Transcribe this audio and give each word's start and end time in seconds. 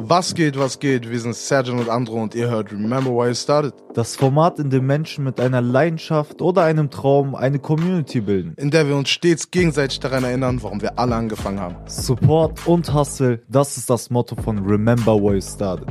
Was 0.00 0.34
geht, 0.34 0.58
was 0.58 0.78
geht? 0.78 1.10
Wir 1.10 1.20
sind 1.20 1.34
Sergeant 1.34 1.80
und 1.80 1.90
Andro 1.90 2.22
und 2.22 2.34
ihr 2.34 2.48
hört 2.48 2.72
Remember 2.72 3.10
Why 3.10 3.28
You 3.28 3.34
Started. 3.34 3.74
Das 3.94 4.16
Format, 4.16 4.58
in 4.58 4.70
dem 4.70 4.86
Menschen 4.86 5.24
mit 5.24 5.38
einer 5.40 5.60
Leidenschaft 5.60 6.40
oder 6.40 6.62
einem 6.62 6.88
Traum 6.88 7.34
eine 7.34 7.58
Community 7.58 8.20
bilden. 8.20 8.54
In 8.56 8.70
der 8.70 8.88
wir 8.88 8.96
uns 8.96 9.10
stets 9.10 9.50
gegenseitig 9.50 10.00
daran 10.00 10.24
erinnern, 10.24 10.62
warum 10.62 10.80
wir 10.80 10.98
alle 10.98 11.16
angefangen 11.16 11.60
haben. 11.60 11.76
Support 11.86 12.66
und 12.66 12.94
Hustle, 12.94 13.42
das 13.48 13.76
ist 13.76 13.90
das 13.90 14.08
Motto 14.08 14.36
von 14.36 14.58
Remember 14.60 15.16
Why 15.16 15.34
You 15.34 15.40
Started. 15.40 15.88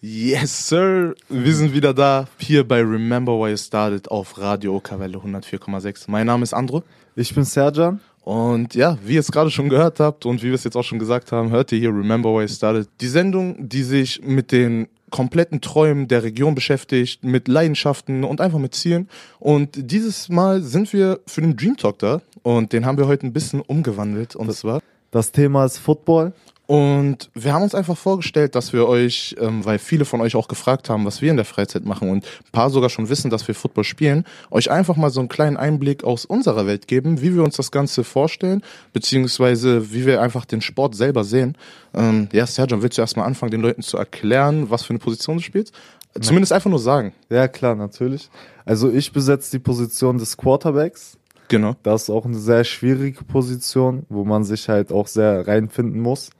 Yes, 0.00 0.68
sir. 0.68 1.14
Wir 1.28 1.54
sind 1.54 1.74
wieder 1.74 1.92
da, 1.92 2.26
hier 2.38 2.66
bei 2.66 2.80
Remember 2.80 3.32
Why 3.32 3.50
You 3.50 3.56
Started 3.56 4.10
auf 4.10 4.38
Radio 4.38 4.76
Okawelle 4.76 5.18
104,6. 5.18 6.04
Mein 6.06 6.26
Name 6.26 6.44
ist 6.44 6.54
Andro. 6.54 6.82
Ich 7.14 7.34
bin 7.34 7.44
Serjan. 7.44 8.00
Und 8.24 8.74
ja, 8.74 8.98
wie 9.04 9.14
ihr 9.14 9.20
es 9.20 9.32
gerade 9.32 9.50
schon 9.50 9.68
gehört 9.68 9.98
habt 9.98 10.26
und 10.26 10.42
wie 10.42 10.48
wir 10.48 10.54
es 10.54 10.64
jetzt 10.64 10.76
auch 10.76 10.84
schon 10.84 10.98
gesagt 10.98 11.32
haben, 11.32 11.50
hört 11.50 11.72
ihr 11.72 11.78
hier 11.78 11.90
Remember 11.90 12.30
Why 12.30 12.42
You 12.42 12.48
Started. 12.48 12.88
Die 13.00 13.08
Sendung, 13.08 13.68
die 13.68 13.82
sich 13.82 14.22
mit 14.22 14.52
den 14.52 14.88
kompletten 15.10 15.60
Träumen 15.60 16.08
der 16.08 16.22
Region 16.22 16.54
beschäftigt, 16.54 17.22
mit 17.24 17.48
Leidenschaften 17.48 18.24
und 18.24 18.40
einfach 18.40 18.58
mit 18.58 18.74
Zielen. 18.74 19.08
Und 19.38 19.70
dieses 19.74 20.28
Mal 20.28 20.62
sind 20.62 20.92
wir 20.92 21.20
für 21.26 21.42
den 21.42 21.56
Dream 21.56 21.76
Talk 21.76 21.98
da 21.98 22.22
und 22.42 22.72
den 22.72 22.86
haben 22.86 22.96
wir 22.96 23.06
heute 23.06 23.26
ein 23.26 23.32
bisschen 23.32 23.60
umgewandelt. 23.60 24.36
Und 24.36 24.52
zwar 24.52 24.80
Das 25.10 25.30
Thema 25.32 25.64
ist 25.64 25.78
Football. 25.78 26.32
Und 26.72 27.28
wir 27.34 27.52
haben 27.52 27.64
uns 27.64 27.74
einfach 27.74 27.98
vorgestellt, 27.98 28.54
dass 28.54 28.72
wir 28.72 28.88
euch, 28.88 29.36
ähm, 29.38 29.62
weil 29.62 29.78
viele 29.78 30.06
von 30.06 30.22
euch 30.22 30.34
auch 30.34 30.48
gefragt 30.48 30.88
haben, 30.88 31.04
was 31.04 31.20
wir 31.20 31.30
in 31.30 31.36
der 31.36 31.44
Freizeit 31.44 31.84
machen 31.84 32.08
und 32.08 32.24
ein 32.24 32.50
paar 32.50 32.70
sogar 32.70 32.88
schon 32.88 33.10
wissen, 33.10 33.30
dass 33.30 33.46
wir 33.46 33.54
Football 33.54 33.84
spielen, 33.84 34.24
euch 34.50 34.70
einfach 34.70 34.96
mal 34.96 35.10
so 35.10 35.20
einen 35.20 35.28
kleinen 35.28 35.58
Einblick 35.58 36.02
aus 36.02 36.24
unserer 36.24 36.66
Welt 36.66 36.88
geben, 36.88 37.20
wie 37.20 37.34
wir 37.34 37.42
uns 37.42 37.56
das 37.56 37.72
Ganze 37.72 38.04
vorstellen, 38.04 38.62
beziehungsweise 38.94 39.92
wie 39.92 40.06
wir 40.06 40.22
einfach 40.22 40.46
den 40.46 40.62
Sport 40.62 40.94
selber 40.94 41.24
sehen. 41.24 41.58
Ähm, 41.92 42.30
ja, 42.32 42.46
Sergio, 42.46 42.80
willst 42.82 42.96
du 42.96 43.02
erstmal 43.02 43.26
anfangen, 43.26 43.50
den 43.50 43.60
Leuten 43.60 43.82
zu 43.82 43.98
erklären, 43.98 44.70
was 44.70 44.82
für 44.82 44.94
eine 44.94 44.98
Position 44.98 45.36
du 45.36 45.42
spielst? 45.42 45.74
Zumindest 46.18 46.54
einfach 46.54 46.70
nur 46.70 46.78
sagen. 46.78 47.12
Ja, 47.28 47.48
klar, 47.48 47.74
natürlich. 47.74 48.30
Also 48.64 48.90
ich 48.90 49.12
besetze 49.12 49.50
die 49.50 49.62
Position 49.62 50.16
des 50.16 50.38
Quarterbacks. 50.38 51.18
Genau. 51.48 51.76
Das 51.82 52.04
ist 52.04 52.10
auch 52.10 52.24
eine 52.24 52.38
sehr 52.38 52.64
schwierige 52.64 53.24
Position, 53.24 54.06
wo 54.08 54.24
man 54.24 54.42
sich 54.44 54.70
halt 54.70 54.90
auch 54.90 55.06
sehr 55.06 55.46
reinfinden 55.46 56.00
muss. 56.00 56.30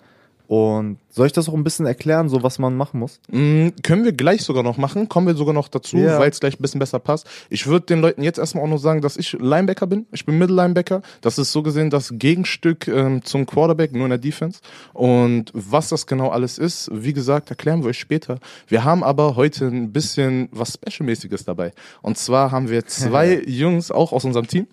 Und 0.53 0.99
soll 1.09 1.29
ich 1.29 1.33
das 1.33 1.49
auch 1.49 1.55
ein 1.55 1.65
bisschen 1.65 1.87
erklären, 1.87 2.29
so 2.29 2.43
was 2.43 2.59
man 2.59 2.77
machen 2.77 3.01
muss? 3.01 3.21
Mm, 3.31 3.69
können 3.83 4.05
wir 4.05 4.13
gleich 4.13 4.43
sogar 4.43 4.63
noch 4.63 4.77
machen, 4.77 5.09
kommen 5.09 5.27
wir 5.27 5.35
sogar 5.35 5.55
noch 5.55 5.69
dazu, 5.69 5.97
Ja. 5.97 6.19
weil 6.21 6.29
es 6.29 6.41
gleich 6.41 6.59
ein 6.59 6.61
bisschen 6.61 6.79
besser 6.79 6.99
passt. 6.99 7.27
Ich 7.49 7.67
würde 7.67 7.87
den 7.87 8.03
Leuten 8.03 8.23
jetzt 8.23 8.39
erstmal 8.39 8.63
auch 8.63 8.69
noch 8.69 8.77
sagen, 8.77 9.01
dass 9.01 9.17
ich 9.17 9.33
Linebacker 9.33 9.87
bin. 9.87 10.05
Ich 10.13 10.27
bin 10.27 10.37
Middle 10.37 10.55
Linebacker. 10.55 11.01
Das 11.23 11.39
ist 11.39 11.53
so 11.53 11.63
gesehen 11.63 11.89
das 11.89 12.11
Gegenstück 12.19 12.87
ähm, 12.87 13.25
zum 13.25 13.47
Quarterback, 13.47 13.93
nur 13.93 14.05
in 14.05 14.11
der 14.11 14.19
Defense. 14.19 14.61
Und 14.93 15.51
was 15.55 15.89
das 15.89 16.07
genau 16.07 16.29
alles 16.29 16.59
ist, 16.59 16.91
wie 16.93 17.15
gesagt, 17.15 17.49
erklären 17.49 17.83
wir 17.83 17.89
euch 17.89 17.99
später. 17.99 18.39
Wir 18.69 18.85
haben 18.85 19.03
aber 19.03 19.37
heute 19.37 19.69
ein 19.69 19.91
bisschen 19.91 20.51
was 20.53 20.75
Specialmäßiges 20.75 21.47
dabei. 21.47 21.73
Und 22.03 22.19
zwar 22.19 22.51
haben 22.51 22.69
wir 22.69 22.85
zwei 22.85 23.43
Jungs 23.47 23.91
auch 23.91 24.13
aus 24.13 24.27
unserem 24.27 24.49
Team. 24.49 24.67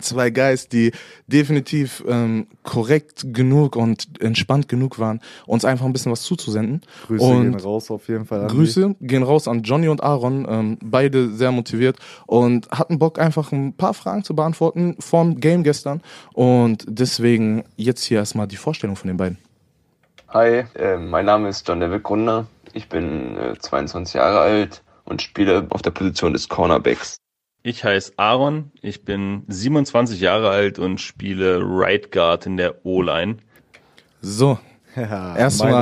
Zwei 0.00 0.30
Guys, 0.30 0.68
die 0.68 0.92
definitiv 1.26 2.04
ähm, 2.06 2.46
korrekt 2.62 3.26
genug 3.32 3.76
und 3.76 4.20
entspannt 4.20 4.68
genug 4.68 4.98
waren, 4.98 5.20
uns 5.46 5.64
einfach 5.64 5.86
ein 5.86 5.92
bisschen 5.92 6.12
was 6.12 6.22
zuzusenden. 6.22 6.82
Grüße 7.06 7.24
und 7.24 7.52
gehen 7.52 7.60
raus 7.60 7.90
auf 7.90 8.08
jeden 8.08 8.26
Fall. 8.26 8.42
An 8.42 8.48
Grüße 8.48 8.96
gehen 9.00 9.22
raus 9.22 9.48
an 9.48 9.62
Johnny 9.62 9.88
und 9.88 10.02
Aaron, 10.02 10.46
ähm, 10.48 10.78
beide 10.82 11.30
sehr 11.30 11.52
motiviert 11.52 11.98
und 12.26 12.70
hatten 12.70 12.98
Bock 12.98 13.18
einfach 13.18 13.52
ein 13.52 13.74
paar 13.74 13.94
Fragen 13.94 14.24
zu 14.24 14.34
beantworten 14.34 14.96
vom 15.00 15.40
Game 15.40 15.62
gestern 15.62 16.02
und 16.32 16.84
deswegen 16.88 17.64
jetzt 17.76 18.04
hier 18.04 18.18
erstmal 18.18 18.46
die 18.46 18.56
Vorstellung 18.56 18.96
von 18.96 19.08
den 19.08 19.16
beiden. 19.16 19.38
Hi, 20.28 20.64
äh, 20.74 20.96
mein 20.96 21.24
Name 21.24 21.48
ist 21.48 21.66
John 21.66 21.80
David 21.80 22.02
Grunder. 22.02 22.46
Ich 22.72 22.88
bin 22.88 23.36
äh, 23.38 23.58
22 23.58 24.14
Jahre 24.14 24.40
alt 24.40 24.82
und 25.04 25.22
spiele 25.22 25.66
auf 25.70 25.82
der 25.82 25.92
Position 25.92 26.32
des 26.32 26.48
Cornerbacks. 26.48 27.16
Ich 27.68 27.82
heiße 27.82 28.12
Aaron, 28.16 28.70
ich 28.80 29.04
bin 29.04 29.42
27 29.48 30.20
Jahre 30.20 30.50
alt 30.50 30.78
und 30.78 31.00
spiele 31.00 31.58
Right 31.60 32.12
Guard 32.12 32.46
in 32.46 32.56
der 32.56 32.86
O-Line. 32.86 33.38
So. 34.22 34.60
Ja, 34.94 35.36
Erstmal- 35.36 35.72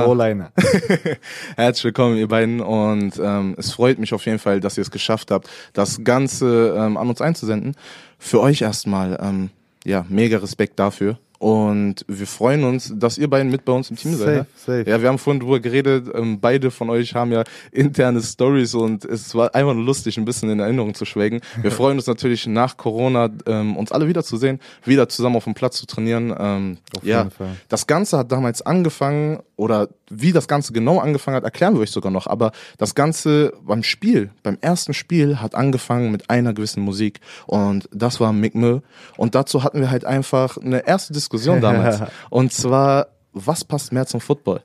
herzlich 1.55 1.83
willkommen 1.83 2.17
ihr 2.17 2.27
beiden 2.27 2.59
und 2.59 3.19
ähm, 3.23 3.53
es 3.59 3.71
freut 3.71 3.99
mich 3.99 4.15
auf 4.15 4.25
jeden 4.25 4.39
Fall, 4.39 4.61
dass 4.61 4.79
ihr 4.79 4.81
es 4.81 4.89
geschafft 4.89 5.29
habt, 5.29 5.47
das 5.73 6.03
Ganze 6.03 6.75
ähm, 6.75 6.97
an 6.97 7.07
uns 7.07 7.21
einzusenden. 7.21 7.75
Für 8.17 8.41
euch 8.41 8.63
erstmal, 8.63 9.19
ähm, 9.21 9.51
ja, 9.83 10.07
mega 10.09 10.39
Respekt 10.39 10.79
dafür. 10.79 11.19
Und 11.39 12.05
wir 12.07 12.27
freuen 12.27 12.63
uns, 12.63 12.93
dass 12.95 13.17
ihr 13.17 13.29
beiden 13.29 13.51
mit 13.51 13.65
bei 13.65 13.73
uns 13.73 13.89
im 13.89 13.97
Team 13.97 14.15
seid. 14.15 14.25
Safe, 14.25 14.37
ne? 14.37 14.45
safe. 14.55 14.89
Ja, 14.89 15.01
wir 15.01 15.09
haben 15.09 15.17
vorhin 15.17 15.39
drüber 15.39 15.59
geredet, 15.59 16.07
ähm, 16.13 16.39
beide 16.39 16.71
von 16.71 16.89
euch 16.89 17.15
haben 17.15 17.31
ja 17.31 17.43
interne 17.71 18.21
Stories 18.21 18.73
und 18.73 19.05
es 19.05 19.35
war 19.35 19.53
einfach 19.53 19.73
nur 19.73 19.83
lustig, 19.83 20.17
ein 20.17 20.25
bisschen 20.25 20.49
in 20.49 20.59
Erinnerung 20.59 20.93
zu 20.93 21.05
schwelgen. 21.05 21.41
Wir 21.61 21.71
freuen 21.71 21.97
uns 21.97 22.07
natürlich 22.07 22.47
nach 22.47 22.77
Corona, 22.77 23.29
ähm, 23.45 23.75
uns 23.77 23.91
alle 23.91 24.07
wiederzusehen, 24.07 24.59
wieder 24.83 25.09
zusammen 25.09 25.35
auf 25.35 25.43
dem 25.43 25.53
Platz 25.53 25.77
zu 25.77 25.85
trainieren. 25.85 26.33
Ähm, 26.37 26.77
Auf 26.95 27.03
ja, 27.03 27.19
jeden 27.19 27.31
Fall. 27.31 27.55
das 27.69 27.87
Ganze 27.87 28.17
hat 28.17 28.31
damals 28.31 28.61
angefangen, 28.61 29.39
oder 29.57 29.87
wie 30.09 30.31
das 30.31 30.47
Ganze 30.47 30.73
genau 30.73 30.99
angefangen 30.99 31.37
hat, 31.37 31.43
erklären 31.43 31.75
wir 31.75 31.81
euch 31.81 31.91
sogar 31.91 32.11
noch. 32.11 32.27
Aber 32.27 32.51
das 32.77 32.93
Ganze 32.93 33.53
beim 33.61 33.83
Spiel, 33.83 34.31
beim 34.43 34.57
ersten 34.59 34.93
Spiel, 34.93 35.41
hat 35.41 35.55
angefangen 35.55 36.11
mit 36.11 36.29
einer 36.29 36.53
gewissen 36.53 36.83
Musik. 36.83 37.19
Und 37.47 37.87
das 37.93 38.19
war 38.19 38.33
Mick 38.33 38.55
Mill. 38.55 38.81
Und 39.17 39.35
dazu 39.35 39.63
hatten 39.63 39.79
wir 39.79 39.89
halt 39.89 40.05
einfach 40.05 40.57
eine 40.57 40.85
erste 40.85 41.13
Diskussion 41.13 41.24
damals. 41.61 42.01
Und 42.29 42.51
zwar, 42.53 43.07
was 43.33 43.63
passt 43.63 43.91
mehr 43.91 44.05
zum 44.05 44.19
Football? 44.19 44.61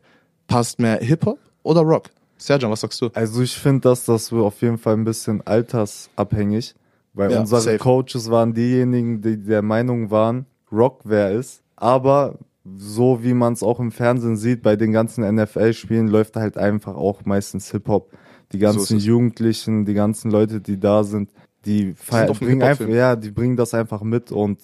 Passt 0.47 0.79
mehr 0.79 0.99
Hip-Hop 0.99 1.39
oder 1.63 1.81
Rock? 1.83 2.11
Serjan, 2.37 2.71
was 2.71 2.81
sagst 2.81 3.01
du? 3.01 3.11
Also 3.13 3.43
ich 3.43 3.55
finde, 3.57 3.81
dass 3.81 4.05
das 4.07 4.33
wir 4.33 4.43
auf 4.43 4.61
jeden 4.63 4.79
Fall 4.79 4.95
ein 4.95 5.05
bisschen 5.05 5.47
altersabhängig, 5.47 6.75
weil 7.13 7.31
Ja, 7.33 7.41
unsere 7.41 7.61
safe. 7.61 7.79
Coaches 7.79 8.31
waren 8.31 8.55
diejenigen, 8.55 9.21
die 9.21 9.37
der 9.37 9.63
Meinung 9.63 10.11
waren, 10.11 10.47
Rock 10.73 11.01
wer 11.05 11.33
ist. 11.33 11.63
Aber 11.77 12.39
so 12.77 13.23
wie 13.23 13.35
man 13.35 13.53
es 13.53 13.63
auch 13.63 13.81
im 13.81 13.91
Fernsehen 13.91 14.37
sieht, 14.37 14.63
bei 14.63 14.77
den 14.77 14.93
ganzen 14.93 15.23
NFL-Spielen 15.35 16.09
läuft 16.09 16.37
halt 16.37 16.57
einfach 16.57 16.95
auch 16.97 17.25
meistens 17.25 17.71
Hip-Hop. 17.71 18.11
Die 18.53 18.59
ganzen 18.59 18.97
es. 18.97 19.05
Jugendlichen, 19.05 19.85
die 19.85 19.95
ganzen 19.95 20.31
Leute, 20.31 20.61
die 20.61 20.79
da 20.79 21.05
sind, 21.05 21.31
die 21.65 21.95
dem 22.11 22.35
bringen 22.39 22.63
einfach, 22.63 22.89
ja, 22.89 23.17
die 23.17 23.31
bringen 23.31 23.57
das 23.57 23.75
einfach 23.75 24.03
mit 24.03 24.33
und 24.33 24.61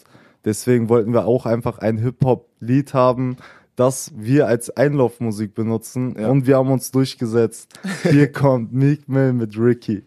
deswegen 0.47 0.89
wollten 0.89 1.13
wir 1.13 1.27
auch 1.27 1.45
einfach 1.45 1.79
ein 1.79 1.99
Hip-Hop-Lied 1.99 2.95
haben, 2.95 3.37
das 3.77 4.13
wir 4.17 4.47
als 4.47 4.75
Einlaufmusik 4.75 5.55
benutzen 5.55 6.17
Ja. 6.19 6.29
und 6.29 6.47
wir 6.47 6.57
haben 6.57 6.71
uns 6.71 6.91
durchgesetzt. 6.93 7.79
Hier 8.05 8.33
kommt 8.33 8.73
Meek 8.73 9.07
Mill 9.07 9.35
mit 9.35 9.59
Ricky. 9.59 10.05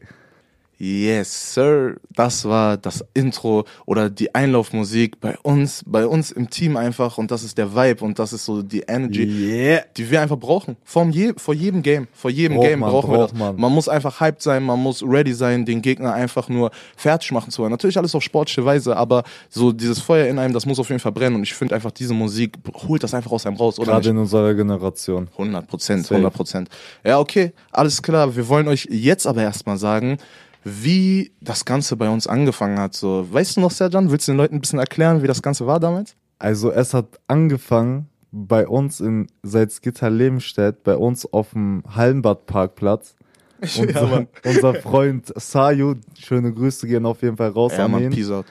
Yes, 0.81 1.53
Sir. 1.53 1.97
Das 2.15 2.45
war 2.45 2.77
das 2.77 3.03
Intro 3.13 3.65
oder 3.85 4.09
die 4.09 4.33
Einlaufmusik 4.33 5.19
bei 5.19 5.37
uns, 5.39 5.83
bei 5.85 6.07
uns 6.07 6.31
im 6.31 6.49
Team 6.49 6.77
einfach. 6.77 7.17
Und 7.17 7.31
das 7.31 7.43
ist 7.43 7.57
der 7.57 7.75
Vibe 7.75 8.05
und 8.05 8.17
das 8.17 8.31
ist 8.31 8.45
so 8.45 8.61
die 8.61 8.81
Energy, 8.87 9.23
Yeah. 9.25 9.83
die 9.97 10.09
wir 10.09 10.21
einfach 10.21 10.37
brauchen. 10.37 10.77
Vor, 10.85 11.05
je, 11.09 11.33
vor 11.35 11.53
jedem 11.53 11.81
Game. 11.81 12.07
Vor 12.13 12.31
jedem 12.31 12.55
Braucht 12.55 12.67
Game 12.67 12.79
man, 12.79 12.89
brauchen 12.91 13.11
wir 13.11 13.17
braucht 13.17 13.31
das. 13.33 13.37
man. 13.39 13.55
Man 13.57 13.73
muss 13.73 13.89
einfach 13.89 14.21
hyped 14.21 14.41
sein, 14.41 14.63
man 14.63 14.79
muss 14.79 15.03
ready 15.03 15.33
sein, 15.33 15.65
den 15.65 15.81
Gegner 15.81 16.13
einfach 16.13 16.47
nur 16.47 16.71
fertig 16.95 17.33
machen 17.33 17.51
zu 17.51 17.61
wollen. 17.61 17.71
Natürlich 17.71 17.97
alles 17.97 18.15
auf 18.15 18.23
sportliche 18.23 18.63
Weise, 18.63 18.95
aber 18.95 19.23
so 19.49 19.73
dieses 19.73 19.99
Feuer 19.99 20.27
in 20.27 20.39
einem, 20.39 20.53
das 20.53 20.65
muss 20.65 20.79
auf 20.79 20.87
jeden 20.87 21.01
Fall 21.01 21.11
brennen. 21.11 21.35
Und 21.35 21.43
ich 21.43 21.53
finde 21.53 21.75
einfach, 21.75 21.91
diese 21.91 22.13
Musik 22.13 22.57
holt 22.87 23.03
das 23.03 23.13
einfach 23.13 23.31
aus 23.31 23.45
einem 23.45 23.57
raus, 23.57 23.77
oder? 23.79 23.87
Gerade 23.91 24.07
nicht? 24.07 24.11
in 24.11 24.17
unserer 24.19 24.53
Generation. 24.53 25.27
100 25.33 25.67
Prozent, 25.67 26.03
Safe. 26.03 26.15
100 26.15 26.33
Prozent. 26.33 26.69
Ja, 27.03 27.19
okay, 27.19 27.51
alles 27.71 28.01
klar. 28.01 28.33
Wir 28.33 28.47
wollen 28.47 28.69
euch 28.69 28.87
jetzt 28.89 29.27
aber 29.27 29.41
erstmal 29.41 29.77
sagen, 29.77 30.17
wie 30.63 31.31
das 31.41 31.65
Ganze 31.65 31.95
bei 31.95 32.09
uns 32.09 32.27
angefangen 32.27 32.79
hat. 32.79 32.93
So, 32.93 33.25
weißt 33.31 33.57
du 33.57 33.61
noch, 33.61 33.71
Serjan, 33.71 34.11
willst 34.11 34.27
du 34.27 34.33
den 34.33 34.37
Leuten 34.37 34.55
ein 34.55 34.61
bisschen 34.61 34.79
erklären, 34.79 35.23
wie 35.23 35.27
das 35.27 35.41
Ganze 35.41 35.65
war 35.67 35.79
damals? 35.79 36.15
Also 36.37 36.71
es 36.71 36.93
hat 36.93 37.19
angefangen 37.27 38.07
bei 38.31 38.67
uns 38.67 38.99
in 38.99 39.27
Salzgitter-Lebenstedt, 39.43 40.83
bei 40.83 40.95
uns 40.95 41.25
auf 41.31 41.51
dem 41.51 41.83
Hallenbad-Parkplatz. 41.95 43.15
Unser, 43.61 44.07
Mann. 44.07 44.27
unser 44.45 44.73
Freund 44.75 45.33
Sayu, 45.35 45.95
schöne 46.17 46.53
Grüße 46.53 46.87
gehen 46.87 47.05
auf 47.05 47.21
jeden 47.21 47.35
Fall 47.35 47.49
raus 47.49 47.73
Ja, 47.75 47.85
an 47.85 47.91
Mann, 47.91 48.03
ihn. 48.03 48.11
peace 48.11 48.29
out. 48.31 48.45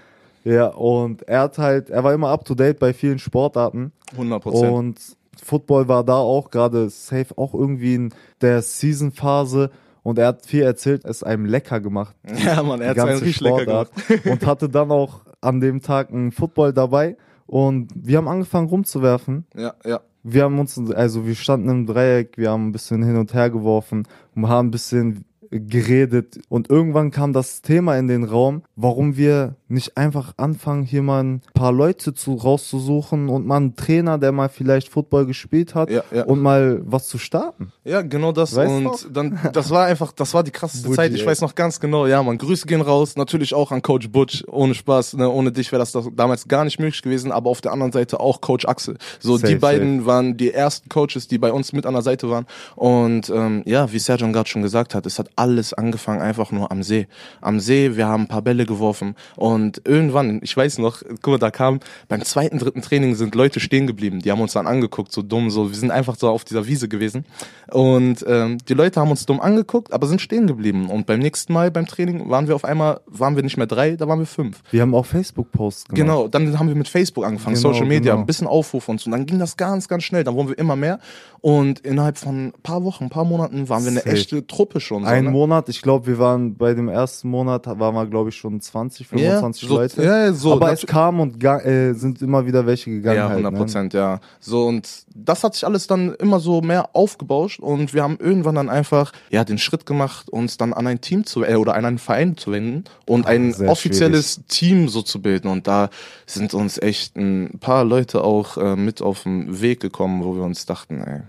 Ja, 0.44 0.66
und 0.66 1.22
er 1.26 1.40
hat 1.40 1.56
halt, 1.56 1.88
er 1.88 2.04
war 2.04 2.12
immer 2.12 2.28
up 2.28 2.44
to 2.44 2.54
date 2.54 2.78
bei 2.78 2.92
vielen 2.92 3.18
Sportarten 3.18 3.92
100 4.12 4.42
Prozent. 4.42 4.70
und 4.72 5.00
Football 5.42 5.88
war 5.88 6.04
da 6.04 6.16
auch 6.16 6.50
gerade 6.50 6.90
safe 6.90 7.28
auch 7.36 7.54
irgendwie 7.54 7.94
in 7.94 8.14
der 8.42 8.60
Season-Phase 8.60 9.70
und 10.08 10.18
er 10.18 10.28
hat 10.28 10.46
viel 10.46 10.62
erzählt, 10.62 11.04
es 11.04 11.22
einem 11.22 11.44
lecker 11.44 11.80
gemacht. 11.80 12.16
Ja, 12.44 12.62
Mann, 12.62 12.80
er 12.80 12.90
hat 12.90 12.96
es 12.96 13.04
ganze 13.04 13.24
richtig 13.24 13.40
lecker 13.42 13.66
gemacht. 13.66 13.90
Sportart 13.98 14.26
und 14.32 14.46
hatte 14.46 14.68
dann 14.70 14.90
auch 14.90 15.20
an 15.42 15.60
dem 15.60 15.82
Tag 15.82 16.10
einen 16.10 16.32
Football 16.32 16.72
dabei 16.72 17.18
und 17.46 17.90
wir 17.94 18.16
haben 18.16 18.26
angefangen 18.26 18.68
rumzuwerfen. 18.68 19.44
Ja, 19.54 19.74
ja. 19.84 20.00
Wir 20.22 20.44
haben 20.44 20.58
uns, 20.58 20.78
also 20.92 21.26
wir 21.26 21.34
standen 21.34 21.68
im 21.68 21.86
Dreieck, 21.86 22.38
wir 22.38 22.50
haben 22.50 22.68
ein 22.68 22.72
bisschen 22.72 23.02
hin 23.02 23.16
und 23.16 23.34
her 23.34 23.50
geworfen 23.50 24.08
und 24.34 24.48
haben 24.48 24.68
ein 24.68 24.70
bisschen 24.70 25.24
geredet 25.50 26.40
und 26.48 26.70
irgendwann 26.70 27.10
kam 27.10 27.32
das 27.32 27.62
Thema 27.62 27.96
in 27.96 28.08
den 28.08 28.24
Raum, 28.24 28.62
warum 28.76 29.16
wir 29.16 29.56
nicht 29.68 29.96
einfach 29.96 30.34
anfangen, 30.36 30.82
hier 30.82 31.02
mal 31.02 31.22
ein 31.22 31.42
paar 31.54 31.72
Leute 31.72 32.14
zu, 32.14 32.34
rauszusuchen 32.34 33.28
und 33.28 33.46
mal 33.46 33.56
einen 33.56 33.76
Trainer, 33.76 34.18
der 34.18 34.32
mal 34.32 34.48
vielleicht 34.48 34.88
Football 34.88 35.26
gespielt 35.26 35.74
hat 35.74 35.90
Ja, 35.90 36.02
ja. 36.12 36.24
und 36.24 36.40
mal 36.40 36.80
was 36.84 37.08
zu 37.08 37.18
starten. 37.18 37.72
Ja, 37.84 38.02
genau 38.02 38.32
das. 38.32 38.54
Weißt 38.54 38.70
und 38.70 38.82
noch? 38.84 38.98
dann, 39.12 39.38
das 39.52 39.70
war 39.70 39.86
einfach, 39.86 40.12
das 40.12 40.32
war 40.34 40.42
die 40.42 40.50
krasseste 40.50 40.88
Butch, 40.88 40.96
Zeit. 40.96 41.12
Ich 41.12 41.22
ey. 41.22 41.26
weiß 41.26 41.40
noch 41.42 41.54
ganz 41.54 41.80
genau. 41.80 42.06
Ja, 42.06 42.22
man, 42.22 42.38
Grüße 42.38 42.66
gehen 42.66 42.80
raus. 42.80 43.16
Natürlich 43.16 43.54
auch 43.54 43.70
an 43.72 43.82
Coach 43.82 44.10
Butch. 44.10 44.44
Ohne 44.48 44.74
Spaß. 44.74 45.14
Ne? 45.14 45.28
Ohne 45.28 45.52
dich 45.52 45.70
wäre 45.72 45.80
das 45.80 45.96
damals 46.14 46.48
gar 46.48 46.64
nicht 46.64 46.78
möglich 46.78 47.02
gewesen. 47.02 47.32
Aber 47.32 47.50
auf 47.50 47.60
der 47.60 47.72
anderen 47.72 47.92
Seite 47.92 48.20
auch 48.20 48.40
Coach 48.40 48.66
Axel. 48.66 48.96
So, 49.20 49.36
Safe, 49.36 49.52
die 49.52 49.58
beiden 49.58 50.06
waren 50.06 50.36
die 50.36 50.52
ersten 50.52 50.88
Coaches, 50.88 51.28
die 51.28 51.38
bei 51.38 51.52
uns 51.52 51.72
mit 51.72 51.86
an 51.86 51.94
der 51.94 52.02
Seite 52.02 52.30
waren. 52.30 52.46
Und 52.74 53.30
ähm, 53.30 53.62
ja, 53.66 53.92
wie 53.92 53.98
Serjan 53.98 54.32
gerade 54.32 54.48
schon 54.48 54.62
gesagt 54.62 54.94
hat, 54.94 55.06
es 55.06 55.18
hat 55.18 55.30
alles 55.38 55.72
angefangen 55.72 56.20
einfach 56.20 56.50
nur 56.52 56.70
am 56.70 56.82
See. 56.82 57.06
Am 57.40 57.60
See, 57.60 57.96
wir 57.96 58.06
haben 58.06 58.24
ein 58.24 58.28
paar 58.28 58.42
Bälle 58.42 58.66
geworfen. 58.66 59.14
Und 59.36 59.82
irgendwann, 59.84 60.40
ich 60.42 60.56
weiß 60.56 60.78
noch, 60.78 61.02
guck 61.22 61.32
mal, 61.34 61.38
da 61.38 61.50
kam 61.50 61.80
beim 62.08 62.22
zweiten, 62.24 62.58
dritten 62.58 62.82
Training 62.82 63.14
sind 63.14 63.34
Leute 63.34 63.60
stehen 63.60 63.86
geblieben. 63.86 64.20
Die 64.20 64.30
haben 64.30 64.40
uns 64.40 64.52
dann 64.52 64.66
angeguckt, 64.66 65.12
so 65.12 65.22
dumm, 65.22 65.50
so. 65.50 65.70
Wir 65.70 65.76
sind 65.78 65.90
einfach 65.90 66.16
so 66.16 66.28
auf 66.28 66.44
dieser 66.44 66.66
Wiese 66.66 66.88
gewesen. 66.88 67.24
Und 67.70 68.24
ähm, 68.26 68.58
die 68.68 68.74
Leute 68.74 69.00
haben 69.00 69.10
uns 69.10 69.26
dumm 69.26 69.40
angeguckt, 69.40 69.92
aber 69.92 70.06
sind 70.06 70.20
stehen 70.20 70.46
geblieben. 70.46 70.88
Und 70.90 71.06
beim 71.06 71.20
nächsten 71.20 71.52
Mal 71.52 71.70
beim 71.70 71.86
Training 71.86 72.28
waren 72.28 72.48
wir 72.48 72.54
auf 72.54 72.64
einmal, 72.64 73.00
waren 73.06 73.36
wir 73.36 73.42
nicht 73.42 73.56
mehr 73.56 73.66
drei, 73.66 73.96
da 73.96 74.08
waren 74.08 74.18
wir 74.18 74.26
fünf. 74.26 74.62
Wir 74.70 74.82
haben 74.82 74.94
auch 74.94 75.06
Facebook-Posts 75.06 75.84
gemacht. 75.88 75.96
Genau, 76.00 76.28
dann 76.28 76.58
haben 76.58 76.68
wir 76.68 76.74
mit 76.74 76.88
Facebook 76.88 77.24
angefangen, 77.24 77.56
Genau, 77.56 77.72
Social 77.72 77.86
Media, 77.86 78.12
genau. 78.12 78.22
ein 78.22 78.26
bisschen 78.26 78.46
Aufruf 78.46 78.88
und 78.88 79.00
so. 79.00 79.06
Und 79.06 79.12
dann 79.12 79.26
ging 79.26 79.38
das 79.38 79.56
ganz, 79.56 79.88
ganz 79.88 80.02
schnell. 80.04 80.24
Dann 80.24 80.34
wurden 80.34 80.48
wir 80.48 80.58
immer 80.58 80.76
mehr. 80.76 80.98
Und 81.40 81.80
innerhalb 81.80 82.18
von 82.18 82.46
ein 82.46 82.52
paar 82.62 82.82
Wochen, 82.84 83.04
ein 83.04 83.10
paar 83.10 83.24
Monaten 83.24 83.68
waren 83.68 83.84
wir 83.84 83.90
eine 83.90 84.00
Safe. 84.00 84.10
echte 84.10 84.46
Truppe 84.46 84.80
schon. 84.80 85.02
So, 85.04 85.08
Ein 85.08 85.27
ne? 85.28 85.32
Monat, 85.32 85.68
ich 85.68 85.82
glaube, 85.82 86.06
wir 86.06 86.18
waren 86.18 86.56
bei 86.56 86.74
dem 86.74 86.88
ersten 86.88 87.28
Monat, 87.28 87.66
waren 87.66 87.94
wir, 87.94 88.06
glaube 88.06 88.30
ich, 88.30 88.36
schon 88.36 88.60
20, 88.60 89.06
25 89.06 89.68
so, 89.68 89.74
Leute. 89.74 90.02
Ja, 90.02 90.24
ja, 90.26 90.32
so. 90.32 90.52
Aber 90.52 90.72
es 90.72 90.84
kam 90.86 91.20
und 91.20 91.42
äh, 91.42 91.92
sind 91.92 92.20
immer 92.22 92.46
wieder 92.46 92.66
welche 92.66 92.90
gegangen. 92.90 93.16
Ja, 93.16 93.28
halt, 93.28 93.38
100 93.38 93.52
ne? 93.52 93.58
Prozent, 93.58 93.94
ja. 93.94 94.20
So, 94.40 94.66
und 94.66 94.88
das 95.14 95.44
hat 95.44 95.54
sich 95.54 95.64
alles 95.64 95.86
dann 95.86 96.14
immer 96.14 96.40
so 96.40 96.60
mehr 96.60 96.90
aufgebauscht 96.94 97.60
und 97.60 97.94
wir 97.94 98.02
haben 98.02 98.18
irgendwann 98.20 98.54
dann 98.54 98.68
einfach, 98.68 99.12
ja, 99.30 99.44
den 99.44 99.58
Schritt 99.58 99.86
gemacht, 99.86 100.28
uns 100.28 100.56
dann 100.56 100.72
an 100.72 100.86
ein 100.86 101.00
Team 101.00 101.24
zu, 101.24 101.44
äh, 101.44 101.56
oder 101.56 101.74
an 101.74 101.84
einen 101.84 101.98
Verein 101.98 102.36
zu 102.36 102.52
wenden 102.52 102.84
und 103.06 103.26
ein 103.26 103.52
sehr 103.52 103.68
offizielles 103.68 104.40
Team 104.48 104.88
so 104.88 105.02
zu 105.02 105.22
bilden. 105.22 105.48
Und 105.48 105.66
da 105.66 105.90
sind 106.26 106.54
uns 106.54 106.78
echt 106.78 107.16
ein 107.16 107.58
paar 107.60 107.84
Leute 107.84 108.24
auch 108.24 108.56
äh, 108.56 108.76
mit 108.76 109.02
auf 109.02 109.22
den 109.22 109.60
Weg 109.60 109.80
gekommen, 109.80 110.24
wo 110.24 110.34
wir 110.34 110.42
uns 110.42 110.66
dachten, 110.66 111.02
ey. 111.02 111.20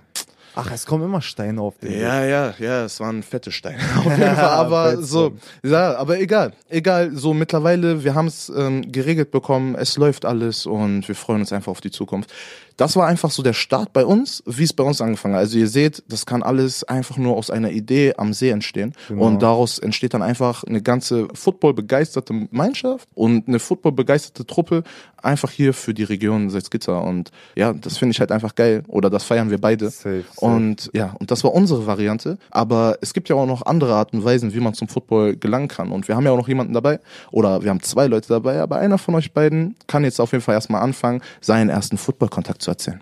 Ach, 0.68 0.72
es 0.72 0.86
kommen 0.86 1.04
immer 1.06 1.22
Steine 1.22 1.62
auf 1.62 1.78
den 1.78 1.90
Weg. 1.90 2.02
Ja, 2.02 2.24
ja, 2.26 2.54
ja, 2.60 2.86
es 2.86 3.00
waren 3.00 3.24
fette 3.24 3.52
Steine. 3.52 3.78
Auf 3.98 4.06
jeden 4.06 4.36
Fall, 4.36 4.38
aber 4.38 5.02
so, 5.02 5.34
ja, 5.64 5.96
aber 5.96 6.20
egal, 6.20 6.54
egal, 6.70 7.16
so 7.16 7.34
mittlerweile, 7.34 8.04
wir 8.04 8.14
haben 8.16 8.28
es 8.28 8.50
ähm, 8.56 8.92
geregelt 8.92 9.32
bekommen, 9.32 9.76
es 9.76 9.98
läuft 9.98 10.26
alles 10.26 10.66
und 10.66 11.08
wir 11.08 11.16
freuen 11.16 11.42
uns 11.42 11.54
einfach 11.54 11.72
auf 11.72 11.82
die 11.82 11.92
Zukunft. 11.92 12.32
Das 12.78 12.96
war 12.96 13.08
einfach 13.08 13.30
so 13.30 13.44
der 13.44 13.52
Start 13.52 13.92
bei 13.92 14.06
uns, 14.06 14.42
wie 14.46 14.64
es 14.64 14.72
bei 14.72 14.86
uns 14.86 15.02
angefangen 15.02 15.34
hat. 15.34 15.42
Also 15.42 15.58
ihr 15.58 15.68
seht, 15.68 16.02
das 16.08 16.26
kann 16.26 16.42
alles 16.44 16.86
einfach 16.86 17.18
nur 17.18 17.36
aus 17.36 17.50
einer 17.50 17.72
Idee 17.72 18.14
am 18.18 18.32
See 18.32 18.50
entstehen 18.52 18.94
Genau. 19.10 19.26
und 19.26 19.42
daraus 19.42 19.80
entsteht 19.80 20.14
dann 20.14 20.22
einfach 20.22 20.64
eine 20.64 20.82
ganze 20.82 21.28
Football-begeisterte 21.34 22.34
Gemeinschaft 22.34 23.10
und 23.16 23.50
eine 23.50 23.60
Football-begeisterte 23.60 24.46
Truppe 24.48 24.84
einfach 25.24 25.52
hier 25.52 25.74
für 25.74 25.94
die 25.94 26.04
Region 26.04 26.50
Salzgitter 26.50 27.04
und 27.04 27.32
ja, 27.56 27.74
das 27.74 27.98
finde 27.98 28.12
ich 28.12 28.20
halt 28.20 28.32
einfach 28.32 28.56
geil 28.56 28.84
oder 28.88 29.10
das 29.10 29.24
feiern 29.24 29.50
wir 29.50 29.60
beide. 29.60 29.90
Safe, 29.90 30.24
safe. 30.34 30.46
Und 30.46 30.90
ja, 30.94 31.16
und 31.20 31.32
das 31.32 31.44
war 31.44 31.54
unsere 31.54 31.86
Variante. 31.86 32.38
Aber 32.52 32.98
es 33.02 33.14
gibt 33.14 33.30
ja 33.30 33.36
auch 33.36 33.46
noch 33.46 33.66
andere 33.66 33.94
Arten 33.94 34.18
und 34.18 34.26
Weisen, 34.26 34.54
wie 34.54 34.60
man 34.60 34.74
zum 34.74 34.88
Football 34.88 35.36
gelangen 35.36 35.68
kann. 35.68 35.92
Und 35.92 36.08
wir 36.08 36.16
haben 36.16 36.26
ja 36.26 36.32
auch 36.32 36.38
noch 36.38 36.48
jemanden 36.48 36.74
dabei, 36.74 37.00
oder 37.32 37.64
wir 37.64 37.70
haben 37.70 37.82
zwei 37.82 38.08
Leute 38.08 38.30
dabei, 38.30 38.62
aber 38.62 38.78
einer 38.78 38.98
von 38.98 39.16
euch 39.16 39.34
beiden 39.34 39.76
kann 39.88 40.04
jetzt 40.04 40.20
auf 40.20 40.32
jeden 40.32 40.44
Fall 40.44 40.56
erstmal 40.56 40.82
anfangen, 40.82 41.22
seinen 41.42 41.70
ersten 41.70 41.98
Football-Kontakt 41.98 42.62
zu 42.62 42.72
erzählen. 42.72 43.02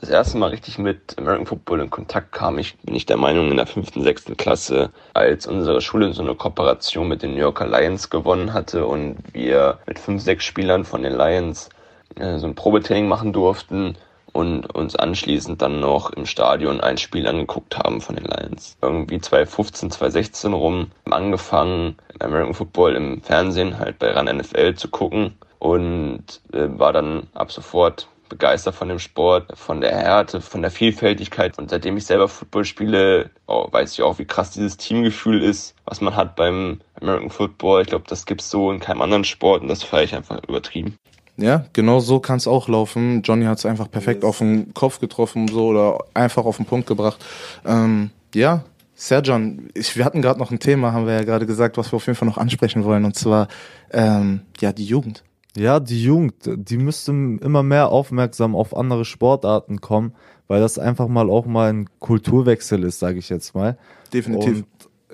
Das 0.00 0.10
erste 0.10 0.38
Mal 0.38 0.50
richtig 0.50 0.78
mit 0.78 1.18
American 1.18 1.46
Football 1.46 1.80
in 1.80 1.90
Kontakt 1.90 2.30
kam 2.30 2.58
ich, 2.58 2.78
bin 2.78 2.94
ich 2.94 3.06
der 3.06 3.16
Meinung, 3.16 3.50
in 3.50 3.56
der 3.56 3.66
fünften, 3.66 4.02
sechsten 4.02 4.36
Klasse, 4.36 4.90
als 5.12 5.46
unsere 5.46 5.80
Schule 5.80 6.12
so 6.12 6.22
eine 6.22 6.36
Kooperation 6.36 7.08
mit 7.08 7.22
den 7.22 7.32
New 7.32 7.40
Yorker 7.40 7.66
Lions 7.66 8.08
gewonnen 8.08 8.52
hatte 8.52 8.86
und 8.86 9.16
wir 9.32 9.78
mit 9.86 9.98
fünf, 9.98 10.22
sechs 10.22 10.44
Spielern 10.44 10.84
von 10.84 11.02
den 11.02 11.14
Lions 11.14 11.68
äh, 12.14 12.38
so 12.38 12.46
ein 12.46 12.54
Probetraining 12.54 13.08
machen 13.08 13.32
durften 13.32 13.96
und 14.32 14.72
uns 14.72 14.94
anschließend 14.94 15.60
dann 15.60 15.80
noch 15.80 16.10
im 16.10 16.26
Stadion 16.26 16.80
ein 16.80 16.98
Spiel 16.98 17.26
angeguckt 17.26 17.76
haben 17.76 18.00
von 18.00 18.14
den 18.14 18.24
Lions. 18.24 18.76
Irgendwie 18.80 19.20
2015, 19.20 19.90
2016 19.90 20.52
rum 20.52 20.92
angefangen, 21.10 21.96
American 22.20 22.54
Football 22.54 22.94
im 22.94 23.20
Fernsehen 23.22 23.80
halt 23.80 23.98
bei 23.98 24.12
RAN 24.12 24.26
NFL 24.26 24.74
zu 24.74 24.88
gucken 24.88 25.34
und 25.58 26.40
äh, 26.52 26.68
war 26.78 26.92
dann 26.92 27.26
ab 27.34 27.50
sofort 27.50 28.06
begeistert 28.28 28.74
von 28.74 28.88
dem 28.88 28.98
Sport, 28.98 29.56
von 29.56 29.80
der 29.80 29.96
Härte, 29.96 30.40
von 30.40 30.62
der 30.62 30.70
Vielfältigkeit. 30.70 31.58
Und 31.58 31.70
seitdem 31.70 31.96
ich 31.96 32.06
selber 32.06 32.28
Football 32.28 32.64
spiele, 32.64 33.30
oh, 33.46 33.66
weiß 33.70 33.92
ich 33.92 34.02
auch, 34.02 34.18
wie 34.18 34.24
krass 34.24 34.50
dieses 34.50 34.76
Teamgefühl 34.76 35.42
ist, 35.42 35.74
was 35.84 36.00
man 36.00 36.16
hat 36.16 36.36
beim 36.36 36.80
American 37.00 37.30
Football. 37.30 37.82
Ich 37.82 37.88
glaube, 37.88 38.04
das 38.08 38.26
gibt's 38.26 38.50
so 38.50 38.70
in 38.70 38.80
keinem 38.80 39.02
anderen 39.02 39.24
Sport 39.24 39.62
und 39.62 39.68
das 39.68 39.82
feiere 39.82 40.04
ich 40.04 40.14
einfach 40.14 40.42
übertrieben. 40.44 40.96
Ja, 41.36 41.66
genau 41.72 42.00
so 42.00 42.18
kann 42.18 42.38
es 42.38 42.48
auch 42.48 42.68
laufen. 42.68 43.22
Johnny 43.22 43.44
hat 43.44 43.58
es 43.58 43.66
einfach 43.66 43.90
perfekt 43.90 44.24
auf 44.24 44.38
den 44.38 44.74
Kopf 44.74 44.98
getroffen, 44.98 45.46
so 45.46 45.68
oder 45.68 45.98
einfach 46.12 46.44
auf 46.44 46.56
den 46.56 46.66
Punkt 46.66 46.88
gebracht. 46.88 47.24
Ähm, 47.64 48.10
ja, 48.34 48.64
Serjan, 48.96 49.68
ich, 49.74 49.96
wir 49.96 50.04
hatten 50.04 50.20
gerade 50.20 50.40
noch 50.40 50.50
ein 50.50 50.58
Thema, 50.58 50.92
haben 50.92 51.06
wir 51.06 51.14
ja 51.14 51.22
gerade 51.22 51.46
gesagt, 51.46 51.78
was 51.78 51.92
wir 51.92 51.96
auf 51.96 52.06
jeden 52.06 52.16
Fall 52.16 52.26
noch 52.26 52.38
ansprechen 52.38 52.82
wollen, 52.82 53.04
und 53.04 53.14
zwar 53.14 53.46
ähm, 53.92 54.40
ja 54.58 54.72
die 54.72 54.84
Jugend. 54.84 55.22
Ja, 55.58 55.80
die 55.80 56.02
Jugend, 56.02 56.34
die 56.46 56.78
müsste 56.78 57.10
immer 57.12 57.62
mehr 57.62 57.88
aufmerksam 57.88 58.54
auf 58.54 58.76
andere 58.76 59.04
Sportarten 59.04 59.80
kommen, 59.80 60.14
weil 60.46 60.60
das 60.60 60.78
einfach 60.78 61.08
mal 61.08 61.28
auch 61.28 61.46
mal 61.46 61.70
ein 61.70 61.88
Kulturwechsel 61.98 62.84
ist, 62.84 63.00
sage 63.00 63.18
ich 63.18 63.28
jetzt 63.28 63.54
mal. 63.54 63.76
Definitiv. 64.12 64.58
Und 64.58 64.66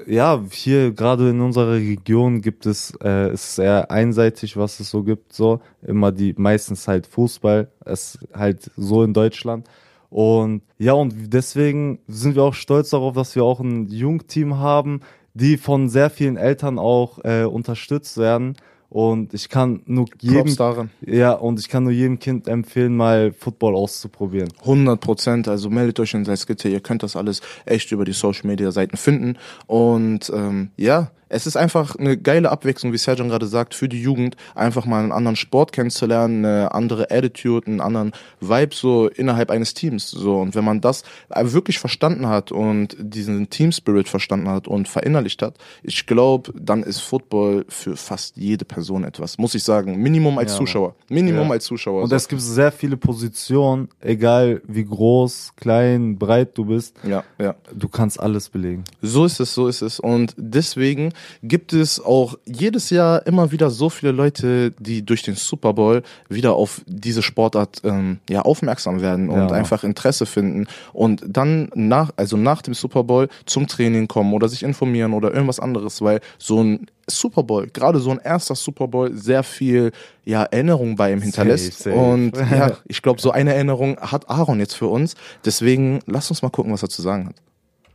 ja, 0.06 0.42
hier 0.50 0.92
gerade 0.92 1.30
in 1.30 1.40
unserer 1.40 1.72
Region 1.72 2.42
gibt 2.42 2.66
es, 2.66 2.92
äh, 3.02 3.32
ist 3.32 3.52
es 3.52 3.58
eher 3.58 3.90
einseitig, 3.90 4.56
was 4.56 4.80
es 4.80 4.90
so 4.90 5.02
gibt, 5.02 5.32
so. 5.32 5.60
Immer 5.82 6.12
die, 6.12 6.34
meistens 6.36 6.88
halt 6.88 7.06
Fußball, 7.06 7.70
es 7.84 8.18
halt 8.34 8.70
so 8.76 9.02
in 9.02 9.14
Deutschland. 9.14 9.66
Und 10.10 10.62
ja, 10.78 10.92
und 10.92 11.32
deswegen 11.32 12.00
sind 12.06 12.34
wir 12.34 12.42
auch 12.42 12.54
stolz 12.54 12.90
darauf, 12.90 13.14
dass 13.14 13.34
wir 13.34 13.44
auch 13.44 13.60
ein 13.60 13.88
Jugendteam 13.88 14.58
haben, 14.58 15.00
die 15.32 15.56
von 15.56 15.88
sehr 15.88 16.10
vielen 16.10 16.36
Eltern 16.36 16.78
auch 16.78 17.18
äh, 17.24 17.44
unterstützt 17.44 18.18
werden. 18.18 18.56
Und 18.94 19.34
ich 19.34 19.48
kann 19.48 19.82
nur 19.86 20.06
jedem, 20.20 20.56
ja, 21.04 21.32
und 21.32 21.58
ich 21.58 21.68
kann 21.68 21.82
nur 21.82 21.90
jedem 21.90 22.20
Kind 22.20 22.46
empfehlen, 22.46 22.96
mal 22.96 23.32
Football 23.32 23.74
auszuprobieren. 23.74 24.50
100 24.60 25.00
Prozent. 25.00 25.48
Also 25.48 25.68
meldet 25.68 25.98
euch 25.98 26.14
in 26.14 26.24
Salzgitter. 26.24 26.68
Ihr 26.68 26.78
könnt 26.78 27.02
das 27.02 27.16
alles 27.16 27.40
echt 27.66 27.90
über 27.90 28.04
die 28.04 28.12
Social 28.12 28.46
Media 28.46 28.70
Seiten 28.70 28.96
finden. 28.96 29.36
Und 29.66 30.30
ähm, 30.32 30.70
ja, 30.76 31.10
es 31.34 31.48
ist 31.48 31.56
einfach 31.56 31.96
eine 31.96 32.16
geile 32.16 32.50
Abwechslung, 32.52 32.92
wie 32.92 32.98
Serjan 32.98 33.28
gerade 33.28 33.46
sagt, 33.46 33.74
für 33.74 33.88
die 33.88 34.00
Jugend, 34.00 34.36
einfach 34.54 34.86
mal 34.86 35.02
einen 35.02 35.10
anderen 35.10 35.34
Sport 35.34 35.72
kennenzulernen, 35.72 36.44
eine 36.44 36.72
andere 36.72 37.10
Attitude, 37.10 37.66
einen 37.66 37.80
anderen 37.80 38.12
Vibe 38.40 38.72
so 38.72 39.08
innerhalb 39.08 39.50
eines 39.50 39.74
Teams. 39.74 40.12
So 40.12 40.38
und 40.38 40.54
wenn 40.54 40.62
man 40.62 40.80
das 40.80 41.02
wirklich 41.36 41.80
verstanden 41.80 42.28
hat 42.28 42.52
und 42.52 42.96
diesen 43.00 43.50
Team 43.50 43.72
Spirit 43.72 44.08
verstanden 44.08 44.48
hat 44.48 44.68
und 44.68 44.86
verinnerlicht 44.86 45.42
hat, 45.42 45.56
ich 45.82 46.06
glaube, 46.06 46.52
dann 46.56 46.84
ist 46.84 47.00
Football 47.00 47.64
für 47.68 47.96
fast 47.96 48.36
jede 48.36 48.64
Person 48.64 48.83
etwas. 49.04 49.38
Muss 49.38 49.54
ich 49.54 49.62
sagen, 49.64 49.96
Minimum 49.96 50.38
als 50.38 50.52
Ja, 50.52 50.58
Zuschauer, 50.58 50.94
Minimum 51.08 51.46
Ja. 51.46 51.52
als 51.52 51.64
Zuschauer. 51.64 52.02
Und 52.02 52.10
so. 52.10 52.16
es 52.16 52.28
gibt 52.28 52.40
sehr 52.42 52.70
viele 52.72 52.96
Positionen, 52.96 53.88
egal 54.00 54.60
wie 54.66 54.84
groß, 54.84 55.52
klein, 55.56 56.18
breit 56.18 56.56
du 56.56 56.66
bist, 56.66 56.96
ja, 57.02 57.24
ja. 57.38 57.54
du 57.72 57.88
kannst 57.88 58.20
alles 58.20 58.48
belegen. 58.48 58.84
So 59.02 59.24
ist 59.24 59.40
es, 59.40 59.54
so 59.54 59.66
ist 59.68 59.82
es. 59.82 59.98
Und 60.00 60.34
deswegen 60.36 61.12
gibt 61.42 61.72
es 61.72 62.00
auch 62.00 62.36
jedes 62.44 62.90
Jahr 62.90 63.26
immer 63.26 63.50
wieder 63.52 63.70
so 63.70 63.88
viele 63.88 64.12
Leute, 64.12 64.72
die 64.78 65.04
durch 65.04 65.22
den 65.22 65.34
Super 65.36 65.72
Bowl 65.72 66.02
wieder 66.28 66.54
auf 66.54 66.82
diese 66.86 67.22
Sportart 67.22 67.80
ähm, 67.84 68.18
ja, 68.28 68.42
aufmerksam 68.42 69.00
werden 69.00 69.28
und 69.28 69.38
Ja. 69.38 69.50
einfach 69.50 69.84
Interesse 69.84 70.26
finden 70.26 70.66
und 70.92 71.22
dann 71.26 71.70
nach, 71.74 72.10
also 72.16 72.36
nach 72.36 72.62
dem 72.62 72.74
Super 72.74 73.04
Bowl 73.04 73.28
zum 73.46 73.66
Training 73.66 74.08
kommen 74.08 74.32
oder 74.34 74.48
sich 74.48 74.62
informieren 74.62 75.12
oder 75.12 75.32
irgendwas 75.32 75.60
anderes, 75.60 76.02
weil 76.02 76.20
so 76.38 76.62
ein 76.62 76.86
Super 77.08 77.42
Bowl, 77.42 77.68
gerade 77.68 77.98
so 77.98 78.10
ein 78.10 78.18
erster 78.18 78.54
Super 78.54 78.88
Bowl, 78.88 79.12
sehr 79.14 79.42
viel 79.42 79.92
ja, 80.24 80.44
Erinnerung 80.44 80.96
bei 80.96 81.12
ihm 81.12 81.20
hinterlässt. 81.20 81.80
safe. 81.80 81.96
Und 81.96 82.36
ja, 82.36 82.76
ich 82.88 83.02
glaube, 83.02 83.20
so 83.20 83.30
eine 83.30 83.54
Erinnerung 83.54 83.98
hat 84.00 84.28
Aaron 84.28 84.60
jetzt 84.60 84.74
für 84.74 84.86
uns. 84.86 85.14
Deswegen 85.44 86.00
lass 86.06 86.30
uns 86.30 86.42
mal 86.42 86.50
gucken, 86.50 86.72
was 86.72 86.82
er 86.82 86.88
zu 86.88 87.02
sagen 87.02 87.28
hat. 87.28 87.36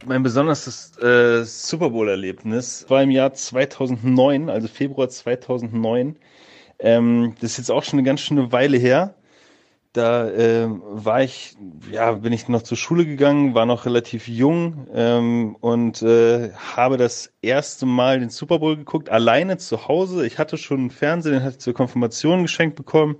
Mein 0.06 0.24
besonderes 0.24 0.98
äh, 1.00 1.44
Super 1.44 1.90
Bowl-Erlebnis 1.90 2.86
war 2.88 3.04
im 3.04 3.12
Jahr 3.12 3.34
2009, 3.34 4.50
also 4.50 4.68
Februar 4.68 5.10
2009. 5.10 6.16
Ähm, 6.80 7.36
das 7.42 7.52
ist 7.52 7.58
jetzt 7.58 7.72
auch 7.72 7.84
schon 7.84 8.00
eine 8.00 8.06
ganz 8.06 8.22
schöne 8.22 8.52
Weile 8.52 8.78
her. 8.78 9.16
Da 9.94 10.30
äh, 10.30 10.68
war 10.70 11.24
ich, 11.24 11.58
ja, 11.92 12.12
bin 12.12 12.32
ich 12.32 12.48
noch 12.48 12.62
zur 12.62 12.78
Schule 12.78 13.06
gegangen, 13.08 13.56
war 13.56 13.66
noch 13.66 13.86
relativ 13.88 14.28
jung 14.28 14.88
ähm, 14.94 15.56
und 15.60 16.04
äh, 16.04 16.52
habe 16.54 16.98
das 16.98 17.34
erste 17.42 17.88
Mal 17.88 18.20
den 18.20 18.30
Super 18.30 18.60
Bowl 18.60 18.78
geguckt, 18.78 19.10
alleine 19.10 19.58
zu 19.58 19.88
Hause. 19.88 20.28
Ich 20.28 20.38
hatte 20.38 20.58
schon 20.58 20.80
einen 20.80 20.92
Fernseher, 20.92 21.32
den 21.32 21.42
hatte 21.42 21.54
ich 21.54 21.60
zur 21.60 21.74
Konfirmation 21.74 22.44
geschenkt 22.44 22.76
bekommen 22.76 23.18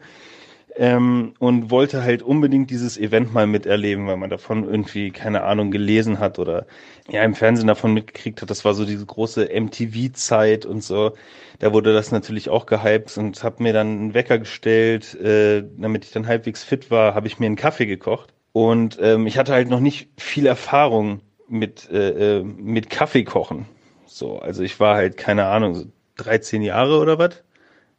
ähm, 0.80 1.34
und 1.40 1.70
wollte 1.72 2.04
halt 2.04 2.24
unbedingt 2.24 2.70
dieses 2.70 2.98
Event 2.98 3.34
mal 3.34 3.46
miterleben, 3.46 4.08
weil 4.08 4.16
man 4.16 4.30
davon 4.30 4.64
irgendwie, 4.64 5.12
keine 5.12 5.44
Ahnung, 5.44 5.72
gelesen 5.72 6.20
hat 6.20 6.40
oder 6.40 6.66
ja 7.10 7.22
im 7.24 7.36
Fernsehen 7.36 7.68
davon 7.68 7.94
mitgekriegt 7.94 8.42
hat. 8.42 8.50
Das 8.50 8.64
war 8.64 8.74
so 8.74 8.86
diese 8.86 9.06
große 9.06 9.50
MTV-Zeit 9.54 10.66
und 10.66 10.82
so. 10.82 11.12
Da 11.60 11.74
wurde 11.74 11.94
das 11.94 12.14
natürlich 12.14 12.48
auch 12.48 12.66
gehypt 12.66 13.18
und 13.18 13.44
habe 13.44 13.62
mir 13.62 13.74
dann 13.74 13.88
einen 13.88 14.14
Wecker 14.14 14.40
gestellt, 14.40 15.16
äh, 15.16 15.66
damit 15.78 16.06
ich 16.06 16.12
dann 16.12 16.28
halbwegs 16.28 16.64
fit 16.64 16.90
war, 16.90 17.14
habe 17.14 17.28
ich 17.28 17.40
mir 17.40 17.48
einen 17.48 17.58
Kaffee 17.58 17.86
gekocht. 17.86 18.34
Und 18.54 18.98
ähm, 19.02 19.28
ich 19.28 19.38
hatte 19.38 19.52
halt 19.52 19.70
noch 19.70 19.82
nicht 19.82 20.10
viel 20.18 20.46
Erfahrung 20.46 21.20
mit, 21.50 21.90
äh, 21.92 22.38
äh 22.38 22.44
mit 22.44 22.90
Kaffee 22.90 23.26
kochen. 23.26 23.66
So, 24.06 24.40
also 24.40 24.64
ich 24.64 24.80
war 24.80 24.96
halt, 24.96 25.18
keine 25.18 25.48
Ahnung, 25.48 25.76
so 25.76 25.86
13 26.18 26.62
Jahre 26.62 27.00
oder 27.00 27.20
was. 27.20 27.44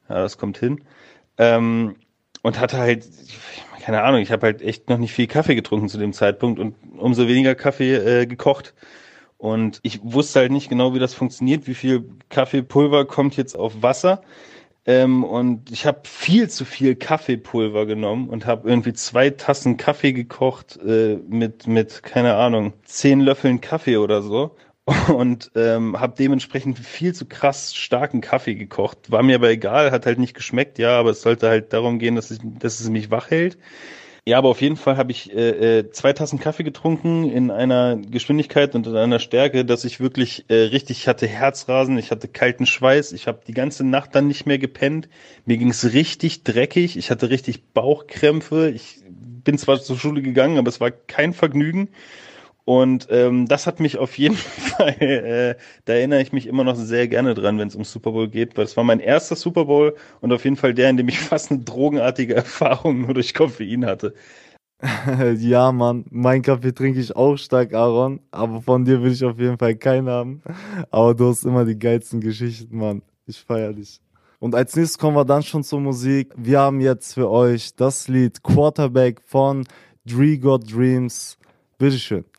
Ja, 0.08 0.22
das 0.22 0.38
kommt 0.38 0.56
hin. 0.56 0.80
Ähm, 1.36 1.96
und 2.42 2.60
hatte 2.60 2.78
halt, 2.78 3.06
keine 3.82 4.02
Ahnung, 4.02 4.20
ich 4.20 4.32
habe 4.32 4.46
halt 4.46 4.62
echt 4.62 4.88
noch 4.88 4.98
nicht 4.98 5.12
viel 5.12 5.26
Kaffee 5.26 5.54
getrunken 5.54 5.88
zu 5.88 5.98
dem 5.98 6.12
Zeitpunkt 6.12 6.58
und 6.58 6.74
umso 6.96 7.28
weniger 7.28 7.54
Kaffee 7.54 7.94
äh, 7.94 8.26
gekocht. 8.26 8.74
Und 9.38 9.80
ich 9.82 10.00
wusste 10.02 10.40
halt 10.40 10.52
nicht 10.52 10.68
genau, 10.68 10.94
wie 10.94 10.98
das 10.98 11.14
funktioniert, 11.14 11.66
wie 11.66 11.74
viel 11.74 12.04
Kaffeepulver 12.28 13.06
kommt 13.06 13.36
jetzt 13.36 13.58
auf 13.58 13.82
Wasser. 13.82 14.20
Ähm, 14.86 15.24
und 15.24 15.70
ich 15.70 15.86
habe 15.86 16.00
viel 16.04 16.48
zu 16.50 16.64
viel 16.64 16.94
Kaffeepulver 16.96 17.86
genommen 17.86 18.28
und 18.28 18.46
habe 18.46 18.68
irgendwie 18.68 18.92
zwei 18.92 19.30
Tassen 19.30 19.76
Kaffee 19.76 20.12
gekocht 20.12 20.78
äh, 20.84 21.16
mit, 21.28 21.66
mit, 21.66 22.02
keine 22.02 22.34
Ahnung, 22.36 22.72
zehn 22.84 23.20
Löffeln 23.20 23.60
Kaffee 23.60 23.98
oder 23.98 24.22
so 24.22 24.56
und 25.08 25.50
ähm, 25.54 26.00
habe 26.00 26.14
dementsprechend 26.18 26.78
viel 26.78 27.14
zu 27.14 27.26
krass 27.26 27.74
starken 27.74 28.20
Kaffee 28.20 28.54
gekocht. 28.54 29.10
War 29.10 29.22
mir 29.22 29.36
aber 29.36 29.50
egal, 29.50 29.90
hat 29.90 30.06
halt 30.06 30.18
nicht 30.18 30.34
geschmeckt, 30.34 30.78
ja, 30.78 30.98
aber 30.98 31.10
es 31.10 31.22
sollte 31.22 31.48
halt 31.48 31.72
darum 31.72 31.98
gehen, 31.98 32.16
dass, 32.16 32.30
ich, 32.30 32.40
dass 32.42 32.80
es 32.80 32.88
mich 32.88 33.10
wach 33.10 33.30
hält. 33.30 33.58
Ja, 34.26 34.36
aber 34.36 34.50
auf 34.50 34.60
jeden 34.60 34.76
Fall 34.76 34.96
habe 34.96 35.12
ich 35.12 35.34
äh, 35.34 35.78
äh, 35.78 35.90
zwei 35.90 36.12
Tassen 36.12 36.38
Kaffee 36.38 36.62
getrunken 36.62 37.30
in 37.30 37.50
einer 37.50 37.96
Geschwindigkeit 37.96 38.74
und 38.74 38.86
in 38.86 38.94
einer 38.94 39.18
Stärke, 39.18 39.64
dass 39.64 39.84
ich 39.84 39.98
wirklich 39.98 40.44
äh, 40.48 40.54
richtig 40.54 41.08
hatte 41.08 41.26
Herzrasen, 41.26 41.96
ich 41.96 42.10
hatte 42.10 42.28
kalten 42.28 42.66
Schweiß, 42.66 43.12
ich 43.12 43.26
habe 43.26 43.40
die 43.46 43.54
ganze 43.54 43.82
Nacht 43.82 44.14
dann 44.14 44.28
nicht 44.28 44.44
mehr 44.46 44.58
gepennt. 44.58 45.08
Mir 45.46 45.56
ging's 45.56 45.92
richtig 45.94 46.44
dreckig, 46.44 46.98
ich 46.98 47.10
hatte 47.10 47.30
richtig 47.30 47.72
Bauchkrämpfe. 47.72 48.70
Ich 48.70 49.00
bin 49.08 49.56
zwar 49.56 49.80
zur 49.80 49.98
Schule 49.98 50.20
gegangen, 50.20 50.58
aber 50.58 50.68
es 50.68 50.80
war 50.80 50.90
kein 50.90 51.32
Vergnügen. 51.32 51.88
Und 52.70 53.08
ähm, 53.10 53.48
das 53.48 53.66
hat 53.66 53.80
mich 53.80 53.98
auf 53.98 54.16
jeden 54.16 54.36
Fall, 54.36 54.94
äh, 55.00 55.56
da 55.86 55.94
erinnere 55.94 56.22
ich 56.22 56.32
mich 56.32 56.46
immer 56.46 56.62
noch 56.62 56.76
sehr 56.76 57.08
gerne 57.08 57.34
dran, 57.34 57.58
wenn 57.58 57.66
es 57.66 57.74
um 57.74 57.82
Super 57.82 58.12
Bowl 58.12 58.28
geht, 58.28 58.56
weil 58.56 58.62
es 58.62 58.76
war 58.76 58.84
mein 58.84 59.00
erster 59.00 59.34
Super 59.34 59.64
Bowl 59.64 59.96
und 60.20 60.32
auf 60.32 60.44
jeden 60.44 60.54
Fall 60.54 60.72
der, 60.72 60.88
in 60.88 60.96
dem 60.96 61.08
ich 61.08 61.18
fast 61.32 61.50
eine 61.50 61.64
drogenartige 61.64 62.36
Erfahrung 62.36 63.00
nur 63.00 63.14
durch 63.14 63.34
Koffein 63.34 63.84
hatte. 63.84 64.14
ja, 65.38 65.72
Mann, 65.72 66.04
mein 66.10 66.42
Kaffee 66.42 66.72
trinke 66.72 67.00
ich 67.00 67.16
auch 67.16 67.36
stark, 67.38 67.74
Aaron, 67.74 68.20
aber 68.30 68.62
von 68.62 68.84
dir 68.84 69.02
will 69.02 69.10
ich 69.10 69.24
auf 69.24 69.40
jeden 69.40 69.58
Fall 69.58 69.74
keinen 69.74 70.08
haben. 70.08 70.40
Aber 70.92 71.12
du 71.12 71.28
hast 71.28 71.44
immer 71.44 71.64
die 71.64 71.76
geilsten 71.76 72.20
Geschichten, 72.20 72.78
Mann. 72.78 73.02
Ich 73.26 73.40
feier 73.40 73.72
dich. 73.72 74.00
Und 74.38 74.54
als 74.54 74.76
nächstes 74.76 74.96
kommen 74.96 75.16
wir 75.16 75.24
dann 75.24 75.42
schon 75.42 75.64
zur 75.64 75.80
Musik. 75.80 76.32
Wir 76.36 76.60
haben 76.60 76.80
jetzt 76.80 77.14
für 77.14 77.28
euch 77.28 77.74
das 77.74 78.06
Lied 78.06 78.44
Quarterback 78.44 79.20
von 79.26 79.66
Dree 80.06 80.38
God 80.38 80.72
Dreams. 80.72 81.36
Bitteschön. 81.76 82.29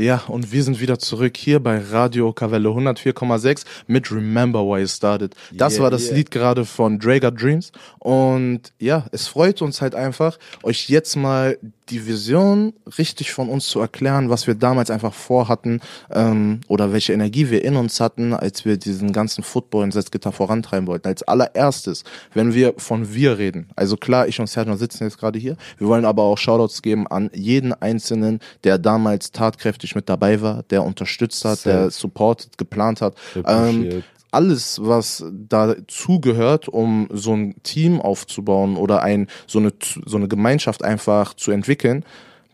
Ja, 0.00 0.22
und 0.28 0.50
wir 0.50 0.62
sind 0.64 0.80
wieder 0.80 0.98
zurück 0.98 1.36
hier 1.36 1.60
bei 1.60 1.76
Radio 1.76 2.32
Cavelle 2.32 2.70
104,6 2.70 3.66
mit 3.86 4.10
Remember 4.10 4.64
Why 4.64 4.80
You 4.80 4.86
Started. 4.86 5.34
Das 5.52 5.74
yeah, 5.74 5.82
war 5.82 5.90
das 5.90 6.06
yeah. 6.06 6.14
Lied 6.14 6.30
gerade 6.30 6.64
von 6.64 6.98
Drager 6.98 7.30
Dreams. 7.30 7.70
Und 7.98 8.72
ja, 8.78 9.04
es 9.12 9.28
freut 9.28 9.60
uns 9.60 9.82
halt 9.82 9.94
einfach, 9.94 10.38
euch 10.62 10.88
jetzt 10.88 11.16
mal 11.16 11.58
die 11.90 12.06
Vision 12.06 12.72
richtig 12.98 13.32
von 13.32 13.48
uns 13.48 13.68
zu 13.68 13.80
erklären, 13.80 14.30
was 14.30 14.46
wir 14.46 14.54
damals 14.54 14.90
einfach 14.90 15.12
vorhatten 15.12 15.80
ähm, 16.10 16.60
oder 16.68 16.92
welche 16.92 17.12
Energie 17.12 17.50
wir 17.50 17.64
in 17.64 17.76
uns 17.76 18.00
hatten, 18.00 18.32
als 18.32 18.64
wir 18.64 18.76
diesen 18.76 19.12
ganzen 19.12 19.42
Football 19.42 19.84
in 19.84 19.92
Salzgitter 19.92 20.32
vorantreiben 20.32 20.86
wollten. 20.86 21.08
Als 21.08 21.22
allererstes, 21.22 22.04
wenn 22.32 22.54
wir 22.54 22.74
von 22.76 23.12
wir 23.14 23.38
reden, 23.38 23.68
also 23.76 23.96
klar, 23.96 24.28
ich 24.28 24.40
und 24.40 24.46
Sergio 24.46 24.76
sitzen 24.76 25.04
jetzt 25.04 25.18
gerade 25.18 25.38
hier, 25.38 25.56
wir 25.78 25.88
wollen 25.88 26.04
aber 26.04 26.22
auch 26.22 26.38
Shoutouts 26.38 26.82
geben 26.82 27.06
an 27.06 27.30
jeden 27.34 27.72
Einzelnen, 27.72 28.40
der 28.64 28.78
damals 28.78 29.32
tatkräftig 29.32 29.94
mit 29.94 30.08
dabei 30.08 30.40
war, 30.40 30.62
der 30.70 30.84
unterstützt 30.84 31.44
hat, 31.44 31.58
Safe. 31.58 31.76
der 31.76 31.90
supportet, 31.90 32.56
geplant 32.58 33.00
hat. 33.00 33.14
Ähm, 33.44 34.02
alles, 34.32 34.80
was 34.82 35.24
dazugehört, 35.30 36.68
um 36.68 37.08
so 37.12 37.34
ein 37.34 37.54
Team 37.62 38.00
aufzubauen 38.00 38.76
oder 38.76 39.02
ein, 39.02 39.28
so, 39.46 39.58
eine, 39.58 39.72
so 40.04 40.16
eine 40.16 40.28
Gemeinschaft 40.28 40.84
einfach 40.84 41.34
zu 41.34 41.50
entwickeln, 41.50 42.04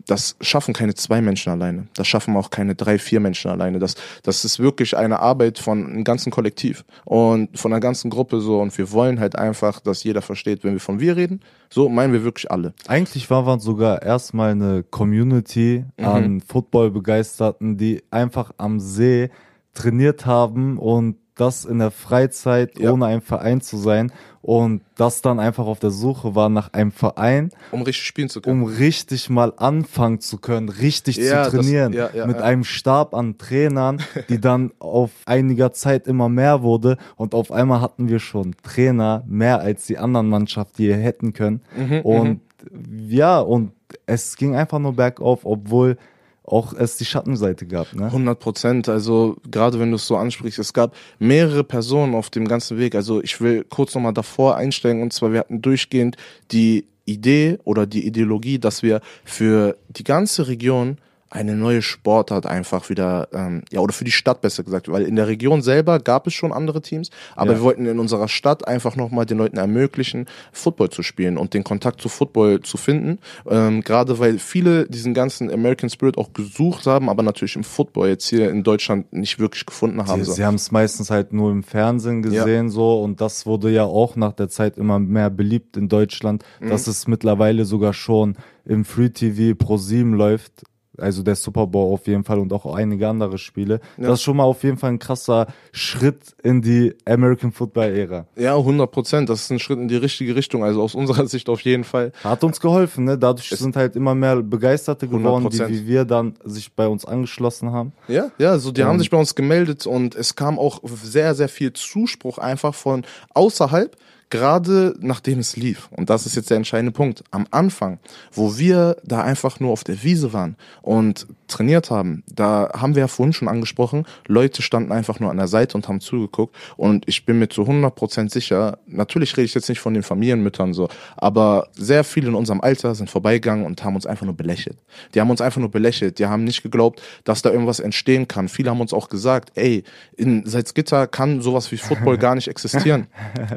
das 0.06 0.36
schaffen 0.40 0.72
keine 0.72 0.94
zwei 0.94 1.20
Menschen 1.20 1.50
alleine. 1.50 1.88
Das 1.94 2.06
schaffen 2.06 2.36
auch 2.36 2.50
keine 2.50 2.74
drei, 2.74 2.98
vier 2.98 3.20
Menschen 3.20 3.50
alleine. 3.50 3.78
Das, 3.78 3.96
das 4.22 4.44
ist 4.44 4.60
wirklich 4.60 4.96
eine 4.96 5.18
Arbeit 5.20 5.58
von 5.58 5.84
einem 5.84 6.04
ganzen 6.04 6.30
Kollektiv 6.30 6.84
und 7.04 7.58
von 7.58 7.72
einer 7.72 7.80
ganzen 7.80 8.08
Gruppe 8.10 8.40
so. 8.40 8.60
Und 8.60 8.76
wir 8.78 8.92
wollen 8.92 9.18
halt 9.18 9.36
einfach, 9.36 9.80
dass 9.80 10.04
jeder 10.04 10.22
versteht, 10.22 10.62
wenn 10.62 10.72
wir 10.74 10.80
von 10.80 11.00
wir 11.00 11.16
reden, 11.16 11.40
so 11.70 11.88
meinen 11.88 12.12
wir 12.12 12.22
wirklich 12.22 12.50
alle. 12.50 12.72
Eigentlich 12.86 13.28
waren 13.30 13.46
wir 13.46 13.58
sogar 13.58 14.02
erstmal 14.02 14.52
eine 14.52 14.84
Community 14.84 15.84
mhm. 15.96 16.04
an 16.04 16.40
Football-Begeisterten, 16.40 17.76
die 17.76 18.02
einfach 18.10 18.52
am 18.58 18.78
See 18.78 19.30
trainiert 19.74 20.24
haben 20.24 20.78
und 20.78 21.16
das 21.36 21.64
in 21.64 21.78
der 21.78 21.90
Freizeit, 21.90 22.78
ja. 22.78 22.90
ohne 22.90 23.06
ein 23.06 23.20
Verein 23.20 23.60
zu 23.60 23.76
sein 23.76 24.10
und 24.42 24.82
das 24.96 25.22
dann 25.22 25.38
einfach 25.38 25.66
auf 25.66 25.80
der 25.80 25.90
Suche 25.90 26.34
war 26.34 26.48
nach 26.48 26.72
einem 26.72 26.92
Verein, 26.92 27.50
um 27.72 27.82
richtig 27.82 28.06
spielen 28.06 28.28
zu 28.28 28.40
können, 28.40 28.62
um 28.62 28.68
richtig 28.68 29.28
mal 29.28 29.52
anfangen 29.56 30.20
zu 30.20 30.38
können, 30.38 30.68
richtig 30.68 31.16
ja, 31.16 31.44
zu 31.44 31.56
trainieren, 31.56 31.92
das, 31.92 32.14
ja, 32.14 32.26
mit 32.26 32.38
einem 32.38 32.64
Stab 32.64 33.14
an 33.14 33.38
Trainern, 33.38 34.00
die 34.28 34.40
dann 34.40 34.72
auf 34.78 35.10
einiger 35.26 35.72
Zeit 35.72 36.06
immer 36.06 36.28
mehr 36.28 36.62
wurde 36.62 36.96
und 37.16 37.34
auf 37.34 37.52
einmal 37.52 37.80
hatten 37.80 38.08
wir 38.08 38.18
schon 38.18 38.54
Trainer 38.62 39.22
mehr 39.26 39.60
als 39.60 39.86
die 39.86 39.98
anderen 39.98 40.28
Mannschaften, 40.28 40.76
die 40.78 40.88
wir 40.88 40.96
hätten 40.96 41.32
können 41.32 41.60
mhm, 41.76 42.00
und 42.00 42.40
mhm. 42.70 43.08
ja 43.10 43.40
und 43.40 43.72
es 44.06 44.36
ging 44.36 44.56
einfach 44.56 44.78
nur 44.78 44.94
bergauf, 44.94 45.40
obwohl 45.44 45.98
auch 46.46 46.72
es 46.72 46.96
die 46.96 47.04
Schattenseite 47.04 47.66
gab. 47.66 47.92
Ne? 47.94 48.06
100 48.06 48.38
Prozent. 48.38 48.88
Also 48.88 49.36
gerade 49.50 49.78
wenn 49.80 49.90
du 49.90 49.96
es 49.96 50.06
so 50.06 50.16
ansprichst, 50.16 50.58
es 50.58 50.72
gab 50.72 50.94
mehrere 51.18 51.64
Personen 51.64 52.14
auf 52.14 52.30
dem 52.30 52.46
ganzen 52.46 52.78
Weg. 52.78 52.94
Also 52.94 53.22
ich 53.22 53.40
will 53.40 53.64
kurz 53.68 53.94
nochmal 53.94 54.14
davor 54.14 54.56
einsteigen 54.56 55.02
und 55.02 55.12
zwar 55.12 55.32
wir 55.32 55.40
hatten 55.40 55.60
durchgehend 55.60 56.16
die 56.52 56.86
Idee 57.04 57.58
oder 57.64 57.86
die 57.86 58.06
Ideologie, 58.06 58.58
dass 58.58 58.82
wir 58.82 59.00
für 59.24 59.76
die 59.88 60.04
ganze 60.04 60.48
Region 60.48 60.98
eine 61.28 61.56
neue 61.56 61.82
Sportart 61.82 62.46
einfach 62.46 62.88
wieder, 62.88 63.28
ähm, 63.32 63.62
ja, 63.72 63.80
oder 63.80 63.92
für 63.92 64.04
die 64.04 64.12
Stadt 64.12 64.40
besser 64.40 64.62
gesagt, 64.62 64.90
weil 64.90 65.02
in 65.02 65.16
der 65.16 65.26
Region 65.26 65.60
selber 65.60 65.98
gab 65.98 66.26
es 66.26 66.34
schon 66.34 66.52
andere 66.52 66.80
Teams, 66.80 67.10
aber 67.34 67.52
ja. 67.52 67.58
wir 67.58 67.62
wollten 67.64 67.86
in 67.86 67.98
unserer 67.98 68.28
Stadt 68.28 68.66
einfach 68.66 68.94
nochmal 68.94 69.26
den 69.26 69.38
Leuten 69.38 69.56
ermöglichen, 69.56 70.26
Football 70.52 70.90
zu 70.90 71.02
spielen 71.02 71.36
und 71.36 71.52
den 71.52 71.64
Kontakt 71.64 72.00
zu 72.00 72.08
Football 72.08 72.60
zu 72.60 72.76
finden, 72.76 73.18
ähm, 73.48 73.82
gerade 73.82 74.18
weil 74.20 74.38
viele 74.38 74.86
diesen 74.88 75.14
ganzen 75.14 75.50
American 75.50 75.90
Spirit 75.90 76.16
auch 76.16 76.32
gesucht 76.32 76.86
haben, 76.86 77.08
aber 77.08 77.24
natürlich 77.24 77.56
im 77.56 77.64
Football 77.64 78.08
jetzt 78.08 78.28
hier 78.28 78.48
in 78.50 78.62
Deutschland 78.62 79.12
nicht 79.12 79.40
wirklich 79.40 79.66
gefunden 79.66 80.06
haben. 80.06 80.24
Sie, 80.24 80.32
sie 80.32 80.44
haben 80.44 80.54
es 80.54 80.70
meistens 80.70 81.10
halt 81.10 81.32
nur 81.32 81.50
im 81.50 81.64
Fernsehen 81.64 82.22
gesehen 82.22 82.66
ja. 82.66 82.70
so 82.70 83.02
und 83.02 83.20
das 83.20 83.46
wurde 83.46 83.70
ja 83.70 83.84
auch 83.84 84.14
nach 84.14 84.32
der 84.32 84.48
Zeit 84.48 84.78
immer 84.78 85.00
mehr 85.00 85.30
beliebt 85.30 85.76
in 85.76 85.88
Deutschland, 85.88 86.44
mhm. 86.60 86.68
dass 86.68 86.86
es 86.86 87.08
mittlerweile 87.08 87.64
sogar 87.64 87.92
schon 87.92 88.36
im 88.64 88.84
Free 88.84 89.10
TV 89.10 89.56
Pro 89.56 89.76
7 89.76 90.14
läuft 90.14 90.64
also 90.98 91.22
der 91.22 91.36
Super 91.36 91.66
Bowl 91.66 91.92
auf 91.92 92.06
jeden 92.06 92.24
Fall 92.24 92.38
und 92.38 92.52
auch 92.52 92.74
einige 92.74 93.08
andere 93.08 93.38
Spiele. 93.38 93.80
Ja. 93.96 94.08
Das 94.08 94.14
ist 94.14 94.22
schon 94.22 94.36
mal 94.36 94.44
auf 94.44 94.62
jeden 94.62 94.76
Fall 94.76 94.90
ein 94.90 94.98
krasser 94.98 95.46
Schritt 95.72 96.34
in 96.42 96.62
die 96.62 96.94
American 97.04 97.52
Football 97.52 97.96
Ära. 97.96 98.26
Ja, 98.36 98.56
100 98.56 98.90
Prozent. 98.90 99.28
Das 99.28 99.42
ist 99.42 99.50
ein 99.50 99.58
Schritt 99.58 99.78
in 99.78 99.88
die 99.88 99.96
richtige 99.96 100.34
Richtung. 100.34 100.64
Also 100.64 100.82
aus 100.82 100.94
unserer 100.94 101.26
Sicht 101.28 101.48
auf 101.48 101.60
jeden 101.60 101.84
Fall. 101.84 102.12
Hat 102.22 102.44
uns 102.44 102.60
geholfen, 102.60 103.04
ne? 103.04 103.18
Dadurch 103.18 103.52
es 103.52 103.58
sind 103.58 103.76
halt 103.76 103.96
immer 103.96 104.14
mehr 104.14 104.42
Begeisterte 104.42 105.08
geworden, 105.08 105.46
100%. 105.46 105.66
die 105.66 105.72
wie 105.72 105.86
wir 105.86 106.04
dann 106.04 106.34
sich 106.44 106.72
bei 106.72 106.86
uns 106.86 107.04
angeschlossen 107.04 107.72
haben. 107.72 107.92
Ja, 108.08 108.30
ja, 108.38 108.50
so 108.58 108.66
also 108.66 108.72
die 108.72 108.80
ähm. 108.82 108.88
haben 108.88 108.98
sich 108.98 109.10
bei 109.10 109.18
uns 109.18 109.34
gemeldet 109.34 109.86
und 109.86 110.14
es 110.14 110.36
kam 110.36 110.58
auch 110.58 110.80
sehr, 110.84 111.34
sehr 111.34 111.48
viel 111.48 111.72
Zuspruch 111.72 112.38
einfach 112.38 112.74
von 112.74 113.04
außerhalb 113.34 113.96
gerade 114.30 114.94
nachdem 115.00 115.38
es 115.38 115.56
lief, 115.56 115.88
und 115.92 116.10
das 116.10 116.26
ist 116.26 116.36
jetzt 116.36 116.50
der 116.50 116.56
entscheidende 116.56 116.92
Punkt, 116.92 117.22
am 117.30 117.46
Anfang, 117.50 117.98
wo 118.32 118.58
wir 118.58 118.96
da 119.04 119.22
einfach 119.22 119.60
nur 119.60 119.72
auf 119.72 119.84
der 119.84 120.02
Wiese 120.02 120.32
waren 120.32 120.56
und 120.82 121.26
trainiert 121.46 121.90
haben, 121.90 122.24
da 122.26 122.70
haben 122.76 122.94
wir 122.94 123.00
ja 123.00 123.08
vorhin 123.08 123.32
schon 123.32 123.48
angesprochen, 123.48 124.04
Leute 124.26 124.62
standen 124.62 124.92
einfach 124.92 125.20
nur 125.20 125.30
an 125.30 125.36
der 125.36 125.48
Seite 125.48 125.76
und 125.76 125.88
haben 125.88 126.00
zugeguckt 126.00 126.54
und 126.76 127.04
ich 127.08 127.24
bin 127.24 127.38
mir 127.38 127.48
zu 127.48 127.62
100% 127.62 128.32
sicher, 128.32 128.78
natürlich 128.86 129.36
rede 129.36 129.46
ich 129.46 129.54
jetzt 129.54 129.68
nicht 129.68 129.80
von 129.80 129.94
den 129.94 130.02
Familienmüttern 130.02 130.74
so, 130.74 130.88
aber 131.16 131.68
sehr 131.74 132.02
viele 132.04 132.28
in 132.28 132.34
unserem 132.34 132.60
Alter 132.60 132.94
sind 132.94 133.10
vorbeigegangen 133.10 133.64
und 133.64 133.84
haben 133.84 133.94
uns 133.94 134.06
einfach 134.06 134.26
nur 134.26 134.36
belächelt. 134.36 134.78
Die 135.14 135.20
haben 135.20 135.30
uns 135.30 135.40
einfach 135.40 135.60
nur 135.60 135.70
belächelt, 135.70 136.18
die 136.18 136.26
haben 136.26 136.44
nicht 136.44 136.62
geglaubt, 136.62 137.00
dass 137.24 137.42
da 137.42 137.50
irgendwas 137.50 137.80
entstehen 137.80 138.26
kann. 138.28 138.48
Viele 138.48 138.70
haben 138.70 138.80
uns 138.80 138.92
auch 138.92 139.08
gesagt, 139.08 139.52
ey, 139.54 139.84
in 140.16 140.44
Salzgitter 140.46 141.06
kann 141.06 141.40
sowas 141.40 141.70
wie 141.72 141.76
Football 141.76 142.18
gar 142.26 142.34
nicht 142.34 142.48
existieren. 142.48 143.06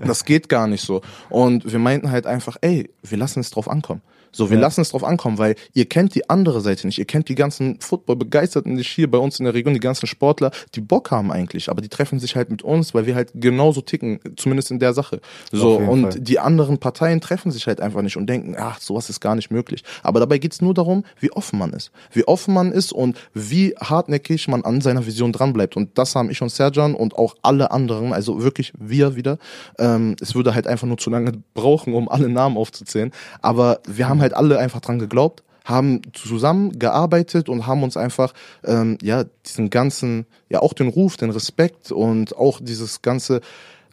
Das 0.05 0.25
geht 0.25 0.49
gar 0.49 0.58
nicht 0.67 0.85
so. 0.85 1.01
Und 1.29 1.71
wir 1.71 1.79
meinten 1.79 2.11
halt 2.11 2.25
einfach, 2.25 2.57
ey, 2.61 2.89
wir 3.03 3.17
lassen 3.17 3.39
es 3.39 3.51
drauf 3.51 3.69
ankommen. 3.69 4.01
So, 4.31 4.49
wir 4.49 4.57
Ja. 4.57 4.61
lassen 4.61 4.81
es 4.81 4.89
drauf 4.89 5.03
ankommen, 5.03 5.37
weil 5.37 5.55
ihr 5.73 5.85
kennt 5.85 6.15
die 6.15 6.29
andere 6.29 6.61
Seite 6.61 6.87
nicht. 6.87 6.97
Ihr 6.99 7.05
kennt 7.05 7.29
die 7.29 7.35
ganzen 7.35 7.79
Football-Begeisterten 7.79 8.73
nicht 8.75 8.89
hier 8.89 9.09
bei 9.09 9.17
uns 9.17 9.39
in 9.39 9.45
der 9.45 9.53
Region, 9.53 9.73
die 9.73 9.79
ganzen 9.79 10.07
Sportler, 10.07 10.51
die 10.75 10.81
Bock 10.81 11.11
haben 11.11 11.31
eigentlich, 11.31 11.69
aber 11.69 11.81
die 11.81 11.89
treffen 11.89 12.19
sich 12.19 12.35
halt 12.35 12.49
mit 12.49 12.61
uns, 12.61 12.93
weil 12.93 13.05
wir 13.05 13.15
halt 13.15 13.31
genauso 13.33 13.81
ticken, 13.81 14.19
zumindest 14.35 14.71
in 14.71 14.79
der 14.79 14.93
Sache. 14.93 15.21
So, 15.51 15.77
und 15.77 16.13
Fall. 16.13 16.19
die 16.21 16.39
anderen 16.39 16.77
Parteien 16.77 17.21
treffen 17.21 17.51
sich 17.51 17.67
halt 17.67 17.81
einfach 17.81 18.01
nicht 18.01 18.17
und 18.17 18.27
denken, 18.27 18.55
ach, 18.57 18.79
sowas 18.79 19.09
ist 19.09 19.19
gar 19.19 19.35
nicht 19.35 19.51
möglich. 19.51 19.83
Aber 20.03 20.19
dabei 20.19 20.37
geht's 20.37 20.61
nur 20.61 20.73
darum, 20.73 21.03
wie 21.19 21.31
offen 21.31 21.59
man 21.59 21.73
ist. 21.73 21.91
Wie 22.11 22.27
offen 22.27 22.53
man 22.53 22.71
ist 22.71 22.91
und 22.93 23.17
wie 23.33 23.75
hartnäckig 23.79 24.47
man 24.47 24.63
an 24.63 24.81
seiner 24.81 25.05
Vision 25.05 25.31
dranbleibt. 25.31 25.75
Und 25.77 25.97
das 25.97 26.15
haben 26.15 26.29
ich 26.29 26.41
und 26.41 26.49
Serjan 26.49 26.95
und 26.95 27.15
auch 27.17 27.35
alle 27.41 27.71
anderen, 27.71 28.13
also 28.13 28.43
wirklich 28.43 28.73
wir 28.79 29.15
wieder. 29.15 29.37
Ähm, 29.77 30.15
es 30.21 30.35
würde 30.35 30.53
halt 30.55 30.67
einfach 30.67 30.87
nur 30.87 30.97
zu 30.97 31.09
lange 31.09 31.33
brauchen, 31.53 31.93
um 31.93 32.09
alle 32.09 32.29
Namen 32.29 32.57
aufzuzählen. 32.57 33.11
Aber 33.41 33.79
wir 33.87 34.07
haben 34.09 34.18
halt 34.21 34.33
alle 34.33 34.59
einfach 34.59 34.81
dran 34.81 34.99
geglaubt 34.99 35.43
haben 35.65 36.01
zusammen 36.13 36.79
gearbeitet 36.79 37.47
und 37.47 37.67
haben 37.67 37.83
uns 37.83 37.95
einfach 37.95 38.33
ähm, 38.63 38.97
ja 39.03 39.25
diesen 39.45 39.69
ganzen 39.69 40.25
ja 40.49 40.61
auch 40.61 40.73
den 40.73 40.87
Ruf, 40.87 41.15
den 41.15 41.29
Respekt 41.29 41.91
und 41.91 42.35
auch 42.35 42.59
dieses 42.59 43.03
ganze 43.03 43.41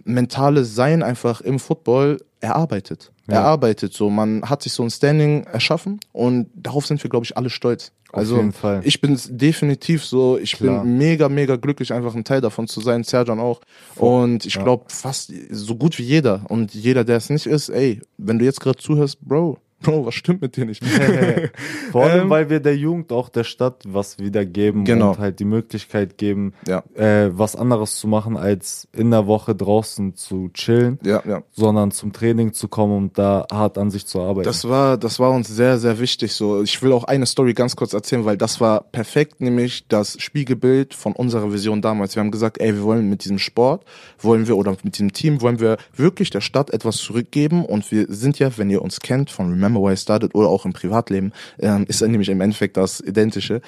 mentale 0.05 0.65
Sein 0.65 1.03
einfach 1.03 1.41
im 1.43 1.59
Football 1.59 2.19
erarbeitet. 2.41 3.13
Ja. 3.29 3.35
Erarbeitet. 3.41 3.93
So, 3.93 4.09
man 4.09 4.49
hat 4.49 4.63
sich 4.63 4.73
so 4.73 4.85
ein 4.85 4.91
Standing 4.91 5.45
erschaffen 5.45 5.99
und 6.13 6.47
darauf 6.55 6.87
sind 6.87 7.03
wir, 7.03 7.11
glaube 7.11 7.25
ich, 7.25 7.37
alle 7.37 7.51
stolz. 7.51 7.91
Auf 8.13 8.19
Also 8.21 8.49
ich 8.85 9.01
bin 9.01 9.19
definitiv 9.31 10.05
so, 10.05 10.39
ich 10.39 10.53
Klar. 10.53 10.83
bin 10.85 10.97
mega, 10.97 11.29
mega 11.29 11.57
glücklich, 11.57 11.93
einfach 11.93 12.15
ein 12.15 12.23
Teil 12.25 12.41
davon 12.41 12.69
zu 12.69 12.81
sein, 12.81 13.03
Serjan 13.03 13.41
auch. 13.41 13.61
Und 13.97 14.47
ich 14.47 14.55
Ja. 14.55 14.63
glaube 14.63 14.85
fast 14.89 15.33
so 15.51 15.75
gut 15.75 15.99
wie 15.99 16.05
jeder. 16.05 16.43
Und 16.49 16.73
jeder, 16.73 17.03
der 17.05 17.17
es 17.17 17.29
nicht 17.29 17.47
ist, 17.47 17.69
ey, 17.69 18.01
wenn 18.17 18.39
du 18.39 18.45
jetzt 18.45 18.61
gerade 18.61 18.79
zuhörst, 18.79 19.21
Bro, 19.21 19.59
Bro, 19.83 20.07
was 20.07 20.15
stimmt 20.15 20.41
mit 20.41 20.57
dir 20.57 20.65
nicht? 20.65 20.83
Vor 21.93 22.05
allem, 22.05 22.25
Ähm, 22.25 22.31
weil 22.31 22.49
wir 22.51 22.61
der 22.61 22.77
Jugend 22.77 23.13
auch 23.13 23.29
der 23.29 23.45
Stadt 23.45 23.83
was 23.87 24.19
wiedergeben 24.19 24.85
Genau. 24.85 25.11
und 25.11 25.19
halt 25.19 25.39
die 25.39 25.45
Möglichkeit 25.45 26.17
geben, 26.19 26.55
ja, 26.67 26.83
äh, 26.95 27.31
was 27.37 27.57
anderes 27.57 27.97
zu 27.97 28.09
machen, 28.09 28.37
als 28.37 28.89
in 28.93 29.11
der 29.11 29.27
Woche 29.27 29.55
draußen 29.55 30.15
zu 30.15 30.49
chillen, 30.55 30.99
ja, 31.05 31.23
ja. 31.27 31.43
sondern 31.53 31.91
zum 31.91 32.13
Training 32.13 32.53
zu 32.53 32.69
kommen 32.69 32.97
und 32.97 33.19
da 33.19 33.47
hart 33.53 33.77
an 33.79 33.91
sich 33.91 34.07
zu 34.07 34.21
arbeiten. 34.21 34.47
Das 34.47 34.67
war, 34.69 34.97
das 34.97 35.19
war 35.21 35.31
uns 35.33 35.49
sehr, 35.49 35.79
sehr 35.79 35.99
wichtig. 35.99 36.33
So, 36.33 36.63
ich 36.63 36.81
will 36.83 36.93
auch 36.93 37.05
eine 37.05 37.27
Story 37.27 37.53
ganz 37.53 37.77
kurz 37.77 37.93
erzählen, 37.93 38.25
weil 38.25 38.37
das 38.39 38.61
war 38.61 38.81
perfekt, 38.83 39.41
nämlich 39.41 39.87
das 39.89 40.17
Spiegelbild 40.21 40.95
von 40.95 41.13
unserer 41.13 41.53
Vision 41.53 41.83
damals. 41.83 42.17
Wir 42.17 42.21
haben 42.21 42.31
gesagt, 42.31 42.59
ey, 42.61 42.75
wir 42.75 42.83
wollen 42.83 43.09
mit 43.11 43.25
diesem 43.25 43.39
Sport, 43.39 43.85
wollen 44.21 44.49
wir 44.49 44.57
oder 44.57 44.75
mit 44.83 44.95
diesem 44.97 45.13
Team, 45.13 45.43
wollen 45.43 45.61
wir 45.61 45.77
wirklich 45.95 46.31
der 46.31 46.41
Stadt 46.41 46.71
etwas 46.71 46.97
zurückgeben. 46.97 47.65
Und 47.65 47.91
wir 47.93 48.07
sind 48.09 48.39
ja, 48.39 48.57
wenn 48.57 48.71
ihr 48.71 48.83
uns 48.83 49.01
kennt 49.01 49.31
von 49.31 49.51
Remember 49.51 49.76
Why 49.83 49.93
I 49.93 49.97
Started 49.97 50.35
oder 50.35 50.49
auch 50.49 50.65
im 50.65 50.73
Privatleben, 50.73 51.33
ähm, 51.59 51.85
ist 51.89 52.01
nämlich 52.03 52.29
im 52.29 52.41
Endeffekt 52.41 52.77
das 52.77 53.01
Identische, 53.01 53.61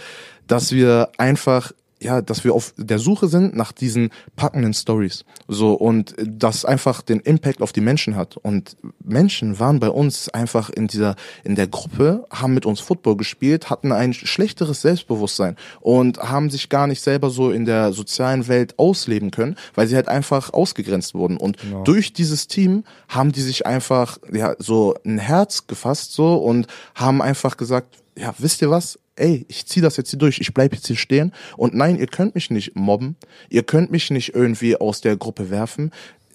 dass 0.46 0.72
wir 0.72 1.10
einfach 1.18 1.72
ja, 2.00 2.22
dass 2.22 2.44
wir 2.44 2.54
auf 2.54 2.74
der 2.76 2.98
Suche 2.98 3.28
sind 3.28 3.56
nach 3.56 3.72
diesen 3.72 4.10
packenden 4.36 4.72
Stories. 4.72 5.24
So, 5.48 5.74
und 5.74 6.14
das 6.24 6.64
einfach 6.64 7.02
den 7.02 7.20
Impact 7.20 7.60
auf 7.60 7.72
die 7.72 7.80
Menschen 7.80 8.14
hat. 8.14 8.36
Und 8.36 8.76
Menschen 9.02 9.58
waren 9.58 9.80
bei 9.80 9.88
uns 9.88 10.28
einfach 10.28 10.70
in 10.70 10.86
dieser, 10.86 11.16
in 11.44 11.56
der 11.56 11.66
Gruppe, 11.66 12.26
haben 12.30 12.54
mit 12.54 12.66
uns 12.66 12.80
Football 12.80 13.16
gespielt, 13.16 13.70
hatten 13.70 13.92
ein 13.92 14.12
schlechteres 14.14 14.82
Selbstbewusstsein 14.82 15.56
und 15.80 16.18
haben 16.18 16.50
sich 16.50 16.68
gar 16.68 16.86
nicht 16.86 17.02
selber 17.02 17.30
so 17.30 17.50
in 17.50 17.64
der 17.64 17.92
sozialen 17.92 18.46
Welt 18.48 18.78
ausleben 18.78 19.30
können, 19.30 19.56
weil 19.74 19.88
sie 19.88 19.96
halt 19.96 20.08
einfach 20.08 20.52
ausgegrenzt 20.52 21.14
wurden. 21.14 21.36
Und 21.36 21.56
durch 21.84 22.12
dieses 22.12 22.46
Team 22.46 22.84
haben 23.08 23.32
die 23.32 23.42
sich 23.42 23.66
einfach, 23.66 24.18
ja, 24.32 24.54
so 24.58 24.94
ein 25.04 25.18
Herz 25.18 25.66
gefasst, 25.66 26.12
so, 26.12 26.36
und 26.36 26.66
haben 26.94 27.20
einfach 27.22 27.56
gesagt, 27.56 27.96
ja, 28.16 28.34
wisst 28.38 28.62
ihr 28.62 28.70
was? 28.70 28.98
Ey, 29.18 29.44
ich 29.48 29.66
zieh 29.66 29.80
das 29.80 29.96
jetzt 29.96 30.10
hier 30.10 30.18
durch, 30.18 30.40
ich 30.40 30.54
bleib 30.54 30.72
jetzt 30.72 30.86
hier 30.86 30.96
stehen. 30.96 31.32
Und 31.56 31.74
nein, 31.74 31.98
ihr 31.98 32.06
könnt 32.06 32.34
mich 32.34 32.50
nicht 32.50 32.76
mobben, 32.76 33.16
ihr 33.48 33.62
könnt 33.62 33.90
mich 33.90 34.10
nicht 34.10 34.34
irgendwie 34.34 34.76
aus 34.76 35.00
der 35.00 35.16
Gruppe 35.16 35.50
werfen. 35.50 35.90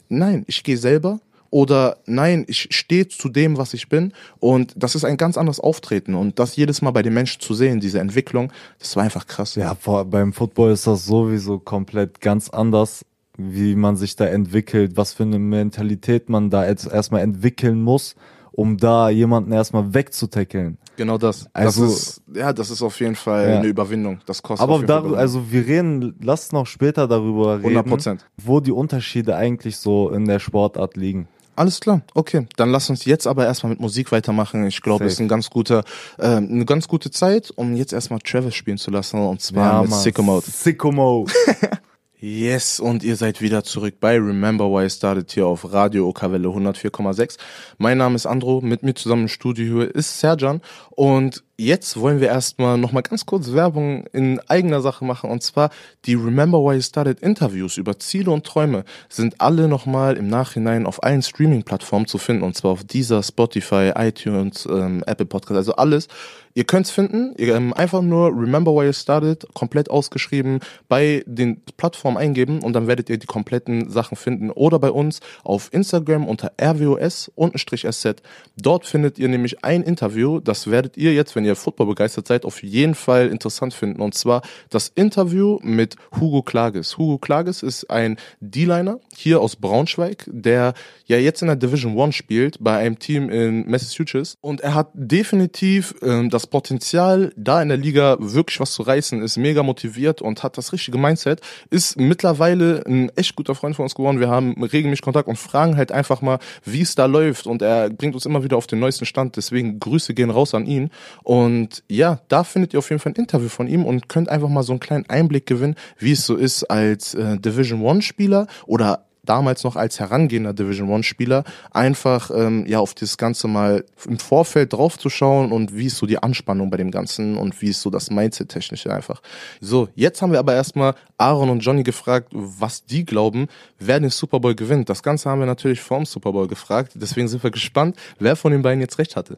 Nein, 0.09 0.43
ich 0.47 0.63
gehe 0.63 0.77
selber. 0.77 1.19
Oder 1.49 1.97
nein, 2.07 2.45
ich 2.47 2.69
stehe 2.71 3.07
zu 3.07 3.29
dem, 3.29 3.57
was 3.57 3.75
ich 3.75 3.87
bin. 3.87 4.11
Und 4.39 4.73
das 4.75 4.95
ist 4.95 5.05
ein 5.05 5.17
ganz 5.17 5.37
anderes 5.37 5.59
Auftreten. 5.59 6.15
Und 6.15 6.39
das 6.39 6.55
jedes 6.55 6.81
Mal 6.81 6.89
bei 6.89 7.03
den 7.03 7.13
Menschen 7.13 7.41
zu 7.41 7.53
sehen, 7.53 7.79
diese 7.79 7.99
Entwicklung, 7.99 8.51
das 8.79 8.95
war 8.95 9.03
einfach 9.03 9.27
krass. 9.27 9.53
Ja, 9.53 9.75
vor, 9.75 10.03
beim 10.05 10.33
Football 10.33 10.71
ist 10.71 10.87
das 10.87 11.05
sowieso 11.05 11.59
komplett 11.59 12.21
ganz 12.21 12.49
anders, 12.49 13.05
wie 13.37 13.75
man 13.75 13.97
sich 13.97 14.15
da 14.15 14.25
entwickelt, 14.25 14.97
was 14.97 15.13
für 15.13 15.23
eine 15.23 15.37
Mentalität 15.37 16.27
man 16.27 16.49
da 16.49 16.65
jetzt 16.67 16.87
erstmal 16.87 17.21
entwickeln 17.21 17.83
muss, 17.83 18.15
um 18.53 18.77
da 18.77 19.09
jemanden 19.09 19.51
erstmal 19.51 19.93
wegzutackeln. 19.93 20.77
Genau 20.95 21.17
das. 21.17 21.47
Also- 21.53 21.85
das 21.85 21.93
ist, 21.93 22.21
ja, 22.35 22.53
das 22.53 22.69
ist 22.69 22.81
auf 22.81 22.99
jeden 22.99 23.15
Fall 23.15 23.49
Ja. 23.49 23.57
eine 23.59 23.67
Überwindung. 23.67 24.19
Das 24.25 24.41
kostet 24.43 24.63
Aber 24.63 24.73
auf 24.75 24.79
jeden 24.81 24.87
Fall 24.87 24.95
da, 24.95 24.99
Überwindung. 25.01 25.19
also 25.19 25.51
wir 25.51 25.65
reden, 25.67 26.15
lass 26.21 26.51
noch 26.51 26.67
später 26.67 27.07
darüber 27.07 27.57
reden, 27.63 27.75
100%. 27.77 28.25
wo 28.37 28.59
die 28.59 28.71
Unterschiede 28.71 29.35
eigentlich 29.35 29.77
so 29.77 30.09
in 30.11 30.25
der 30.25 30.39
Sportart 30.39 30.95
liegen. 30.95 31.27
Alles 31.55 31.79
klar, 31.79 32.01
okay. 32.15 32.47
Dann 32.57 32.71
lass 32.71 32.89
uns 32.89 33.05
jetzt 33.05 33.27
aber 33.27 33.45
erstmal 33.45 33.71
mit 33.71 33.79
Musik 33.79 34.11
weitermachen. 34.11 34.65
Ich 34.65 34.81
glaube, 34.81 35.05
es 35.05 35.13
ist 35.13 35.19
ein 35.19 35.27
ganz 35.27 35.51
guter, 35.51 35.83
äh, 36.17 36.25
eine 36.37 36.65
ganz 36.65 36.87
gute 36.87 37.11
Zeit, 37.11 37.51
um 37.55 37.75
jetzt 37.75 37.93
erstmal 37.93 38.19
Travis 38.19 38.55
spielen 38.55 38.79
zu 38.79 38.89
lassen. 38.89 39.19
Und 39.19 39.39
zwar 39.41 39.81
mit 39.81 39.91
Mann. 39.91 39.99
Sicko 39.99 40.23
Mode. 40.23 40.45
Sicko 40.49 40.91
Mode. 40.91 41.31
Yes, 42.25 42.79
und 42.79 43.03
ihr 43.03 43.17
seid 43.17 43.41
wieder 43.41 43.65
zurück 43.65 43.95
bei 43.99 44.15
Remember 44.15 44.71
Why 44.71 44.85
I 44.85 44.89
Started 44.89 45.29
hier 45.29 45.45
auf 45.45 45.73
Radio 45.73 46.07
Okawelle 46.07 46.47
104,6. 46.47 47.37
Mein 47.79 47.97
Name 47.97 48.15
ist 48.15 48.25
Andro, 48.25 48.61
mit 48.61 48.81
mir 48.81 48.93
zusammen 48.93 49.23
im 49.23 49.27
Studio 49.27 49.81
ist 49.81 50.21
Serjan 50.21 50.61
und 50.91 51.43
jetzt 51.57 51.99
wollen 51.99 52.21
wir 52.21 52.29
erstmal 52.29 52.77
nochmal 52.77 53.03
ganz 53.03 53.25
kurz 53.25 53.51
Werbung 53.51 54.05
in 54.13 54.39
eigener 54.47 54.79
Sache 54.79 55.03
machen 55.03 55.31
und 55.31 55.43
zwar 55.43 55.69
die 56.05 56.13
Remember 56.13 56.59
Why 56.59 56.77
I 56.77 56.81
Started 56.81 57.19
Interviews 57.19 57.75
über 57.75 57.99
Ziele 57.99 58.31
und 58.31 58.45
Träume 58.45 58.85
sind 59.09 59.41
alle 59.41 59.67
nochmal 59.67 60.15
im 60.15 60.29
Nachhinein 60.29 60.85
auf 60.85 61.03
allen 61.03 61.23
Streaming-Plattformen 61.23 62.07
zu 62.07 62.19
finden 62.19 62.43
und 62.43 62.55
zwar 62.55 62.71
auf 62.71 62.85
dieser 62.85 63.21
Spotify, 63.21 63.91
iTunes, 63.97 64.65
ähm, 64.65 65.03
Apple 65.05 65.25
Podcast, 65.25 65.57
also 65.57 65.75
alles. 65.75 66.07
Ihr 66.55 66.65
könnt's 66.65 66.91
finden, 66.91 67.33
ähm, 67.37 67.73
einfach 67.73 68.01
nur 68.01 68.27
Remember 68.27 68.73
Why 68.73 68.85
You 68.85 68.93
Started, 68.93 69.47
komplett 69.53 69.89
ausgeschrieben, 69.89 70.59
bei 70.87 71.23
den 71.25 71.61
Plattformen 71.77 72.17
eingeben 72.17 72.61
und 72.61 72.73
dann 72.73 72.87
werdet 72.87 73.09
ihr 73.09 73.17
die 73.17 73.25
kompletten 73.25 73.89
Sachen 73.89 74.15
finden. 74.15 74.51
Oder 74.51 74.77
bei 74.77 74.91
uns 74.91 75.19
auf 75.43 75.69
Instagram 75.73 76.27
unter 76.27 76.51
RWOS 76.61 77.31
untenstrich 77.33 77.87
SZ. 77.89 78.21
Dort 78.55 78.85
findet 78.85 79.17
ihr 79.17 79.29
nämlich 79.29 79.65
ein 79.65 79.81
Interview, 79.81 80.39
das 80.39 80.69
werdet 80.69 80.95
ihr 80.95 81.13
jetzt, 81.13 81.35
wenn 81.35 81.43
ihr 81.43 81.55
Football 81.55 81.87
begeistert 81.87 82.27
seid, 82.27 82.45
auf 82.45 82.61
jeden 82.61 82.93
Fall 82.93 83.29
interessant 83.29 83.73
finden. 83.73 84.01
Und 84.01 84.13
zwar 84.13 84.43
das 84.69 84.89
Interview 84.93 85.59
mit 85.63 85.95
Hugo 86.19 86.43
Klages. 86.43 86.97
Hugo 86.99 87.17
Klages 87.17 87.63
ist 87.63 87.89
ein 87.89 88.17
D-Liner 88.41 88.99
hier 89.15 89.41
aus 89.41 89.55
Braunschweig, 89.55 90.25
der 90.27 90.75
ja 91.05 91.17
jetzt 91.17 91.41
in 91.41 91.47
der 91.47 91.55
Division 91.55 91.97
One 91.97 92.13
spielt, 92.13 92.57
bei 92.59 92.77
einem 92.77 92.99
Team 92.99 93.29
in 93.29 93.69
Massachusetts. 93.69 94.37
Und 94.41 94.61
er 94.61 94.75
hat 94.75 94.89
definitiv 94.93 95.95
ähm, 96.03 96.29
das 96.29 96.42
Potenzial, 96.47 97.31
da 97.35 97.61
in 97.61 97.69
der 97.69 97.77
Liga 97.77 98.17
wirklich 98.19 98.59
was 98.59 98.73
zu 98.73 98.83
reißen, 98.83 99.21
ist 99.21 99.37
mega 99.37 99.63
motiviert 99.63 100.21
und 100.21 100.43
hat 100.43 100.57
das 100.57 100.73
richtige 100.73 100.97
Mindset, 100.97 101.41
ist 101.69 101.99
mittlerweile 101.99 102.83
ein 102.85 103.09
echt 103.15 103.35
guter 103.35 103.55
Freund 103.55 103.75
von 103.75 103.83
uns 103.83 103.95
geworden. 103.95 104.19
Wir 104.19 104.29
haben 104.29 104.61
regelmäßig 104.63 105.01
Kontakt 105.01 105.27
und 105.27 105.37
fragen 105.37 105.77
halt 105.77 105.91
einfach 105.91 106.21
mal, 106.21 106.39
wie 106.63 106.81
es 106.81 106.95
da 106.95 107.05
läuft. 107.05 107.47
Und 107.47 107.61
er 107.61 107.89
bringt 107.89 108.15
uns 108.15 108.25
immer 108.25 108.43
wieder 108.43 108.57
auf 108.57 108.67
den 108.67 108.79
neuesten 108.79 109.05
Stand. 109.05 109.37
Deswegen 109.37 109.79
Grüße 109.79 110.13
gehen 110.13 110.29
raus 110.29 110.53
an 110.53 110.65
ihn. 110.65 110.89
Und 111.23 111.83
ja, 111.89 112.19
da 112.27 112.43
findet 112.43 112.73
ihr 112.73 112.79
auf 112.79 112.89
jeden 112.89 112.99
Fall 112.99 113.13
ein 113.13 113.21
Interview 113.21 113.49
von 113.49 113.67
ihm 113.67 113.85
und 113.85 114.09
könnt 114.09 114.29
einfach 114.29 114.49
mal 114.49 114.63
so 114.63 114.73
einen 114.73 114.79
kleinen 114.79 115.09
Einblick 115.09 115.45
gewinnen, 115.45 115.75
wie 115.97 116.13
es 116.13 116.25
so 116.25 116.35
ist 116.35 116.63
als 116.65 117.13
äh, 117.13 117.37
Division 117.37 117.81
One 117.81 118.01
Spieler 118.01 118.47
oder 118.65 119.05
damals 119.23 119.63
noch 119.63 119.75
als 119.75 119.99
herangehender 119.99 120.53
Division 120.53 120.89
One 120.89 121.03
Spieler 121.03 121.43
einfach 121.71 122.29
ähm, 122.33 122.65
ja 122.67 122.79
auf 122.79 122.93
das 122.93 123.17
Ganze 123.17 123.47
mal 123.47 123.85
im 124.05 124.19
Vorfeld 124.19 124.73
draufzuschauen 124.73 125.51
und 125.51 125.75
wie 125.75 125.85
ist 125.85 125.97
so 125.97 126.05
die 126.05 126.17
Anspannung 126.17 126.69
bei 126.69 126.77
dem 126.77 126.91
Ganzen 126.91 127.37
und 127.37 127.61
wie 127.61 127.69
ist 127.69 127.81
so 127.81 127.89
das 127.89 128.09
Mindset 128.09 128.49
technische 128.49 128.93
einfach. 128.93 129.21
So, 129.61 129.89
jetzt 129.95 130.21
haben 130.21 130.31
wir 130.31 130.39
aber 130.39 130.53
erstmal 130.53 130.95
Aaron 131.17 131.49
und 131.49 131.59
Johnny 131.59 131.83
gefragt, 131.83 132.29
was 132.31 132.85
die 132.85 133.05
glauben, 133.05 133.47
wer 133.79 133.99
den 133.99 134.09
Super 134.09 134.39
Bowl 134.39 134.55
gewinnt. 134.55 134.89
Das 134.89 135.03
Ganze 135.03 135.29
haben 135.29 135.39
wir 135.39 135.45
natürlich 135.45 135.81
vorm 135.81 136.05
Super 136.05 136.31
Bowl 136.31 136.47
gefragt, 136.47 136.93
deswegen 136.95 137.27
sind 137.27 137.43
wir 137.43 137.51
gespannt, 137.51 137.97
wer 138.19 138.35
von 138.35 138.51
den 138.51 138.61
beiden 138.61 138.81
jetzt 138.81 138.99
recht 138.99 139.15
hatte. 139.15 139.37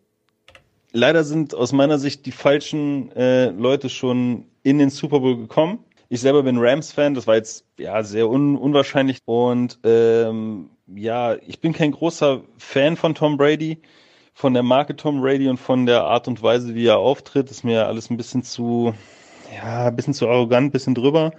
Leider 0.91 1.25
sind 1.25 1.53
aus 1.53 1.73
meiner 1.73 1.99
Sicht 1.99 2.25
die 2.25 2.31
falschen 2.31 3.11
äh, 3.11 3.49
Leute 3.49 3.89
schon 3.89 4.45
in 4.63 4.79
den 4.79 4.89
Super 4.89 5.19
Bowl 5.19 5.37
gekommen. 5.37 5.79
Ich 6.09 6.21
selber 6.21 6.43
bin 6.43 6.57
Rams-Fan, 6.57 7.13
das 7.13 7.27
war 7.27 7.35
jetzt 7.35 7.65
ja 7.77 8.03
sehr 8.03 8.29
un 8.29 8.55
unwahrscheinlich. 8.57 9.19
Und 9.25 9.79
ähm, 9.83 10.69
ja, 10.87 11.35
ich 11.35 11.59
bin 11.59 11.73
kein 11.73 11.91
großer 11.91 12.41
Fan 12.57 12.95
von 12.95 13.15
Tom 13.15 13.37
Brady, 13.37 13.81
von 14.33 14.53
der 14.53 14.63
Marke 14.63 14.95
Tom 14.95 15.21
Brady 15.21 15.47
und 15.47 15.57
von 15.57 15.85
der 15.85 16.03
Art 16.03 16.27
und 16.27 16.41
Weise, 16.43 16.75
wie 16.75 16.85
er 16.85 16.97
auftritt. 16.97 17.49
ist 17.49 17.63
mir 17.63 17.87
alles 17.87 18.09
ein 18.09 18.17
bisschen 18.17 18.43
zu, 18.43 18.93
ja, 19.55 19.87
ein 19.87 19.95
bisschen 19.95 20.13
zu 20.13 20.27
arrogant, 20.27 20.67
ein 20.67 20.71
bisschen 20.71 20.95
drüber. 20.95 21.31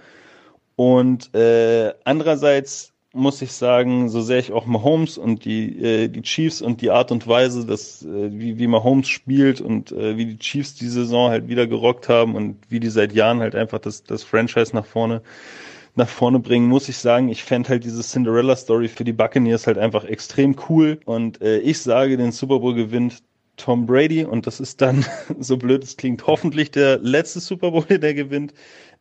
Und 0.75 1.33
äh, 1.33 1.93
andererseits 2.03 2.93
muss 3.17 3.41
ich 3.41 3.51
sagen, 3.51 4.09
so 4.09 4.21
sehr 4.21 4.39
ich 4.39 4.51
auch 4.51 4.65
Mahomes 4.65 5.17
und 5.17 5.45
die, 5.45 5.83
äh, 5.83 6.07
die 6.07 6.21
Chiefs 6.21 6.61
und 6.61 6.81
die 6.81 6.91
Art 6.91 7.11
und 7.11 7.27
Weise, 7.27 7.65
dass, 7.65 8.03
äh, 8.03 8.31
wie, 8.31 8.57
wie 8.59 8.67
Mahomes 8.67 9.07
spielt 9.09 9.59
und 9.61 9.91
äh, 9.91 10.17
wie 10.17 10.25
die 10.25 10.37
Chiefs 10.37 10.75
die 10.75 10.87
Saison 10.87 11.29
halt 11.29 11.47
wieder 11.47 11.67
gerockt 11.67 12.09
haben 12.09 12.35
und 12.35 12.57
wie 12.69 12.79
die 12.79 12.89
seit 12.89 13.13
Jahren 13.13 13.39
halt 13.39 13.55
einfach 13.55 13.79
das, 13.79 14.03
das 14.03 14.23
Franchise 14.23 14.75
nach 14.75 14.85
vorne 14.85 15.21
nach 15.95 16.07
vorne 16.07 16.37
bringen, 16.39 16.67
muss 16.67 16.89
ich 16.89 16.97
sagen, 16.97 17.27
ich 17.27 17.43
fände 17.43 17.69
halt 17.69 17.83
diese 17.83 18.03
Cinderella-Story 18.03 18.87
für 18.87 19.03
die 19.03 19.13
Buccaneers 19.13 19.65
halt 19.65 19.79
einfach 19.79 20.03
extrem 20.03 20.55
cool. 20.69 20.99
Und 21.05 21.41
äh, 21.41 21.57
ich 21.57 21.81
sage, 21.81 22.17
den 22.17 22.31
Super 22.31 22.59
Bowl 22.59 22.75
gewinnt 22.75 23.23
Tom 23.57 23.87
Brady 23.87 24.23
und 24.23 24.45
das 24.45 24.59
ist 24.59 24.81
dann, 24.81 25.03
so 25.39 25.57
blöd 25.57 25.83
es 25.83 25.97
klingt, 25.97 26.25
hoffentlich 26.27 26.71
der 26.71 26.99
letzte 26.99 27.39
Super 27.39 27.71
Bowl, 27.71 27.83
der 27.89 28.13
gewinnt 28.13 28.53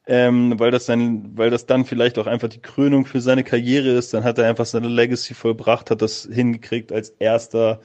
ähm, 0.07 0.59
weil 0.59 0.71
das 0.71 0.87
sein, 0.87 1.33
weil 1.35 1.51
das 1.51 1.67
dann 1.67 1.85
vielleicht 1.85 2.19
auch 2.19 2.27
einfach 2.27 2.49
die 2.49 2.63
Krönung 2.63 3.07
für 3.07 3.21
seine 3.21 3.45
Karriere 3.45 3.91
ist. 3.91 4.15
Dann 4.15 4.25
hat 4.25 4.39
er 4.39 4.49
einfach 4.49 4.67
seine 4.67 4.89
Legacy 4.89 5.35
vollbracht, 5.35 5.91
hat 5.91 6.03
das 6.03 6.29
hingekriegt 6.33 6.93
als 6.93 7.11
erster 7.19 7.81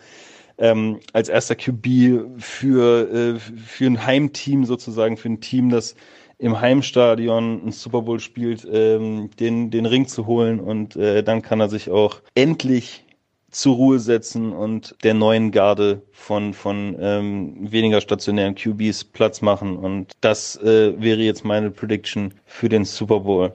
ähm, 0.58 1.00
als 1.14 1.30
erster 1.30 1.56
QB 1.56 2.40
für 2.40 3.36
äh, 3.36 3.40
für 3.40 3.86
ein 3.86 4.06
Heimteam 4.06 4.66
sozusagen, 4.66 5.18
für 5.18 5.30
ein 5.30 5.42
Team, 5.42 5.70
das 5.70 5.96
im 6.38 6.60
Heimstadion 6.60 7.68
ein 7.68 7.72
Super 7.72 8.04
Bowl 8.04 8.20
spielt, 8.20 8.68
ähm, 8.72 9.30
den 9.40 9.72
den 9.72 9.86
Ring 9.86 10.08
zu 10.08 10.28
holen 10.28 10.60
und 10.60 10.96
äh, 10.96 11.24
dann 11.24 11.42
kann 11.42 11.60
er 11.60 11.70
sich 11.70 11.90
auch 11.90 12.22
endlich 12.36 13.06
zur 13.52 13.76
Ruhe 13.76 14.00
setzen 14.00 14.54
und 14.54 14.96
der 15.04 15.14
neuen 15.14 15.52
Garde 15.52 16.02
von, 16.12 16.54
von 16.54 16.96
ähm, 17.00 17.72
weniger 17.72 18.02
stationären 18.02 18.56
QBs 18.56 19.04
Platz 19.04 19.42
machen. 19.42 19.78
Und 19.78 20.14
das 20.22 20.56
äh, 20.58 21.00
wäre 21.00 21.20
jetzt 21.20 21.44
meine 21.44 21.70
Prediction 21.70 22.34
für 22.46 22.70
den 22.70 22.86
Super 22.86 23.20
Bowl. 23.20 23.52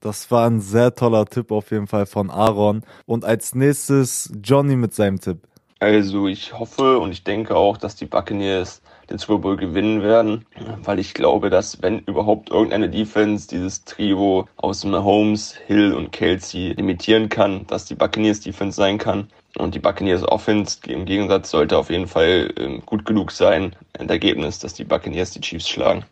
Das 0.00 0.30
war 0.30 0.46
ein 0.46 0.60
sehr 0.60 0.94
toller 0.94 1.24
Tipp 1.24 1.50
auf 1.50 1.70
jeden 1.70 1.86
Fall 1.86 2.06
von 2.06 2.30
Aaron. 2.30 2.82
Und 3.06 3.24
als 3.24 3.54
nächstes 3.54 4.32
Johnny 4.42 4.76
mit 4.76 4.94
seinem 4.94 5.20
Tipp. 5.20 5.38
Also 5.78 6.28
ich 6.28 6.56
hoffe 6.56 6.98
und 6.98 7.10
ich 7.10 7.24
denke 7.24 7.56
auch, 7.56 7.76
dass 7.76 7.96
die 7.96 8.06
Buccaneers 8.06 8.81
den 9.12 9.18
Super 9.18 9.38
Bowl 9.38 9.56
gewinnen 9.56 10.02
werden, 10.02 10.44
weil 10.82 10.98
ich 10.98 11.14
glaube, 11.14 11.50
dass 11.50 11.82
wenn 11.82 12.00
überhaupt 12.00 12.50
irgendeine 12.50 12.88
Defense 12.88 13.46
dieses 13.46 13.84
Trio 13.84 14.48
aus 14.56 14.84
Mahomes, 14.84 15.54
Hill 15.66 15.92
und 15.92 16.12
Kelsey 16.12 16.72
limitieren 16.72 17.28
kann, 17.28 17.66
dass 17.66 17.84
die 17.84 17.94
Buccaneers 17.94 18.40
Defense 18.40 18.76
sein 18.76 18.98
kann. 18.98 19.28
Und 19.58 19.74
die 19.74 19.80
Buccaneers 19.80 20.26
Offense 20.26 20.78
im 20.88 21.04
Gegensatz 21.04 21.50
sollte 21.50 21.76
auf 21.76 21.90
jeden 21.90 22.06
Fall 22.06 22.52
ähm, 22.56 22.82
gut 22.86 23.04
genug 23.04 23.30
sein. 23.30 23.76
Ein 23.98 24.08
Ergebnis, 24.08 24.58
dass 24.58 24.72
die 24.72 24.84
Buccaneers 24.84 25.32
die 25.32 25.40
Chiefs 25.40 25.68
schlagen. 25.68 26.04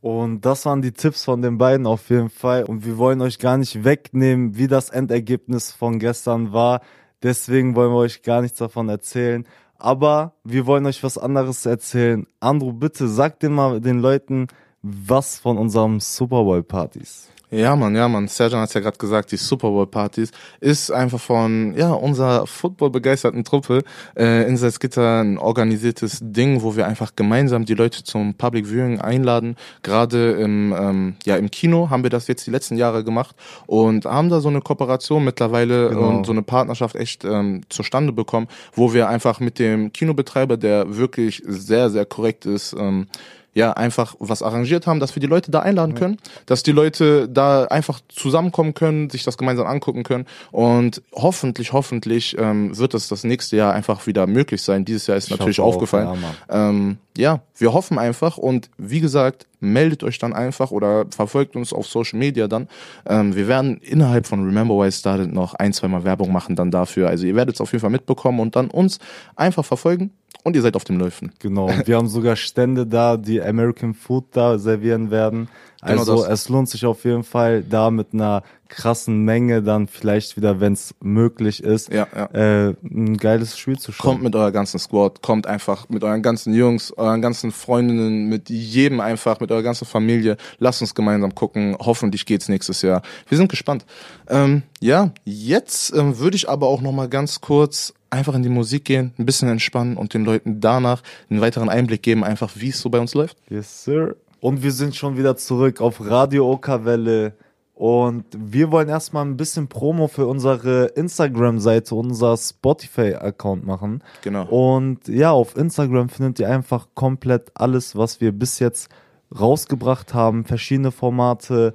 Und 0.00 0.42
das 0.42 0.64
waren 0.64 0.80
die 0.80 0.92
Tipps 0.92 1.24
von 1.24 1.42
den 1.42 1.58
beiden 1.58 1.86
auf 1.86 2.08
jeden 2.10 2.30
Fall. 2.30 2.64
Und 2.64 2.84
wir 2.84 2.98
wollen 2.98 3.20
euch 3.20 3.40
gar 3.40 3.58
nicht 3.58 3.82
wegnehmen, 3.82 4.56
wie 4.56 4.68
das 4.68 4.90
Endergebnis 4.90 5.72
von 5.72 5.98
gestern 5.98 6.52
war. 6.52 6.82
Deswegen 7.22 7.74
wollen 7.74 7.90
wir 7.90 7.98
euch 7.98 8.22
gar 8.22 8.42
nichts 8.42 8.58
davon 8.58 8.88
erzählen. 8.88 9.44
Aber 9.84 10.32
wir 10.44 10.64
wollen 10.64 10.86
euch 10.86 11.02
was 11.02 11.18
anderes 11.18 11.66
erzählen. 11.66 12.26
Andrew, 12.40 12.72
bitte 12.72 13.06
sag 13.06 13.38
den 13.40 13.52
mal 13.52 13.82
den 13.82 13.98
Leuten 13.98 14.46
was 14.80 15.38
von 15.38 15.58
unserem 15.58 16.00
Super 16.00 16.42
Bowl 16.42 16.62
Partys. 16.62 17.28
Ja, 17.50 17.76
Mann, 17.76 17.94
ja, 17.94 18.08
Mann. 18.08 18.26
Serjan 18.26 18.62
hat 18.62 18.74
ja 18.74 18.80
gerade 18.80 18.98
gesagt, 18.98 19.30
die 19.30 19.36
Super 19.36 19.70
Bowl 19.70 19.86
Partys 19.86 20.30
ist 20.60 20.90
einfach 20.90 21.20
von 21.20 21.74
ja 21.76 21.92
unserer 21.92 22.46
Football 22.46 22.90
begeisterten 22.90 23.44
Truppe 23.44 23.82
äh, 24.16 24.48
in 24.48 24.56
Salzgitter 24.56 25.20
ein 25.20 25.38
organisiertes 25.38 26.18
Ding, 26.22 26.62
wo 26.62 26.74
wir 26.74 26.86
einfach 26.86 27.14
gemeinsam 27.14 27.64
die 27.64 27.74
Leute 27.74 28.02
zum 28.02 28.34
Public 28.34 28.66
Viewing 28.66 29.00
einladen. 29.00 29.56
Gerade 29.82 30.32
im 30.32 30.74
ähm, 30.76 31.16
ja 31.24 31.36
im 31.36 31.50
Kino 31.50 31.90
haben 31.90 32.02
wir 32.02 32.10
das 32.10 32.26
jetzt 32.26 32.46
die 32.46 32.50
letzten 32.50 32.76
Jahre 32.76 33.04
gemacht 33.04 33.36
und 33.66 34.04
haben 34.06 34.30
da 34.30 34.40
so 34.40 34.48
eine 34.48 34.60
Kooperation 34.60 35.24
mittlerweile 35.24 35.90
genau. 35.90 36.08
und 36.08 36.26
so 36.26 36.32
eine 36.32 36.42
Partnerschaft 36.42 36.96
echt 36.96 37.24
ähm, 37.24 37.62
zustande 37.68 38.12
bekommen, 38.12 38.48
wo 38.72 38.94
wir 38.94 39.08
einfach 39.08 39.38
mit 39.38 39.58
dem 39.58 39.92
Kinobetreiber, 39.92 40.56
der 40.56 40.96
wirklich 40.96 41.42
sehr 41.46 41.90
sehr 41.90 42.06
korrekt 42.06 42.46
ist. 42.46 42.74
Ähm, 42.76 43.06
ja 43.54 43.72
einfach 43.72 44.16
was 44.18 44.42
arrangiert 44.42 44.86
haben, 44.86 45.00
dass 45.00 45.14
wir 45.16 45.20
die 45.20 45.26
Leute 45.26 45.50
da 45.50 45.60
einladen 45.60 45.94
können, 45.94 46.18
dass 46.46 46.62
die 46.62 46.72
Leute 46.72 47.28
da 47.28 47.64
einfach 47.64 48.00
zusammenkommen 48.08 48.74
können, 48.74 49.10
sich 49.10 49.22
das 49.22 49.38
gemeinsam 49.38 49.66
angucken 49.66 50.02
können 50.02 50.26
und 50.50 51.02
hoffentlich, 51.12 51.72
hoffentlich 51.72 52.36
ähm, 52.38 52.76
wird 52.76 52.94
es 52.94 53.08
das 53.08 53.24
nächste 53.24 53.56
Jahr 53.56 53.72
einfach 53.72 54.06
wieder 54.06 54.26
möglich 54.26 54.62
sein. 54.62 54.84
Dieses 54.84 55.06
Jahr 55.06 55.16
ist 55.16 55.30
ich 55.30 55.38
natürlich 55.38 55.60
aufgefallen. 55.60 56.08
Auch, 56.08 56.16
ja, 56.16 56.68
ähm, 56.68 56.98
ja, 57.16 57.40
wir 57.56 57.72
hoffen 57.72 57.98
einfach 57.98 58.36
und 58.36 58.70
wie 58.76 59.00
gesagt, 59.00 59.46
meldet 59.60 60.02
euch 60.02 60.18
dann 60.18 60.32
einfach 60.32 60.72
oder 60.72 61.06
verfolgt 61.10 61.54
uns 61.54 61.72
auf 61.72 61.86
Social 61.86 62.18
Media 62.18 62.48
dann. 62.48 62.68
Ähm, 63.06 63.36
wir 63.36 63.46
werden 63.46 63.78
innerhalb 63.78 64.26
von 64.26 64.44
Remember 64.44 64.74
Why 64.74 64.88
I 64.88 64.92
Started 64.92 65.32
noch 65.32 65.54
ein, 65.54 65.72
zwei 65.72 65.88
Mal 65.88 66.04
Werbung 66.04 66.32
machen 66.32 66.56
dann 66.56 66.72
dafür. 66.72 67.08
Also 67.08 67.26
ihr 67.26 67.36
werdet 67.36 67.54
es 67.54 67.60
auf 67.60 67.70
jeden 67.72 67.80
Fall 67.80 67.90
mitbekommen 67.90 68.40
und 68.40 68.56
dann 68.56 68.68
uns 68.68 68.98
einfach 69.36 69.64
verfolgen 69.64 70.10
und 70.44 70.54
ihr 70.54 70.62
seid 70.62 70.76
auf 70.76 70.84
dem 70.84 70.98
Läufen. 70.98 71.32
Genau. 71.40 71.66
Und 71.70 71.88
wir 71.88 71.96
haben 71.96 72.08
sogar 72.08 72.36
Stände 72.36 72.86
da, 72.86 73.16
die 73.16 73.42
American 73.42 73.94
Food 73.94 74.26
da 74.32 74.58
servieren 74.58 75.10
werden. 75.10 75.48
Genau 75.82 75.98
also 75.98 76.16
genau 76.16 76.28
es 76.28 76.48
lohnt 76.48 76.68
sich 76.68 76.86
auf 76.86 77.04
jeden 77.04 77.24
Fall, 77.24 77.62
da 77.62 77.90
mit 77.90 78.14
einer 78.14 78.42
krassen 78.68 79.24
Menge 79.24 79.62
dann 79.62 79.86
vielleicht 79.86 80.36
wieder, 80.36 80.60
wenn 80.60 80.72
es 80.72 80.94
möglich 81.00 81.62
ist, 81.62 81.92
ja, 81.92 82.06
ja. 82.14 82.68
Äh, 82.68 82.74
ein 82.82 83.16
geiles 83.18 83.58
Spiel 83.58 83.78
zu 83.78 83.92
schauen. 83.92 84.12
Kommt 84.12 84.22
mit 84.22 84.34
eurer 84.34 84.50
ganzen 84.50 84.78
Squad, 84.78 85.22
kommt 85.22 85.46
einfach 85.46 85.88
mit 85.90 86.02
euren 86.02 86.22
ganzen 86.22 86.54
Jungs, 86.54 86.90
euren 86.92 87.20
ganzen 87.20 87.52
Freundinnen, 87.52 88.28
mit 88.28 88.48
jedem 88.48 89.00
einfach, 89.00 89.40
mit 89.40 89.52
eurer 89.52 89.62
ganzen 89.62 89.84
Familie. 89.84 90.36
Lasst 90.58 90.80
uns 90.80 90.94
gemeinsam 90.94 91.34
gucken. 91.34 91.76
Hoffentlich 91.78 92.26
geht's 92.26 92.48
nächstes 92.48 92.82
Jahr. 92.82 93.02
Wir 93.28 93.36
sind 93.36 93.48
gespannt. 93.48 93.84
Ähm, 94.28 94.62
ja, 94.80 95.10
jetzt 95.24 95.94
ähm, 95.94 96.18
würde 96.18 96.36
ich 96.36 96.48
aber 96.48 96.66
auch 96.66 96.80
noch 96.80 96.92
mal 96.92 97.08
ganz 97.08 97.40
kurz 97.40 97.92
einfach 98.14 98.34
in 98.34 98.42
die 98.42 98.48
Musik 98.48 98.84
gehen, 98.84 99.12
ein 99.18 99.26
bisschen 99.26 99.48
entspannen 99.48 99.96
und 99.96 100.14
den 100.14 100.24
Leuten 100.24 100.60
danach 100.60 101.02
einen 101.28 101.40
weiteren 101.40 101.68
Einblick 101.68 102.02
geben, 102.02 102.24
einfach 102.24 102.52
wie 102.54 102.70
es 102.70 102.80
so 102.80 102.88
bei 102.90 103.00
uns 103.00 103.14
läuft. 103.14 103.36
Yes, 103.50 103.84
sir. 103.84 104.16
Und 104.40 104.62
wir 104.62 104.72
sind 104.72 104.94
schon 104.94 105.16
wieder 105.16 105.36
zurück 105.36 105.80
auf 105.80 106.06
Radio 106.06 106.50
Okerwelle. 106.50 107.34
Und 107.74 108.24
wir 108.36 108.70
wollen 108.70 108.88
erstmal 108.88 109.24
ein 109.24 109.36
bisschen 109.36 109.66
Promo 109.66 110.06
für 110.06 110.26
unsere 110.26 110.86
Instagram-Seite, 110.94 111.94
unser 111.94 112.36
Spotify-Account 112.36 113.66
machen. 113.66 114.02
Genau. 114.22 114.46
Und 114.46 115.08
ja, 115.08 115.32
auf 115.32 115.56
Instagram 115.56 116.08
findet 116.08 116.38
ihr 116.38 116.48
einfach 116.48 116.88
komplett 116.94 117.50
alles, 117.54 117.96
was 117.96 118.20
wir 118.20 118.30
bis 118.30 118.60
jetzt 118.60 118.90
rausgebracht 119.36 120.14
haben. 120.14 120.44
Verschiedene 120.44 120.92
Formate 120.92 121.74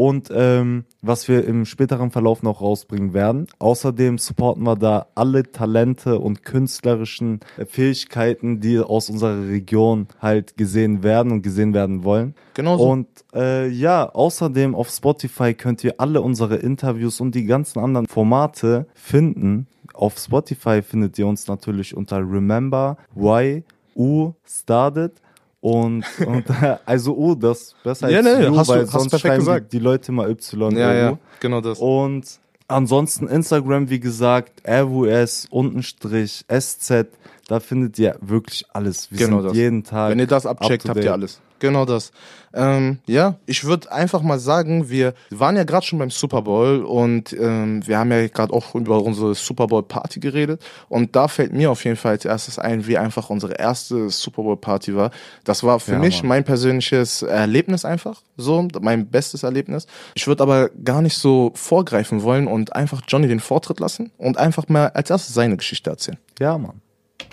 und 0.00 0.30
ähm, 0.34 0.84
was 1.02 1.28
wir 1.28 1.44
im 1.44 1.66
späteren 1.66 2.10
Verlauf 2.10 2.42
noch 2.42 2.62
rausbringen 2.62 3.12
werden. 3.12 3.48
Außerdem 3.58 4.16
supporten 4.16 4.62
wir 4.62 4.74
da 4.74 5.08
alle 5.14 5.52
Talente 5.52 6.18
und 6.18 6.42
künstlerischen 6.42 7.40
Fähigkeiten, 7.66 8.60
die 8.60 8.78
aus 8.78 9.10
unserer 9.10 9.46
Region 9.46 10.06
halt 10.18 10.56
gesehen 10.56 11.02
werden 11.02 11.32
und 11.32 11.42
gesehen 11.42 11.74
werden 11.74 12.02
wollen. 12.02 12.34
Genau 12.54 12.78
so. 12.78 12.88
Und 12.88 13.08
äh, 13.34 13.68
ja, 13.68 14.08
außerdem 14.08 14.74
auf 14.74 14.88
Spotify 14.88 15.52
könnt 15.52 15.84
ihr 15.84 15.96
alle 15.98 16.22
unsere 16.22 16.56
Interviews 16.56 17.20
und 17.20 17.34
die 17.34 17.44
ganzen 17.44 17.78
anderen 17.80 18.06
Formate 18.06 18.86
finden. 18.94 19.66
Auf 19.92 20.16
Spotify 20.16 20.80
findet 20.80 21.18
ihr 21.18 21.26
uns 21.26 21.46
natürlich 21.46 21.94
unter 21.94 22.20
Remember 22.20 22.96
Why 23.14 23.64
U 23.94 24.32
Started. 24.46 25.12
Und, 25.60 26.04
und 26.26 26.44
also 26.86 27.14
U, 27.16 27.34
das 27.34 27.74
besser 27.84 28.06
als 28.06 28.14
ja, 28.14 28.22
nee, 28.22 28.48
U, 28.48 28.56
hast 28.56 28.68
weil 28.68 28.84
du, 28.84 28.90
sonst 28.90 29.12
hast 29.12 29.20
schreiben 29.20 29.38
gesagt. 29.40 29.72
die, 29.72 29.78
die 29.78 29.84
Leute 29.84 30.12
mal 30.12 30.30
Y. 30.30 30.76
Ja, 30.76 30.94
ja, 30.94 31.18
genau 31.40 31.60
das. 31.60 31.78
Und 31.78 32.24
ansonsten 32.66 33.26
Instagram, 33.28 33.90
wie 33.90 34.00
gesagt, 34.00 34.62
RWS, 34.66 35.46
Unterstrich, 35.50 36.44
SZ, 36.48 37.06
Da 37.48 37.60
findet 37.60 37.98
ihr 37.98 38.16
wirklich 38.20 38.64
alles. 38.72 39.10
Wir 39.10 39.18
Genau 39.26 39.40
sind 39.40 39.50
das. 39.50 39.56
jeden 39.56 39.84
Tag. 39.84 40.10
Wenn 40.12 40.20
ihr 40.20 40.26
das 40.26 40.46
abcheckt, 40.46 40.88
habt 40.88 41.02
ihr 41.04 41.12
alles. 41.12 41.40
Genau 41.60 41.84
das. 41.84 42.10
Ähm, 42.52 42.98
ja, 43.06 43.36
ich 43.46 43.62
würde 43.62 43.92
einfach 43.92 44.22
mal 44.22 44.40
sagen, 44.40 44.90
wir 44.90 45.14
waren 45.30 45.56
ja 45.56 45.62
gerade 45.62 45.86
schon 45.86 46.00
beim 46.00 46.10
Super 46.10 46.42
Bowl 46.42 46.82
und 46.82 47.32
ähm, 47.32 47.86
wir 47.86 47.96
haben 47.98 48.10
ja 48.10 48.26
gerade 48.26 48.52
auch 48.52 48.74
über 48.74 49.00
unsere 49.02 49.36
Super 49.36 49.68
Bowl 49.68 49.84
Party 49.84 50.18
geredet 50.18 50.60
und 50.88 51.14
da 51.14 51.28
fällt 51.28 51.52
mir 51.52 51.70
auf 51.70 51.84
jeden 51.84 51.96
Fall 51.96 52.12
als 52.12 52.24
erstes 52.24 52.58
ein, 52.58 52.88
wie 52.88 52.98
einfach 52.98 53.30
unsere 53.30 53.52
erste 53.54 54.10
Super 54.10 54.42
Bowl 54.42 54.56
Party 54.56 54.96
war. 54.96 55.12
Das 55.44 55.62
war 55.62 55.78
für 55.78 55.92
Ja, 55.92 55.98
mich 56.00 56.22
Mann. 56.22 56.28
mein 56.28 56.44
persönliches 56.44 57.22
Erlebnis 57.22 57.84
einfach, 57.84 58.22
so 58.36 58.66
mein 58.80 59.06
bestes 59.06 59.44
Erlebnis. 59.44 59.86
Ich 60.14 60.26
würde 60.26 60.42
aber 60.42 60.70
gar 60.70 61.02
nicht 61.02 61.18
so 61.18 61.52
vorgreifen 61.54 62.24
wollen 62.24 62.48
und 62.48 62.74
einfach 62.74 63.02
Johnny 63.06 63.28
den 63.28 63.38
Vortritt 63.40 63.78
lassen 63.78 64.10
und 64.18 64.38
einfach 64.38 64.66
mal 64.68 64.88
als 64.88 65.10
erstes 65.10 65.34
seine 65.34 65.56
Geschichte 65.56 65.90
erzählen. 65.90 66.18
Ja, 66.40 66.58
Mann. 66.58 66.80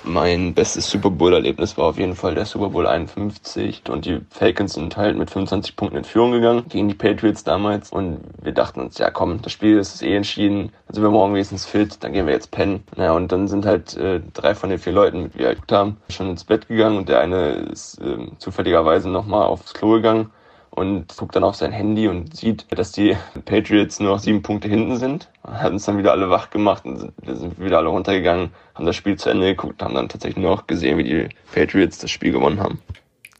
Mein 0.09 0.53
bestes 0.53 0.89
Super 0.89 1.09
Bowl-Erlebnis 1.09 1.77
war 1.77 1.87
auf 1.87 1.99
jeden 1.99 2.15
Fall 2.15 2.33
der 2.33 2.45
Super 2.45 2.69
Bowl 2.69 2.87
51 2.87 3.81
und 3.89 4.05
die 4.05 4.21
Falcons 4.29 4.75
sind 4.75 4.95
halt 4.95 5.17
mit 5.17 5.29
25 5.29 5.75
Punkten 5.75 5.97
in 5.97 6.03
Führung 6.05 6.31
gegangen 6.31 6.63
gegen 6.69 6.87
die 6.87 6.95
Patriots 6.95 7.43
damals 7.43 7.91
und 7.91 8.21
wir 8.41 8.53
dachten 8.53 8.79
uns, 8.79 8.97
ja 8.99 9.11
komm, 9.11 9.41
das 9.41 9.51
Spiel 9.51 9.77
ist 9.77 10.01
eh 10.01 10.15
entschieden, 10.15 10.71
dann 10.87 10.95
sind 10.95 11.03
wir 11.03 11.11
morgen 11.11 11.33
wenigstens 11.33 11.65
fit, 11.65 12.01
dann 12.01 12.13
gehen 12.13 12.25
wir 12.25 12.33
jetzt 12.33 12.51
pennen. 12.51 12.85
Naja, 12.95 13.11
und 13.11 13.33
dann 13.33 13.49
sind 13.49 13.65
halt 13.65 13.97
äh, 13.97 14.21
drei 14.33 14.55
von 14.55 14.69
den 14.69 14.79
vier 14.79 14.93
Leuten, 14.93 15.23
mit 15.23 15.33
die 15.33 15.39
wir 15.39 15.47
halt 15.47 15.59
haben, 15.69 15.97
schon 16.09 16.29
ins 16.29 16.45
Bett 16.45 16.69
gegangen 16.69 16.97
und 16.97 17.09
der 17.09 17.19
eine 17.19 17.55
ist 17.69 17.99
äh, 17.99 18.17
zufälligerweise 18.37 19.09
nochmal 19.09 19.45
aufs 19.45 19.73
Klo 19.73 19.95
gegangen 19.95 20.29
und 20.77 21.17
guckt 21.17 21.35
dann 21.35 21.43
auf 21.43 21.55
sein 21.55 21.71
Handy 21.71 22.07
und 22.07 22.35
sieht, 22.37 22.67
dass 22.69 22.91
die 22.91 23.17
Patriots 23.45 23.99
nur 23.99 24.11
noch 24.11 24.19
sieben 24.19 24.43
Punkte 24.43 24.67
hinten 24.67 24.97
sind. 24.97 25.27
Hat 25.43 25.71
uns 25.71 25.85
dann 25.85 25.97
wieder 25.97 26.11
alle 26.11 26.29
wach 26.29 26.51
gemacht 26.51 26.85
und 26.85 26.99
sind, 26.99 27.13
sind 27.25 27.59
wieder 27.59 27.79
alle 27.79 27.89
runtergegangen, 27.89 28.51
haben 28.75 28.85
das 28.85 28.95
Spiel 28.95 29.15
zu 29.15 29.31
Ende 29.31 29.47
geguckt, 29.47 29.81
haben 29.81 29.95
dann 29.95 30.07
tatsächlich 30.07 30.43
nur 30.43 30.55
noch 30.55 30.67
gesehen, 30.67 30.99
wie 30.99 31.03
die 31.03 31.29
Patriots 31.51 31.97
das 31.97 32.11
Spiel 32.11 32.31
gewonnen 32.31 32.59
haben. 32.59 32.79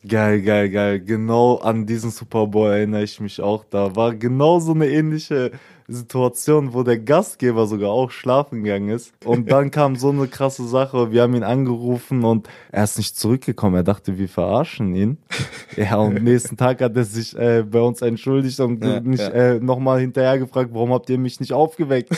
Geil, 0.08 0.42
geil, 0.42 0.70
geil. 0.70 1.00
Genau 1.00 1.58
an 1.58 1.86
diesen 1.86 2.10
Super 2.10 2.48
Bowl 2.48 2.72
erinnere 2.72 3.04
ich 3.04 3.20
mich 3.20 3.40
auch. 3.40 3.64
Da 3.70 3.96
war 3.96 4.16
genau 4.16 4.60
so 4.60 4.74
eine 4.74 4.88
ähnliche 4.88 5.52
Situation, 5.90 6.74
wo 6.74 6.84
der 6.84 7.00
Gastgeber 7.00 7.66
sogar 7.66 7.92
auch 7.92 8.12
schlafen 8.12 8.64
gegangen 8.64 8.90
ist. 8.90 9.14
Und 9.24 9.50
dann 9.50 9.72
kam 9.72 9.96
so 9.96 10.10
eine 10.10 10.28
krasse 10.28 10.68
Sache. 10.68 11.14
Wir 11.14 11.22
haben 11.22 11.34
ihn 11.34 11.44
angerufen 11.44 12.26
und 12.26 12.50
er 12.74 12.84
ist 12.84 12.98
nicht 12.98 13.18
zurückgekommen. 13.18 13.76
Er 13.76 13.84
dachte, 13.84 14.18
wir 14.18 14.28
verarschen 14.30 14.96
ihn. 14.96 15.18
Ja, 15.76 15.98
und 15.98 16.24
nächsten 16.24 16.58
Tag 16.58 16.82
hat 16.82 16.96
er 16.96 17.04
sich 17.04 17.38
äh, 17.38 17.62
bei 17.62 17.80
uns 17.80 18.02
entschuldigt 18.02 18.60
und 18.62 18.84
Ja, 18.84 19.00
nicht 19.00 19.20
ja. 19.22 19.28
Äh, 19.30 19.60
nochmal 19.60 20.00
hinterher 20.00 20.40
gefragt, 20.40 20.72
warum 20.74 20.92
habt 20.92 21.08
ihr 21.12 21.20
mich 21.20 21.40
nicht 21.40 21.54
aufgeweckt? 21.54 22.10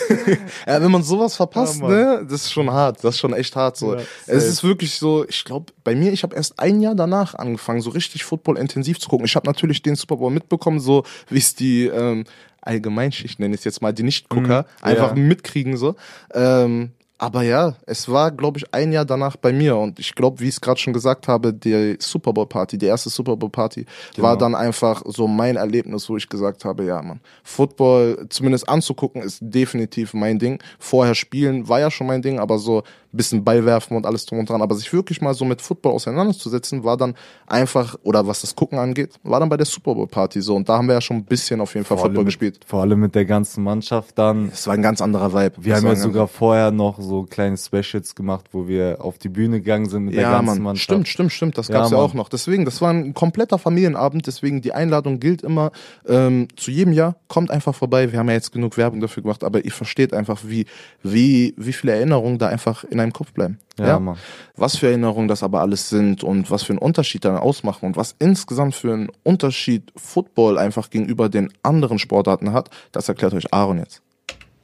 Ja, 0.65 0.81
wenn 0.81 0.91
man 0.91 1.03
sowas 1.03 1.35
verpasst, 1.35 1.81
Ja, 1.81 1.87
ne, 1.89 2.21
das 2.23 2.45
ist 2.45 2.53
schon 2.53 2.71
hart. 2.71 3.03
Das 3.03 3.15
ist 3.15 3.19
schon 3.19 3.33
echt 3.33 3.53
hart 3.57 3.75
so. 3.75 3.97
Es 4.27 4.45
ist 4.45 4.63
wirklich 4.63 4.95
so, 4.95 5.25
ich 5.27 5.43
glaube, 5.43 5.73
bei 5.83 5.93
mir, 5.93 6.13
ich 6.13 6.23
habe 6.23 6.35
erst 6.35 6.57
ein 6.57 6.79
Jahr 6.79 6.95
danach 6.95 7.35
angefangen, 7.35 7.81
so 7.81 7.89
richtig 7.89 8.23
Football 8.23 8.57
intensiv 8.57 8.99
zu 8.99 9.09
gucken. 9.09 9.25
Ich 9.25 9.35
habe 9.35 9.47
natürlich 9.47 9.81
den 9.81 9.95
Super 9.95 10.15
Bowl 10.15 10.31
mitbekommen, 10.31 10.79
so 10.79 11.03
wie 11.29 11.39
es 11.39 11.53
die 11.53 11.87
ähm, 11.87 12.23
Allgemeinschicht, 12.61 13.39
nenne 13.39 13.55
ich 13.55 13.61
es 13.61 13.65
jetzt 13.65 13.81
mal, 13.81 13.93
die 13.93 14.03
Nichtgucker, 14.03 14.61
Mhm, 14.61 14.83
einfach 14.85 15.15
ja. 15.15 15.21
mitkriegen 15.21 15.77
so. 15.77 15.95
Ähm, 16.33 16.91
aber 17.19 17.43
ja, 17.43 17.75
es 17.85 18.09
war, 18.09 18.31
glaube 18.31 18.57
ich, 18.57 18.73
ein 18.73 18.91
Jahr 18.91 19.05
danach 19.05 19.35
bei 19.35 19.53
mir 19.53 19.75
und 19.77 19.99
ich 19.99 20.15
glaube, 20.15 20.39
wie 20.39 20.45
ich 20.45 20.55
es 20.55 20.61
gerade 20.61 20.79
schon 20.79 20.93
gesagt 20.93 21.27
habe, 21.27 21.53
die 21.53 21.97
Super 21.99 22.33
Bowl 22.33 22.47
Party, 22.47 22.77
die 22.77 22.85
erste 22.87 23.09
Super 23.09 23.35
Bowl 23.35 23.49
Party, 23.49 23.85
war 24.17 24.35
Genau. 24.37 24.39
dann 24.39 24.55
einfach 24.55 25.03
so 25.05 25.27
mein 25.27 25.55
Erlebnis, 25.57 26.09
wo 26.09 26.17
ich 26.17 26.27
gesagt 26.29 26.65
habe, 26.65 26.85
ja, 26.85 27.01
Mann, 27.01 27.19
Football 27.43 28.25
zumindest 28.29 28.67
anzugucken 28.69 29.21
ist 29.21 29.39
definitiv 29.41 30.13
mein 30.13 30.39
Ding. 30.39 30.59
Vorher 30.79 31.13
spielen 31.13 31.67
war 31.67 31.79
ja 31.81 31.91
schon 31.91 32.07
mein 32.07 32.21
Ding, 32.21 32.39
aber 32.39 32.57
so 32.57 32.79
ein 32.79 33.17
bisschen 33.17 33.43
Ball 33.43 33.65
werfen 33.65 33.97
und 33.97 34.05
alles 34.05 34.25
drum 34.25 34.39
und 34.39 34.49
dran, 34.49 34.61
aber 34.61 34.75
sich 34.75 34.93
wirklich 34.93 35.19
mal 35.19 35.33
so 35.33 35.43
mit 35.43 35.61
Football 35.61 35.93
auseinanderzusetzen, 35.93 36.83
war 36.83 36.95
dann 36.95 37.15
einfach, 37.47 37.95
oder 38.03 38.27
was 38.27 38.41
das 38.41 38.55
Gucken 38.55 38.77
angeht, 38.77 39.15
war 39.23 39.39
dann 39.39 39.49
bei 39.49 39.57
der 39.57 39.65
Super 39.65 39.95
Bowl 39.95 40.07
Party 40.07 40.41
so 40.41 40.55
und 40.55 40.69
da 40.69 40.77
haben 40.77 40.87
wir 40.87 40.93
ja 40.93 41.01
schon 41.01 41.17
ein 41.17 41.25
bisschen 41.25 41.59
auf 41.59 41.73
jeden 41.73 41.85
Fall 41.85 41.97
Football 41.97 42.17
allem, 42.19 42.25
gespielt. 42.25 42.59
Vor 42.65 42.81
allem 42.81 42.99
mit 42.99 43.15
der 43.15 43.25
ganzen 43.25 43.63
Mannschaft 43.63 44.17
dann. 44.17 44.49
Es 44.53 44.67
war 44.67 44.75
ein 44.75 44.81
ganz 44.83 45.01
anderer 45.01 45.33
Vibe. 45.33 45.55
Wir 45.59 45.73
Das 45.73 45.81
haben 45.81 45.87
war 45.89 45.95
ja 45.95 45.99
sogar 45.99 46.27
vorher 46.27 46.69
noch 46.71 46.99
so 47.01 47.08
kleine 47.23 47.57
Specials 47.57 48.15
gemacht, 48.15 48.45
wo 48.51 48.67
wir 48.67 48.97
auf 49.01 49.17
die 49.17 49.29
Bühne 49.29 49.59
gegangen 49.59 49.89
sind 49.89 50.05
mit 50.05 50.15
der 50.15 50.23
Ja, 50.23 50.31
ganzen 50.31 50.45
Mann, 50.55 50.61
Mannschaft. 50.63 50.83
stimmt, 50.85 51.07
stimmt, 51.07 51.31
stimmt. 51.31 51.57
Das 51.57 51.67
Ja, 51.67 51.75
gab's 51.79 51.91
ja, 51.91 51.97
Mann. 51.97 52.05
auch 52.05 52.13
noch. 52.13 52.29
Deswegen, 52.29 52.65
das 52.65 52.81
war 52.81 52.91
ein 52.91 53.13
kompletter 53.13 53.57
Familienabend. 53.57 54.27
Deswegen, 54.27 54.61
die 54.61 54.73
Einladung 54.73 55.19
gilt 55.19 55.41
immer 55.41 55.71
ähm, 56.07 56.47
zu 56.55 56.71
jedem 56.71 56.93
Jahr. 56.93 57.15
Kommt 57.27 57.51
einfach 57.51 57.75
vorbei. 57.75 58.11
Wir 58.11 58.19
haben 58.19 58.27
ja 58.29 58.33
jetzt 58.35 58.51
genug 58.51 58.77
Werbung 58.77 58.99
dafür 59.01 59.23
gemacht, 59.23 59.43
aber 59.43 59.63
ihr 59.65 59.71
versteht 59.71 60.13
einfach, 60.13 60.39
wie, 60.45 60.65
wie, 61.03 61.53
wie 61.57 61.73
viele 61.73 61.93
Erinnerungen 61.93 62.37
da 62.37 62.47
einfach 62.47 62.83
in 62.83 62.99
einem 62.99 63.13
Kopf 63.13 63.33
bleiben. 63.33 63.59
Ja, 63.77 63.97
Mann. 63.97 64.17
Was 64.57 64.75
für 64.75 64.87
Erinnerungen 64.87 65.29
das 65.29 65.41
aber 65.41 65.61
alles 65.61 65.87
sind 65.89 66.21
und 66.23 66.51
was 66.51 66.63
für 66.63 66.73
einen 66.73 66.79
Unterschied 66.79 67.23
dann 67.23 67.37
ausmachen 67.37 67.85
und 67.85 67.95
was 67.95 68.13
insgesamt 68.19 68.75
für 68.75 68.91
einen 68.93 69.09
Unterschied 69.23 69.93
Football 69.95 70.57
einfach 70.57 70.89
gegenüber 70.89 71.29
den 71.29 71.53
anderen 71.63 71.97
Sportarten 71.97 72.51
hat, 72.51 72.69
das 72.91 73.07
erklärt 73.07 73.33
euch 73.33 73.53
Aaron 73.53 73.77
jetzt. 73.79 74.01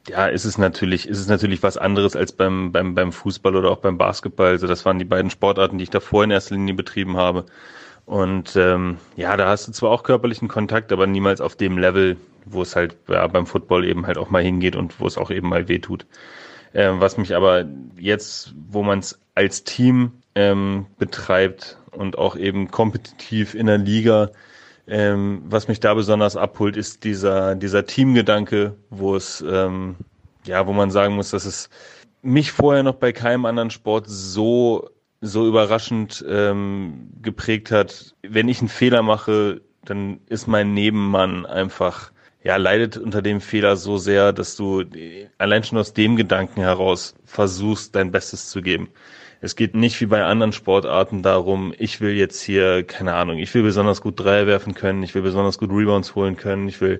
Ja, 0.08 0.26
ist 0.26 0.44
es 0.44 0.56
natürlich, 0.56 1.08
ist 1.08 1.18
es 1.18 1.26
natürlich 1.26 1.62
was 1.62 1.76
anderes 1.76 2.14
als 2.14 2.32
beim, 2.32 2.70
beim, 2.70 2.94
beim 2.94 3.12
Fußball 3.12 3.56
oder 3.56 3.70
auch 3.70 3.78
beim 3.78 3.98
Basketball. 3.98 4.50
Also 4.50 4.66
das 4.66 4.84
waren 4.84 4.98
die 4.98 5.04
beiden 5.04 5.30
Sportarten, 5.30 5.78
die 5.78 5.84
ich 5.84 5.90
davor 5.90 6.22
in 6.24 6.30
erster 6.30 6.54
Linie 6.54 6.74
betrieben 6.74 7.16
habe. 7.16 7.46
Und 8.04 8.54
ähm, 8.54 8.98
ja, 9.16 9.36
da 9.36 9.48
hast 9.48 9.66
du 9.66 9.72
zwar 9.72 9.90
auch 9.90 10.04
körperlichen 10.04 10.46
Kontakt, 10.46 10.92
aber 10.92 11.08
niemals 11.08 11.40
auf 11.40 11.56
dem 11.56 11.76
Level, 11.76 12.16
wo 12.44 12.62
es 12.62 12.76
halt 12.76 12.96
ja, 13.08 13.26
beim 13.26 13.46
Football 13.46 13.84
eben 13.84 14.06
halt 14.06 14.16
auch 14.16 14.30
mal 14.30 14.42
hingeht 14.42 14.76
und 14.76 15.00
wo 15.00 15.06
es 15.08 15.18
auch 15.18 15.30
eben 15.30 15.48
mal 15.48 15.68
wehtut. 15.68 16.06
Ähm, 16.72 17.00
was 17.00 17.16
mich 17.16 17.34
aber 17.34 17.64
jetzt, 17.98 18.54
wo 18.68 18.84
man 18.84 19.00
es 19.00 19.18
als 19.34 19.64
Team 19.64 20.12
ähm, 20.36 20.86
betreibt 20.98 21.78
und 21.90 22.16
auch 22.16 22.36
eben 22.36 22.70
kompetitiv 22.70 23.54
in 23.54 23.66
der 23.66 23.78
Liga, 23.78 24.30
ähm, 24.86 25.42
was 25.48 25.68
mich 25.68 25.80
da 25.80 25.94
besonders 25.94 26.36
abholt, 26.36 26.76
ist 26.76 27.04
dieser, 27.04 27.54
dieser 27.54 27.86
Teamgedanke, 27.86 28.74
wo 28.90 29.16
es, 29.16 29.44
ähm, 29.48 29.96
ja, 30.44 30.66
wo 30.66 30.72
man 30.72 30.90
sagen 30.90 31.14
muss, 31.14 31.30
dass 31.30 31.44
es 31.44 31.70
mich 32.22 32.52
vorher 32.52 32.82
noch 32.82 32.96
bei 32.96 33.12
keinem 33.12 33.46
anderen 33.46 33.70
Sport 33.70 34.06
so, 34.08 34.90
so 35.20 35.46
überraschend 35.46 36.24
ähm, 36.28 37.10
geprägt 37.22 37.70
hat. 37.70 38.14
Wenn 38.22 38.48
ich 38.48 38.60
einen 38.60 38.68
Fehler 38.68 39.02
mache, 39.02 39.60
dann 39.84 40.20
ist 40.26 40.46
mein 40.46 40.74
Nebenmann 40.74 41.46
einfach, 41.46 42.12
ja, 42.42 42.56
leidet 42.56 42.96
unter 42.96 43.22
dem 43.22 43.40
Fehler 43.40 43.76
so 43.76 43.96
sehr, 43.98 44.32
dass 44.32 44.56
du 44.56 44.84
allein 45.38 45.64
schon 45.64 45.78
aus 45.78 45.94
dem 45.94 46.16
Gedanken 46.16 46.60
heraus 46.60 47.14
versuchst, 47.24 47.94
dein 47.94 48.12
Bestes 48.12 48.50
zu 48.50 48.62
geben. 48.62 48.88
Es 49.46 49.54
geht 49.54 49.76
nicht 49.76 50.00
wie 50.00 50.06
bei 50.06 50.24
anderen 50.24 50.52
Sportarten 50.52 51.22
darum, 51.22 51.72
ich 51.78 52.00
will 52.00 52.10
jetzt 52.16 52.42
hier, 52.42 52.82
keine 52.82 53.14
Ahnung, 53.14 53.38
ich 53.38 53.54
will 53.54 53.62
besonders 53.62 54.00
gut 54.00 54.18
Dreier 54.18 54.48
werfen 54.48 54.74
können, 54.74 55.04
ich 55.04 55.14
will 55.14 55.22
besonders 55.22 55.56
gut 55.56 55.70
Rebounds 55.70 56.16
holen 56.16 56.36
können, 56.36 56.66
ich 56.66 56.80
will 56.80 56.98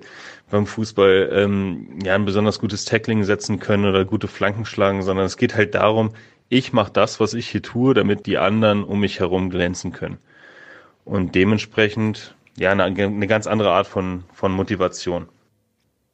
beim 0.49 0.65
Fußball 0.65 1.29
ähm, 1.33 1.99
ja 2.01 2.15
ein 2.15 2.23
besonders 2.23 2.59
gutes 2.59 2.85
Tackling 2.85 3.25
setzen 3.25 3.59
können 3.59 3.83
oder 3.83 4.05
gute 4.05 4.29
Flanken 4.29 4.63
schlagen, 4.63 5.03
sondern 5.03 5.25
es 5.25 5.35
geht 5.35 5.55
halt 5.55 5.75
darum, 5.75 6.11
ich 6.47 6.71
mache 6.71 6.93
das, 6.93 7.19
was 7.19 7.33
ich 7.33 7.49
hier 7.49 7.61
tue, 7.61 7.93
damit 7.93 8.25
die 8.25 8.37
anderen 8.37 8.85
um 8.85 9.01
mich 9.01 9.19
herum 9.19 9.49
glänzen 9.49 9.91
können. 9.91 10.17
Und 11.03 11.35
dementsprechend 11.35 12.33
ja 12.57 12.71
eine, 12.71 12.85
eine 12.85 13.27
ganz 13.27 13.45
andere 13.47 13.71
Art 13.71 13.87
von, 13.87 14.23
von 14.33 14.53
Motivation. 14.53 15.27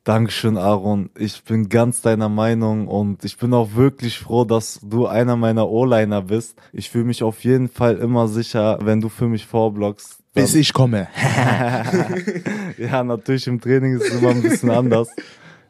Dankeschön, 0.04 0.58
Aaron. 0.58 1.10
Ich 1.18 1.46
bin 1.46 1.70
ganz 1.70 2.02
deiner 2.02 2.28
Meinung 2.28 2.90
und 2.90 3.24
ich 3.24 3.38
bin 3.38 3.54
auch 3.54 3.76
wirklich 3.76 4.20
froh, 4.20 4.44
dass 4.44 4.82
du 4.84 5.08
einer 5.08 5.38
meiner 5.38 5.70
O-Liner 5.70 6.24
bist. 6.24 6.58
Ich 6.74 6.90
fühle 6.90 7.06
mich 7.06 7.24
auf 7.24 7.46
jeden 7.46 7.70
Fall 7.70 7.96
immer 8.00 8.28
sicher, 8.28 8.80
wenn 8.82 9.00
du 9.00 9.08
für 9.08 9.30
mich 9.30 9.46
vorblockst. 9.46 10.18
Bis 10.34 10.56
ich 10.56 10.74
komme. 10.74 11.08
ja, 12.78 13.02
natürlich 13.02 13.48
im 13.48 13.62
Training 13.62 13.96
ist 13.96 14.10
es 14.10 14.20
immer 14.20 14.32
ein 14.32 14.42
bisschen 14.42 14.72
anders. 14.72 15.08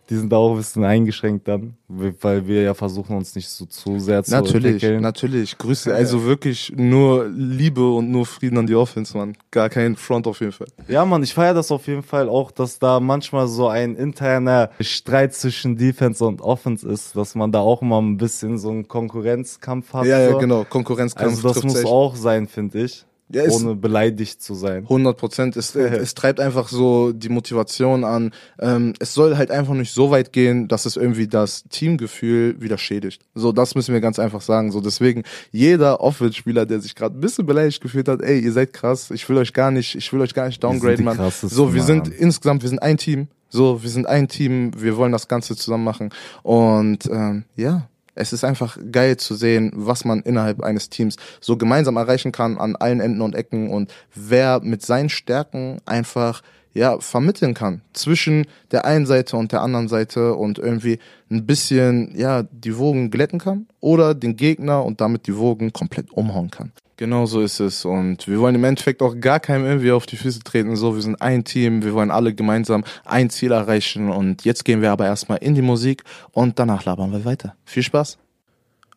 Die 0.09 0.15
sind 0.17 0.33
auch 0.33 0.51
ein 0.51 0.57
bisschen 0.57 0.83
eingeschränkt 0.83 1.47
dann, 1.47 1.75
weil 1.87 2.45
wir 2.45 2.61
ja 2.61 2.73
versuchen, 2.73 3.15
uns 3.15 3.35
nicht 3.35 3.47
so 3.47 3.65
zu 3.65 3.99
sehr 3.99 4.21
zu 4.23 4.31
Natürlich, 4.31 4.73
entwickeln. 4.83 5.01
natürlich. 5.01 5.57
Grüße. 5.57 5.95
Also 5.95 6.25
wirklich 6.25 6.73
nur 6.75 7.29
Liebe 7.29 7.89
und 7.89 8.11
nur 8.11 8.25
Frieden 8.25 8.57
an 8.57 8.67
die 8.67 8.75
Offense, 8.75 9.17
Mann. 9.17 9.37
Gar 9.51 9.69
kein 9.69 9.95
Front 9.95 10.27
auf 10.27 10.41
jeden 10.41 10.51
Fall. 10.51 10.67
Ja, 10.89 11.05
Mann, 11.05 11.23
ich 11.23 11.33
feiere 11.33 11.53
das 11.53 11.71
auf 11.71 11.87
jeden 11.87 12.03
Fall 12.03 12.27
auch, 12.27 12.51
dass 12.51 12.79
da 12.79 12.99
manchmal 12.99 13.47
so 13.47 13.69
ein 13.69 13.95
interner 13.95 14.71
Streit 14.81 15.33
zwischen 15.33 15.77
Defense 15.77 16.23
und 16.25 16.41
Offense 16.41 16.85
ist, 16.87 17.15
dass 17.15 17.33
man 17.35 17.53
da 17.53 17.59
auch 17.61 17.81
mal 17.81 17.99
ein 18.01 18.17
bisschen 18.17 18.57
so 18.57 18.71
einen 18.71 18.87
Konkurrenzkampf 18.89 19.93
hat. 19.93 20.05
Ja, 20.05 20.19
ja, 20.19 20.31
so. 20.31 20.37
genau. 20.37 20.65
Konkurrenzkampf 20.65 21.35
Also 21.35 21.47
das 21.53 21.63
muss 21.63 21.75
echt. 21.77 21.85
auch 21.85 22.15
sein, 22.17 22.47
finde 22.47 22.83
ich. 22.83 23.05
Ja, 23.29 23.47
ohne 23.49 23.75
beleidigt 23.75 24.41
zu 24.41 24.53
sein. 24.53 24.83
100 24.83 25.17
Prozent. 25.17 25.57
Es, 25.57 25.75
es 25.75 26.13
treibt 26.13 26.39
einfach 26.39 26.67
so 26.67 27.11
die 27.11 27.29
Motivation 27.29 28.03
an. 28.03 28.31
Ähm, 28.59 28.93
es 28.99 29.13
soll 29.13 29.37
halt 29.37 29.49
einfach 29.49 29.73
nicht 29.73 29.93
so 29.93 30.11
weit 30.11 30.33
gehen, 30.33 30.67
dass 30.67 30.85
es 30.85 30.97
irgendwie 30.97 31.27
das 31.27 31.63
Teamgefühl 31.69 32.61
wieder 32.61 32.77
schädigt. 32.77 33.23
So, 33.33 33.51
das 33.51 33.75
müssen 33.75 33.93
wir 33.93 34.01
ganz 34.01 34.19
einfach 34.19 34.41
sagen. 34.41 34.71
So, 34.71 34.81
deswegen 34.81 35.23
jeder 35.51 36.01
Offense-Spieler, 36.01 36.65
der 36.65 36.79
sich 36.79 36.95
gerade 36.95 37.17
ein 37.17 37.21
bisschen 37.21 37.45
beleidigt 37.45 37.81
gefühlt 37.81 38.07
hat, 38.07 38.21
ey, 38.21 38.39
ihr 38.39 38.51
seid 38.51 38.73
krass. 38.73 39.09
Ich 39.11 39.27
will 39.29 39.37
euch 39.37 39.53
gar 39.53 39.71
nicht, 39.71 39.95
ich 39.95 40.11
will 40.13 40.21
euch 40.21 40.33
gar 40.33 40.47
nicht 40.47 40.61
sind 40.61 40.63
downgraden, 40.63 41.05
Mann. 41.05 41.31
So, 41.31 41.73
wir 41.73 41.83
sind 41.83 42.09
Mann. 42.09 42.17
insgesamt, 42.17 42.61
wir 42.61 42.69
sind 42.69 42.81
ein 42.81 42.97
Team. 42.97 43.27
So, 43.49 43.83
wir 43.83 43.89
sind 43.89 44.07
ein 44.07 44.27
Team. 44.27 44.71
Wir 44.75 44.97
wollen 44.97 45.11
das 45.11 45.27
Ganze 45.27 45.55
zusammen 45.55 45.83
machen. 45.83 46.09
Und 46.41 47.05
ähm, 47.05 47.45
ja. 47.55 47.87
Es 48.15 48.33
ist 48.33 48.43
einfach 48.43 48.77
geil 48.91 49.17
zu 49.17 49.35
sehen, 49.35 49.71
was 49.73 50.05
man 50.05 50.21
innerhalb 50.21 50.61
eines 50.61 50.89
Teams 50.89 51.17
so 51.41 51.57
gemeinsam 51.57 51.97
erreichen 51.97 52.31
kann 52.31 52.57
an 52.57 52.75
allen 52.75 52.99
Enden 52.99 53.21
und 53.21 53.35
Ecken 53.35 53.69
und 53.69 53.93
wer 54.13 54.59
mit 54.61 54.83
seinen 54.83 55.09
Stärken 55.09 55.79
einfach 55.85 56.41
ja 56.73 56.99
vermitteln 56.99 57.53
kann 57.53 57.81
zwischen 57.93 58.47
der 58.71 58.85
einen 58.85 59.05
Seite 59.05 59.37
und 59.37 59.51
der 59.51 59.61
anderen 59.61 59.87
Seite 59.87 60.33
und 60.33 60.57
irgendwie 60.59 60.99
ein 61.29 61.45
bisschen 61.45 62.13
ja 62.15 62.43
die 62.43 62.77
Wogen 62.77 63.11
glätten 63.11 63.39
kann 63.39 63.67
oder 63.79 64.13
den 64.15 64.35
Gegner 64.35 64.83
und 64.83 65.01
damit 65.01 65.27
die 65.27 65.37
Wogen 65.37 65.71
komplett 65.71 66.11
umhauen 66.11 66.49
kann. 66.49 66.71
Genau 67.03 67.25
so 67.25 67.41
ist 67.41 67.59
es. 67.59 67.83
Und 67.83 68.29
wir 68.29 68.39
wollen 68.39 68.55
im 68.55 68.63
Endeffekt 68.63 69.01
auch 69.01 69.19
gar 69.19 69.41
keinem 69.41 69.65
irgendwie 69.65 69.91
auf 69.91 70.05
die 70.05 70.15
Füße 70.15 70.39
treten. 70.39 70.77
So, 70.77 70.95
wir 70.95 71.01
sind 71.01 71.21
ein 71.21 71.43
Team, 71.43 71.83
wir 71.83 71.93
wollen 71.93 72.11
alle 72.11 72.33
gemeinsam 72.33 72.85
ein 73.03 73.29
Ziel 73.29 73.51
erreichen. 73.51 74.09
Und 74.09 74.45
jetzt 74.45 74.63
gehen 74.63 74.81
wir 74.81 74.89
aber 74.89 75.05
erstmal 75.05 75.39
in 75.39 75.53
die 75.53 75.61
Musik 75.61 76.05
und 76.31 76.59
danach 76.59 76.85
labern 76.85 77.11
wir 77.11 77.25
weiter. 77.25 77.57
Viel 77.65 77.83
Spaß! 77.83 78.19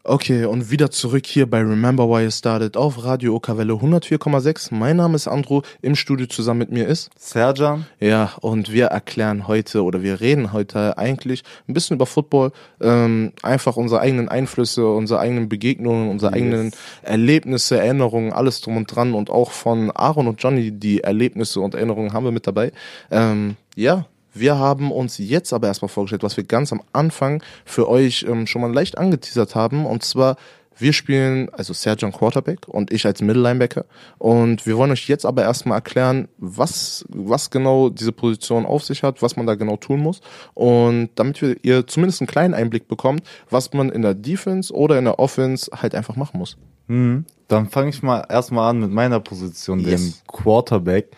Okay, 0.09 0.45
und 0.45 0.71
wieder 0.71 0.93
zurück 0.93 1.27
hier 1.27 1.51
bei 1.51 1.59
Remember 1.59 2.09
Why 2.09 2.23
You 2.27 2.31
Started 2.31 2.77
auf 2.77 3.03
Radio 3.03 3.35
Okawelle 3.35 3.73
104,6. 3.73 4.73
Mein 4.73 4.99
Name 4.99 5.17
ist 5.17 5.27
Andro, 5.27 5.63
im 5.83 5.97
Studio 5.97 6.29
zusammen 6.29 6.61
mit 6.61 6.71
mir 6.71 6.87
ist 6.87 7.11
Serjan. 7.19 7.87
Ja, 7.99 8.31
und 8.41 8.71
wir 8.71 8.87
erklären 8.87 9.49
heute 9.49 9.83
oder 9.83 10.05
wir 10.05 10.21
reden 10.21 10.53
heute 10.53 10.97
eigentlich 10.97 11.43
ein 11.69 11.75
bisschen 11.75 11.97
über 11.97 12.07
Football, 12.07 12.53
ähm, 12.81 13.33
einfach 13.43 13.77
unsere 13.77 14.01
eigenen 14.01 14.29
Einflüsse, 14.29 14.87
unsere 14.89 15.19
eigenen 15.19 15.49
Begegnungen, 15.49 16.09
unsere 16.09 16.31
Yes. 16.31 16.37
eigenen 16.37 16.73
Erlebnisse, 17.03 17.77
Erinnerungen, 17.79 18.33
alles 18.33 18.61
drum 18.61 18.77
und 18.77 18.87
dran 18.87 19.13
und 19.13 19.29
auch 19.29 19.51
von 19.51 19.91
Aaron 19.91 20.29
und 20.29 20.41
Johnny 20.41 20.71
die 20.71 21.01
Erlebnisse 21.03 21.59
und 21.61 21.75
Erinnerungen 21.75 22.13
haben 22.13 22.25
wir 22.25 22.31
mit 22.31 22.47
dabei. 22.47 22.71
Ähm, 23.11 23.57
ja, 23.75 24.07
wir 24.39 24.59
haben 24.59 24.93
uns 24.93 25.19
jetzt 25.19 25.53
aber 25.53 25.67
erstmal 25.69 25.89
vorgestellt, 25.89 26.23
was 26.23 26.37
wir 26.37 26.45
ganz 26.45 26.73
am 26.73 26.83
Anfang 26.93 27.43
für 27.65 27.89
euch 27.89 28.25
ähm, 28.29 28.47
schon 28.47 28.63
mal 28.63 28.73
leicht 28.73 28.99
angeteasert 28.99 29.55
haben. 29.55 29.87
Und 29.87 30.05
zwar, 30.05 30.37
wir 30.79 30.93
spielen, 30.93 31.49
also 31.53 31.73
Sergeant 31.73 32.15
Quarterback 32.15 32.69
und 32.69 32.93
ich 32.93 33.07
als 33.07 33.23
Middle 33.23 33.43
Linebacker. 33.43 33.87
Und 34.19 34.67
wir 34.67 34.77
wollen 34.77 34.91
euch 34.91 35.09
jetzt 35.09 35.25
aber 35.25 35.43
erstmal 35.43 35.79
erklären, 35.79 36.29
was, 36.39 37.05
was 37.09 37.51
genau 37.51 37.89
diese 37.89 38.13
Position 38.13 38.67
auf 38.67 38.85
sich 38.85 39.03
hat, 39.03 39.23
was 39.23 39.37
man 39.37 39.47
da 39.47 39.55
genau 39.55 39.77
tun 39.77 40.01
muss. 40.01 40.21
Und 40.55 41.11
damit 41.15 41.41
wir, 41.41 41.57
ihr 41.63 41.87
zumindest 41.87 42.21
einen 42.21 42.29
kleinen 42.29 42.55
Einblick 42.55 42.89
bekommt, 42.89 43.23
was 43.49 43.73
man 43.73 43.91
in 43.91 44.03
der 44.03 44.15
Defense 44.15 44.73
oder 44.73 44.99
in 44.99 45.05
der 45.07 45.19
Offense 45.19 45.71
halt 45.75 45.95
einfach 45.95 46.17
machen 46.17 46.39
muss. 46.39 46.57
Mhm. 46.89 47.25
Dann 47.49 47.69
fange 47.69 47.91
ich 47.91 48.03
mal 48.03 48.27
erstmal 48.29 48.71
an 48.71 48.81
mit 48.81 48.91
meiner 48.91 49.21
Position, 49.21 49.81
Yes. 49.81 50.01
dem 50.01 50.15
Quarterback. 50.27 51.09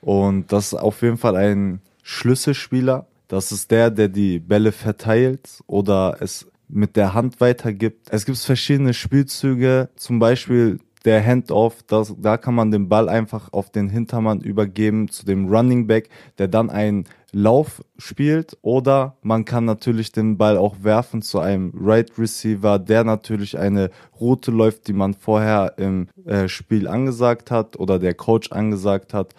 Und 0.00 0.52
das 0.52 0.66
ist 0.72 0.74
auf 0.74 1.00
jeden 1.02 1.16
Fall 1.16 1.36
ein 1.36 1.80
Schlüsselspieler. 2.04 3.08
Das 3.26 3.50
ist 3.50 3.70
der, 3.72 3.90
der 3.90 4.08
die 4.08 4.38
Bälle 4.38 4.70
verteilt 4.70 5.60
oder 5.66 6.18
es 6.20 6.46
mit 6.68 6.96
der 6.96 7.14
Hand 7.14 7.40
weitergibt. 7.40 8.08
Es 8.10 8.24
gibt 8.26 8.38
verschiedene 8.38 8.94
Spielzüge, 8.94 9.88
zum 9.96 10.18
Beispiel 10.18 10.78
der 11.04 11.24
Handoff, 11.24 11.82
das, 11.86 12.14
da 12.18 12.36
kann 12.38 12.54
man 12.54 12.70
den 12.70 12.88
Ball 12.88 13.08
einfach 13.08 13.52
auf 13.52 13.70
den 13.70 13.88
Hintermann 13.90 14.40
übergeben 14.40 15.08
zu 15.08 15.26
dem 15.26 15.48
Running 15.48 15.86
Back, 15.86 16.08
der 16.38 16.48
dann 16.48 16.70
einen 16.70 17.04
Lauf 17.30 17.82
spielt. 17.98 18.56
Oder 18.62 19.16
man 19.22 19.44
kann 19.44 19.66
natürlich 19.66 20.12
den 20.12 20.38
Ball 20.38 20.56
auch 20.56 20.76
werfen 20.82 21.20
zu 21.20 21.40
einem 21.40 21.72
Right 21.78 22.18
Receiver, 22.18 22.78
der 22.78 23.04
natürlich 23.04 23.58
eine 23.58 23.90
Route 24.18 24.50
läuft, 24.50 24.88
die 24.88 24.94
man 24.94 25.12
vorher 25.14 25.74
im 25.76 26.08
äh, 26.24 26.48
Spiel 26.48 26.88
angesagt 26.88 27.50
hat 27.50 27.78
oder 27.78 27.98
der 27.98 28.14
Coach 28.14 28.50
angesagt 28.52 29.12
hat. 29.12 29.34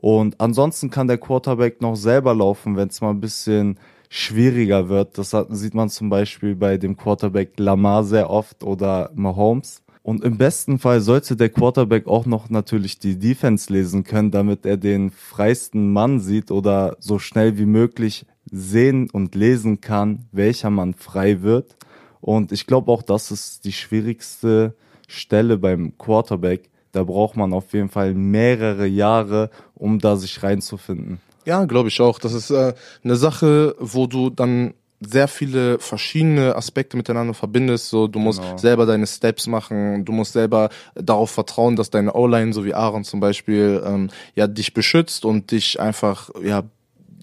Und 0.00 0.40
ansonsten 0.40 0.90
kann 0.90 1.08
der 1.08 1.18
Quarterback 1.18 1.82
noch 1.82 1.94
selber 1.94 2.34
laufen, 2.34 2.76
wenn 2.76 2.88
es 2.88 3.00
mal 3.00 3.10
ein 3.10 3.20
bisschen 3.20 3.78
schwieriger 4.08 4.88
wird. 4.88 5.18
Das 5.18 5.34
hat, 5.34 5.48
sieht 5.50 5.74
man 5.74 5.90
zum 5.90 6.08
Beispiel 6.08 6.56
bei 6.56 6.78
dem 6.78 6.96
Quarterback 6.96 7.58
Lamar 7.58 8.04
sehr 8.04 8.30
oft 8.30 8.64
oder 8.64 9.10
Mahomes. 9.14 9.82
Und 10.02 10.24
im 10.24 10.38
besten 10.38 10.78
Fall 10.78 11.02
sollte 11.02 11.36
der 11.36 11.50
Quarterback 11.50 12.06
auch 12.06 12.24
noch 12.24 12.48
natürlich 12.48 12.98
die 12.98 13.18
Defense 13.18 13.70
lesen 13.70 14.02
können, 14.02 14.30
damit 14.30 14.64
er 14.64 14.78
den 14.78 15.10
freisten 15.10 15.92
Mann 15.92 16.20
sieht 16.20 16.50
oder 16.50 16.96
so 16.98 17.18
schnell 17.18 17.58
wie 17.58 17.66
möglich 17.66 18.24
sehen 18.50 19.10
und 19.10 19.34
lesen 19.34 19.82
kann, 19.82 20.26
welcher 20.32 20.70
Mann 20.70 20.94
frei 20.94 21.42
wird. 21.42 21.76
Und 22.22 22.52
ich 22.52 22.66
glaube 22.66 22.90
auch, 22.90 23.02
das 23.02 23.30
ist 23.30 23.66
die 23.66 23.72
schwierigste 23.72 24.74
Stelle 25.06 25.58
beim 25.58 25.96
Quarterback. 25.98 26.70
Da 26.92 27.04
braucht 27.04 27.36
man 27.36 27.52
auf 27.52 27.72
jeden 27.72 27.88
Fall 27.88 28.14
mehrere 28.14 28.86
Jahre, 28.86 29.50
um 29.80 29.98
da 29.98 30.16
sich 30.16 30.42
reinzufinden. 30.42 31.20
Ja, 31.46 31.64
glaube 31.64 31.88
ich 31.88 32.00
auch. 32.00 32.18
Das 32.18 32.32
ist 32.34 32.50
äh, 32.50 32.74
eine 33.02 33.16
Sache, 33.16 33.74
wo 33.80 34.06
du 34.06 34.30
dann 34.30 34.74
sehr 35.00 35.28
viele 35.28 35.78
verschiedene 35.78 36.54
Aspekte 36.54 36.94
miteinander 36.98 37.32
verbindest. 37.32 37.88
So, 37.88 38.06
du 38.06 38.18
musst 38.18 38.42
Genau. 38.42 38.58
selber 38.58 38.84
deine 38.84 39.06
Steps 39.06 39.46
machen, 39.46 40.04
du 40.04 40.12
musst 40.12 40.34
selber 40.34 40.68
darauf 40.94 41.30
vertrauen, 41.30 41.74
dass 41.76 41.88
deine 41.88 42.12
O-Line, 42.12 42.52
so 42.52 42.66
wie 42.66 42.74
Aaron 42.74 43.04
zum 43.04 43.18
Beispiel, 43.18 43.82
ähm, 43.84 44.10
ja 44.34 44.46
dich 44.46 44.74
beschützt 44.74 45.24
und 45.24 45.50
dich 45.52 45.80
einfach 45.80 46.28
ja 46.44 46.64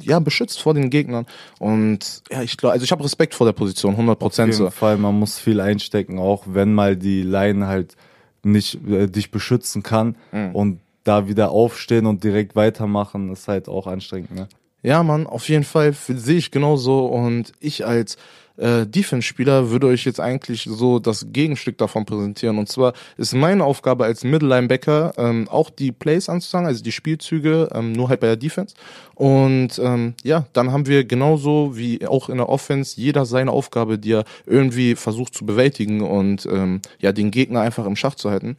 ja 0.02 0.20
beschützt 0.20 0.60
vor 0.62 0.74
den 0.76 0.90
Gegnern. 0.90 1.26
Und 1.60 2.22
ja, 2.32 2.42
ich 2.44 2.58
glaube, 2.58 2.74
also 2.74 2.84
ich 2.84 2.92
habe 2.92 3.04
Respekt 3.04 3.34
vor 3.36 3.46
der 3.46 3.54
Position, 3.54 3.92
100 3.94 4.14
Auf 4.16 4.20
Prozent 4.20 4.54
jeden 4.54 4.66
so. 4.66 4.70
Fall, 4.72 4.98
man 4.98 5.18
muss 5.18 5.38
viel 5.40 5.60
einstecken, 5.60 6.18
auch 6.20 6.44
wenn 6.48 6.74
mal 6.74 6.96
die 6.96 7.22
Line 7.24 7.68
halt 7.68 7.96
nicht 8.44 8.80
äh, 8.88 9.08
dich 9.08 9.30
beschützen 9.32 9.84
kann 9.84 10.16
Mhm. 10.32 10.56
und 10.56 10.80
da 11.08 11.28
wieder 11.28 11.52
aufstehen 11.52 12.06
und 12.06 12.24
direkt 12.24 12.56
weitermachen, 12.56 13.32
ist 13.32 13.48
halt 13.48 13.70
auch 13.70 13.88
anstrengend, 13.88 14.36
ne? 14.36 14.48
Ja, 14.84 15.02
Mann, 15.04 15.26
auf 15.26 15.50
jeden 15.50 15.64
Fall 15.64 15.94
sehe 15.94 16.38
ich 16.38 16.52
genauso 16.52 17.08
und 17.08 17.52
ich 17.60 17.86
als 17.86 18.18
äh, 18.58 18.86
Defense-Spieler 18.86 19.70
würde 19.70 19.88
euch 19.88 20.06
jetzt 20.06 20.20
eigentlich 20.20 20.68
so 20.70 21.00
das 21.00 21.28
Gegenstück 21.32 21.78
davon 21.78 22.06
präsentieren. 22.06 22.58
Und 22.58 22.70
zwar 22.70 22.94
ist 23.18 23.34
meine 23.34 23.64
Aufgabe 23.64 24.06
als 24.06 24.24
Middle 24.24 24.50
Linebacker 24.50 25.14
ähm, 25.18 25.48
auch 25.50 25.70
die 25.70 25.92
Plays 25.92 26.30
anzusagen, 26.30 26.68
also 26.68 26.84
die 26.84 26.92
Spielzüge, 26.92 27.70
ähm, 27.74 27.92
nur 27.92 28.10
halt 28.10 28.20
bei 28.20 28.28
der 28.28 28.36
Defense. 28.36 28.76
Und 29.16 29.80
ähm, 29.80 30.16
ja, 30.24 30.46
dann 30.54 30.72
haben 30.72 30.88
wir 30.88 31.06
genauso 31.06 31.78
wie 31.78 32.06
auch 32.08 32.30
in 32.30 32.38
der 32.38 32.50
Offense 32.50 33.00
jeder 33.00 33.26
seine 33.26 33.52
Aufgabe, 33.52 34.00
die 34.00 34.14
er 34.14 34.26
irgendwie 34.46 34.96
versucht 34.96 35.34
zu 35.34 35.46
bewältigen 35.46 36.02
und 36.02 36.48
ähm, 36.52 36.82
ja 37.00 37.12
den 37.12 37.32
Gegner 37.32 37.62
einfach 37.62 37.86
im 37.86 37.96
Schach 37.96 38.16
zu 38.16 38.30
halten. 38.30 38.56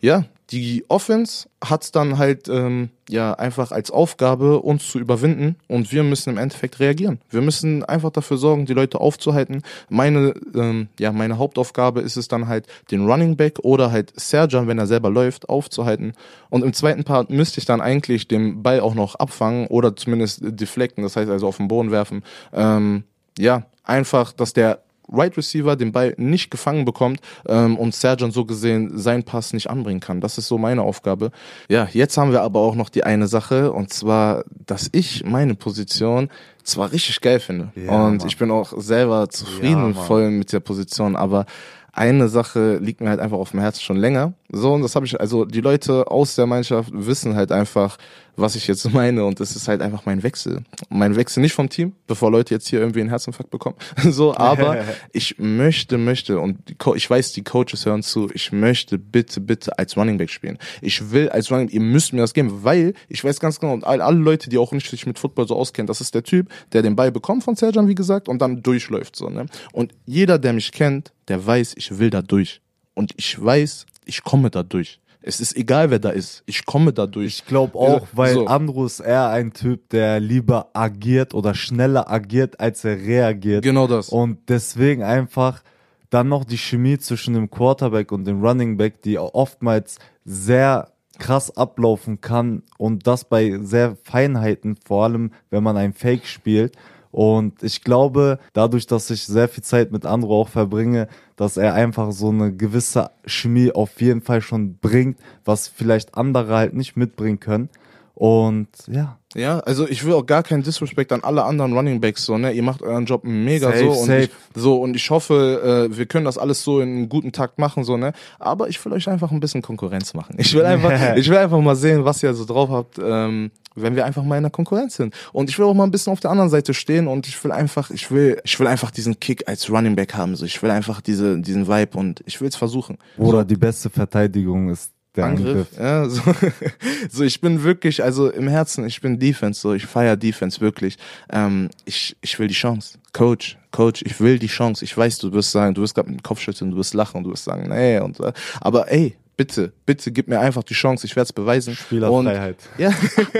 Ja, 0.00 0.24
die 0.50 0.84
Offense 0.88 1.48
hat's 1.64 1.90
dann 1.90 2.18
halt 2.18 2.48
ähm, 2.48 2.90
ja 3.08 3.32
einfach 3.32 3.72
als 3.72 3.90
Aufgabe, 3.90 4.60
uns 4.60 4.86
zu 4.88 5.00
überwinden 5.00 5.56
und 5.66 5.90
wir 5.90 6.04
müssen 6.04 6.30
im 6.30 6.38
Endeffekt 6.38 6.78
reagieren. 6.78 7.18
Wir 7.30 7.42
müssen 7.42 7.84
einfach 7.84 8.10
dafür 8.10 8.36
sorgen, 8.36 8.66
die 8.66 8.72
Leute 8.72 9.00
aufzuhalten. 9.00 9.62
Meine 9.88 10.34
ähm, 10.54 10.88
ja 11.00 11.10
meine 11.10 11.38
Hauptaufgabe 11.38 12.00
ist 12.00 12.16
es 12.16 12.28
dann 12.28 12.46
halt, 12.46 12.66
den 12.92 13.10
Running 13.10 13.36
Back 13.36 13.58
oder 13.62 13.90
halt 13.90 14.12
Serjan, 14.14 14.68
wenn 14.68 14.78
er 14.78 14.86
selber 14.86 15.10
läuft, 15.10 15.48
aufzuhalten. 15.48 16.12
Und 16.48 16.64
im 16.64 16.72
zweiten 16.72 17.02
Part 17.02 17.30
müsste 17.30 17.58
ich 17.58 17.66
dann 17.66 17.80
eigentlich 17.80 18.28
den 18.28 18.62
Ball 18.62 18.78
auch 18.80 18.94
noch 18.94 19.16
abfangen 19.16 19.66
oder 19.66 19.96
zumindest 19.96 20.40
deflecten, 20.42 21.02
das 21.02 21.16
heißt 21.16 21.30
also 21.30 21.48
auf 21.48 21.56
den 21.56 21.68
Boden 21.68 21.90
werfen. 21.90 22.22
Ähm, 22.52 23.02
ja, 23.36 23.66
einfach, 23.82 24.32
dass 24.32 24.52
der 24.52 24.80
Right 25.12 25.36
Receiver 25.36 25.76
den 25.76 25.92
Ball 25.92 26.14
nicht 26.16 26.50
gefangen 26.50 26.84
bekommt 26.84 27.20
ähm, 27.48 27.76
und 27.78 27.94
Sergeant 27.94 28.32
so 28.32 28.44
gesehen 28.44 28.98
seinen 28.98 29.22
Pass 29.24 29.52
nicht 29.52 29.70
anbringen 29.70 30.00
kann. 30.00 30.20
Das 30.20 30.38
ist 30.38 30.48
so 30.48 30.58
meine 30.58 30.82
Aufgabe. 30.82 31.30
Ja, 31.68 31.88
jetzt 31.92 32.16
haben 32.18 32.32
wir 32.32 32.42
aber 32.42 32.60
auch 32.60 32.74
noch 32.74 32.88
die 32.88 33.04
eine 33.04 33.26
Sache 33.28 33.72
und 33.72 33.92
zwar, 33.92 34.44
dass 34.66 34.88
ich 34.92 35.24
meine 35.24 35.54
Position 35.54 36.28
zwar 36.64 36.90
richtig 36.92 37.20
geil 37.20 37.38
finde 37.40 37.70
Ja, 37.76 37.92
und 38.06 38.18
Mann. 38.18 38.26
ich 38.26 38.36
bin 38.38 38.50
auch 38.50 38.72
selber 38.76 39.28
zufrieden 39.28 39.78
Ja, 39.80 39.84
und 39.84 39.96
Mann. 39.96 40.04
voll 40.06 40.30
mit 40.30 40.52
der 40.52 40.60
Position, 40.60 41.14
aber 41.16 41.46
eine 41.92 42.28
Sache 42.28 42.76
liegt 42.76 43.00
mir 43.00 43.08
halt 43.08 43.20
einfach 43.20 43.38
auf 43.38 43.52
dem 43.52 43.60
Herzen 43.60 43.80
schon 43.80 43.96
länger. 43.96 44.34
So, 44.52 44.74
und 44.74 44.82
das 44.82 44.94
habe 44.96 45.06
ich, 45.06 45.18
also 45.18 45.46
die 45.46 45.62
Leute 45.62 46.10
aus 46.10 46.34
der 46.34 46.46
Mannschaft 46.46 46.90
wissen 46.92 47.34
halt 47.36 47.52
einfach, 47.52 47.96
was 48.36 48.54
ich 48.56 48.66
jetzt 48.66 48.90
meine. 48.92 49.24
Und 49.24 49.40
das 49.40 49.56
ist 49.56 49.68
halt 49.68 49.80
einfach 49.82 50.06
mein 50.06 50.22
Wechsel. 50.22 50.62
Mein 50.88 51.16
Wechsel 51.16 51.40
nicht 51.40 51.52
vom 51.54 51.68
Team, 51.68 51.92
bevor 52.06 52.30
Leute 52.30 52.54
jetzt 52.54 52.68
hier 52.68 52.80
irgendwie 52.80 53.00
einen 53.00 53.08
Herzinfarkt 53.08 53.50
bekommen. 53.50 53.76
So, 54.10 54.36
aber 54.36 54.84
ich 55.12 55.36
möchte, 55.38 55.98
möchte, 55.98 56.38
und 56.40 56.58
ich 56.94 57.08
weiß, 57.10 57.32
die 57.32 57.42
Coaches 57.44 57.86
hören 57.86 58.02
zu, 58.02 58.30
ich 58.32 58.52
möchte 58.52 58.98
bitte, 58.98 59.40
bitte 59.40 59.78
als 59.78 59.96
Running 59.96 60.18
Back 60.18 60.30
spielen. 60.30 60.58
Ich 60.80 61.10
will 61.10 61.28
als 61.28 61.50
Running 61.50 61.68
ihr 61.68 61.80
müsst 61.80 62.12
mir 62.12 62.20
das 62.20 62.34
geben, 62.34 62.62
weil 62.64 62.94
ich 63.08 63.24
weiß 63.24 63.40
ganz 63.40 63.58
genau, 63.60 63.72
und 63.72 63.84
all- 63.84 64.00
alle 64.00 64.18
Leute, 64.18 64.48
die 64.50 64.58
auch 64.58 64.72
nicht 64.72 64.88
sich 64.90 65.06
mit 65.06 65.18
Football 65.18 65.48
so 65.48 65.56
auskennen, 65.56 65.86
das 65.86 66.00
ist 66.00 66.14
der 66.14 66.22
Typ, 66.22 66.48
der 66.72 66.82
den 66.82 66.94
Ball 66.96 67.10
bekommt 67.12 67.44
von 67.44 67.56
Serjan, 67.56 67.88
wie 67.88 67.94
gesagt, 67.94 68.28
und 68.28 68.40
dann 68.40 68.62
durchläuft. 68.62 69.16
So, 69.16 69.28
ne? 69.28 69.46
Und 69.72 69.92
jeder, 70.04 70.38
der 70.38 70.52
mich 70.52 70.72
kennt, 70.72 71.12
der 71.28 71.44
weiß, 71.44 71.74
ich 71.76 71.98
will 71.98 72.10
da 72.10 72.22
durch. 72.22 72.60
Und 72.94 73.12
ich 73.16 73.42
weiß, 73.42 73.86
ich 74.04 74.22
komme 74.22 74.50
da 74.50 74.62
durch. 74.62 75.00
Es 75.26 75.40
ist 75.40 75.56
egal, 75.56 75.90
wer 75.90 75.98
da 75.98 76.10
ist. 76.10 76.44
Ich 76.46 76.64
komme 76.64 76.92
da 76.92 77.08
durch. 77.08 77.40
Ich 77.40 77.46
glaube 77.46 77.76
auch, 77.76 78.06
weil 78.12 78.34
So. 78.34 78.46
Andro 78.46 78.86
ist 78.86 79.00
eher 79.00 79.28
ein 79.28 79.52
Typ, 79.52 79.88
der 79.90 80.20
lieber 80.20 80.70
agiert 80.72 81.34
oder 81.34 81.52
schneller 81.52 82.08
agiert, 82.08 82.60
als 82.60 82.84
er 82.84 82.96
reagiert. 82.96 83.64
Genau 83.64 83.88
das. 83.88 84.08
Und 84.08 84.48
deswegen 84.48 85.02
einfach 85.02 85.64
dann 86.10 86.28
noch 86.28 86.44
die 86.44 86.58
Chemie 86.58 86.98
zwischen 86.98 87.34
dem 87.34 87.50
Quarterback 87.50 88.12
und 88.12 88.24
dem 88.24 88.40
Running 88.40 88.76
Back, 88.76 89.02
die 89.02 89.18
oftmals 89.18 89.98
sehr 90.24 90.92
krass 91.18 91.56
ablaufen 91.56 92.20
kann 92.20 92.62
und 92.78 93.08
das 93.08 93.24
bei 93.24 93.58
sehr 93.62 93.96
Feinheiten, 94.04 94.76
vor 94.86 95.04
allem 95.04 95.32
wenn 95.50 95.64
man 95.64 95.76
ein 95.76 95.92
Fake 95.92 96.26
spielt. 96.26 96.76
Und 97.16 97.62
ich 97.62 97.82
glaube, 97.82 98.38
dadurch, 98.52 98.86
dass 98.86 99.08
ich 99.08 99.24
sehr 99.24 99.48
viel 99.48 99.64
Zeit 99.64 99.90
mit 99.90 100.04
Andro 100.04 100.42
auch 100.42 100.50
verbringe, 100.50 101.08
dass 101.36 101.56
er 101.56 101.72
einfach 101.72 102.12
so 102.12 102.28
eine 102.28 102.54
gewisse 102.54 103.10
Chemie 103.24 103.72
auf 103.72 104.02
jeden 104.02 104.20
Fall 104.20 104.42
schon 104.42 104.76
bringt, 104.76 105.16
was 105.42 105.66
vielleicht 105.66 106.14
andere 106.14 106.54
halt 106.54 106.74
nicht 106.74 106.94
mitbringen 106.94 107.40
können. 107.40 107.70
Und 108.12 108.68
ja. 108.86 109.16
Ja, 109.34 109.60
also 109.60 109.88
ich 109.88 110.04
will 110.04 110.12
auch 110.12 110.26
gar 110.26 110.42
keinen 110.42 110.62
Disrespect 110.62 111.10
an 111.10 111.24
alle 111.24 111.44
anderen 111.44 111.72
Running 111.72 112.02
Backs 112.02 112.26
so, 112.26 112.36
ne? 112.36 112.52
Ihr 112.52 112.62
macht 112.62 112.82
euren 112.82 113.06
Job 113.06 113.24
mega 113.24 113.68
Safe, 113.68 113.78
so 113.78 113.90
und 113.92 114.06
safe. 114.06 114.22
ich, 114.24 114.30
so 114.54 114.76
und 114.82 114.94
ich 114.94 115.08
hoffe, 115.08 115.88
äh, 115.90 115.96
wir 115.96 116.04
können 116.04 116.26
das 116.26 116.36
alles 116.36 116.62
so 116.62 116.80
in 116.80 116.88
einem 116.90 117.08
guten 117.08 117.32
Takt 117.32 117.58
machen 117.58 117.82
so, 117.82 117.96
ne? 117.96 118.12
Aber 118.38 118.68
ich 118.68 118.82
will 118.84 118.92
euch 118.92 119.08
einfach 119.08 119.30
ein 119.30 119.40
bisschen 119.40 119.62
Konkurrenz 119.62 120.12
machen. 120.12 120.36
Ich 120.38 120.52
will 120.52 120.64
einfach, 120.66 121.16
ich 121.16 121.30
will 121.30 121.38
einfach 121.38 121.60
mal 121.60 121.76
sehen, 121.76 122.04
was 122.04 122.22
ihr 122.22 122.34
so 122.34 122.44
drauf 122.44 122.68
habt, 122.68 122.98
ähm, 123.02 123.52
wenn 123.76 123.94
wir 123.94 124.04
einfach 124.04 124.24
mal 124.24 124.36
in 124.36 124.42
der 124.42 124.50
Konkurrenz 124.50 124.96
sind. 124.96 125.14
Und 125.32 125.50
ich 125.50 125.58
will 125.58 125.66
auch 125.66 125.74
mal 125.74 125.84
ein 125.84 125.90
bisschen 125.90 126.12
auf 126.12 126.20
der 126.20 126.30
anderen 126.30 126.50
Seite 126.50 126.74
stehen 126.74 127.06
und 127.06 127.26
ich 127.26 127.42
will 127.44 127.52
einfach, 127.52 127.90
ich 127.90 128.10
will, 128.10 128.40
ich 128.44 128.58
will 128.58 128.66
einfach 128.66 128.90
diesen 128.90 129.20
Kick 129.20 129.48
als 129.48 129.70
Running 129.70 129.94
Back 129.94 130.14
haben. 130.14 130.34
So, 130.36 130.44
ich 130.44 130.62
will 130.62 130.70
einfach 130.70 131.00
diese, 131.00 131.38
diesen 131.38 131.68
Vibe 131.68 131.96
und 131.96 132.22
ich 132.26 132.40
will 132.40 132.48
es 132.48 132.56
versuchen. 132.56 132.98
Oder 133.18 133.44
die 133.44 133.56
beste 133.56 133.90
Verteidigung 133.90 134.70
ist 134.70 134.92
der 135.16 135.26
Angriff. 135.26 135.48
Angriff. 135.48 135.78
Ja, 135.78 136.08
so, 136.08 136.22
so 137.10 137.24
ich 137.24 137.40
bin 137.40 137.62
wirklich, 137.62 138.02
also 138.02 138.30
im 138.30 138.48
Herzen, 138.48 138.86
ich 138.86 139.00
bin 139.00 139.18
Defense, 139.18 139.60
so 139.60 139.74
ich 139.74 139.86
feier 139.86 140.16
Defense 140.16 140.60
wirklich. 140.60 140.96
Ähm, 141.30 141.70
ich, 141.84 142.16
ich 142.20 142.38
will 142.38 142.48
die 142.48 142.54
Chance. 142.54 142.98
Coach, 143.12 143.56
Coach, 143.70 144.02
ich 144.04 144.20
will 144.20 144.38
die 144.38 144.46
Chance. 144.46 144.84
Ich 144.84 144.96
weiß, 144.96 145.18
du 145.18 145.32
wirst 145.32 145.52
sagen, 145.52 145.74
du 145.74 145.82
wirst 145.82 145.94
gerade 145.94 146.10
mit 146.10 146.20
dem 146.20 146.22
Kopf 146.22 146.40
schütteln, 146.40 146.70
du 146.70 146.76
wirst 146.76 146.94
lachen, 146.94 147.24
du 147.24 147.30
wirst 147.30 147.44
sagen, 147.44 147.68
nee, 147.68 147.98
und 147.98 148.20
äh, 148.20 148.32
aber 148.60 148.90
ey, 148.90 149.16
bitte, 149.36 149.72
bitte 149.84 150.12
gib 150.12 150.28
mir 150.28 150.40
einfach 150.40 150.62
die 150.62 150.74
Chance, 150.74 151.06
ich 151.06 151.14
werde 151.14 151.26
es 151.26 151.32
beweisen. 151.32 151.74
Spielerfreiheit. 151.74 152.56
Und, 152.76 152.80
ja, 152.80 152.92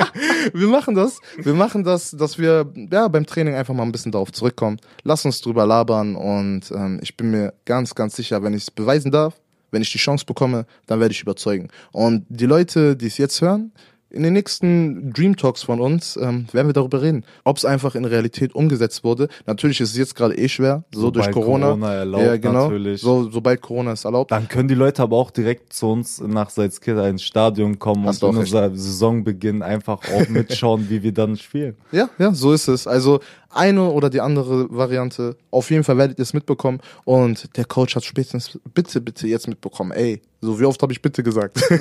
wir 0.53 0.69
machen 0.69 0.95
das. 0.95 1.21
Wir 1.39 1.55
machen 1.55 1.85
das, 1.85 2.11
dass 2.11 2.39
wir 2.39 2.71
ja 2.91 3.09
beim 3.09 3.27
Training 3.27 3.55
einfach 3.55 3.75
mal 3.75 3.83
ein 3.83 3.93
bisschen 3.93 4.13
darauf 4.13 4.33
zurückkommen. 4.33 4.79
Lass 5.05 5.25
uns 5.25 5.41
drüber 5.41 5.67
labern 5.67 6.17
und 6.17 6.71
ähm, 6.71 7.01
ich 7.03 7.17
bin 7.17 7.31
mir 7.31 7.55
ganz, 7.65 7.95
ganz 7.95 8.17
sicher, 8.17 8.43
wenn 8.43 8.55
ich 8.55 8.63
es 8.63 8.71
beweisen 8.71 9.11
darf, 9.11 9.35
wenn 9.71 9.83
ich 9.83 9.91
die 9.91 9.99
Chance 9.99 10.25
bekomme, 10.25 10.67
dann 10.87 11.01
werde 11.01 11.13
ich 11.13 11.23
überzeugen. 11.23 11.69
Und 11.93 12.25
die 12.29 12.47
Leute, 12.47 12.97
die 12.97 13.07
es 13.07 13.19
jetzt 13.19 13.41
hören, 13.41 13.73
in 14.17 14.23
den 14.23 14.33
nächsten 14.33 15.13
Dream 15.13 15.37
Talks 15.37 15.63
von 15.63 15.81
uns 15.81 16.17
ähm, 16.17 16.47
werden 16.53 16.69
wir 16.69 16.73
darüber 16.73 17.03
reden, 17.03 17.25
ob 17.45 17.59
es 17.59 17.65
einfach 17.65 17.95
in 17.95 18.05
Realität 18.05 18.55
umgesetzt 18.55 19.05
wurde. 19.05 19.29
Natürlich 19.47 19.81
ist 19.81 19.91
es 19.91 19.97
jetzt 19.97 20.17
gerade 20.17 20.37
eh 20.37 20.49
schwer, 20.49 20.85
so 20.93 21.03
Sobald 21.03 21.27
durch 21.27 21.35
Corona. 21.35 21.67
Corona 21.67 21.95
erlaubt, 21.95 22.25
ja, 22.25 22.37
genau. 22.37 22.65
natürlich. 22.65 23.01
So, 23.01 23.31
sobald 23.31 23.61
Corona 23.61 23.93
es 23.93 24.05
erlaubt. 24.05 24.33
Dann 24.33 24.49
können 24.49 24.69
die 24.69 24.75
Leute 24.75 25.03
aber 25.03 25.17
auch 25.17 25.31
direkt 25.31 25.73
zu 25.73 25.91
uns 25.91 26.21
nach 26.21 26.51
Salzgitter 26.51 27.09
ins 27.09 27.23
Stadion 27.23 27.79
kommen 27.79 28.07
Hast 28.07 28.25
und 28.25 28.35
in 28.35 28.39
unser 28.39 28.71
Saisonbeginn 28.71 29.63
einfach 29.63 30.01
auch 30.13 30.29
mitschauen, 30.29 30.87
wie 30.89 31.03
wir 31.03 31.13
dann 31.13 31.37
spielen. 31.37 31.77
Ja, 31.93 32.09
ja, 32.19 32.33
so 32.33 32.53
ist 32.53 32.69
es. 32.69 32.87
Also 32.87 33.21
eine 33.51 33.91
oder 33.91 34.11
die 34.11 34.21
andere 34.21 34.69
Variante. 34.71 35.37
Auf 35.51 35.71
jeden 35.71 35.85
Fall 35.85 35.97
werdet 35.97 36.19
ihr 36.19 36.23
es 36.23 36.35
mitbekommen. 36.35 36.81
Und 37.05 37.57
der 37.57 37.65
Coach 37.65 37.97
hat 37.97 38.05
spätestens 38.05 38.59
bitte, 38.75 39.01
bitte 39.01 39.27
jetzt 39.27 39.49
mitbekommen. 39.49 39.93
Ey, 39.93 40.23
so 40.41 40.61
wie 40.61 40.65
oft 40.65 40.83
habe 40.83 40.93
ich 40.93 41.03
bitte 41.03 41.23
gesagt? 41.23 41.59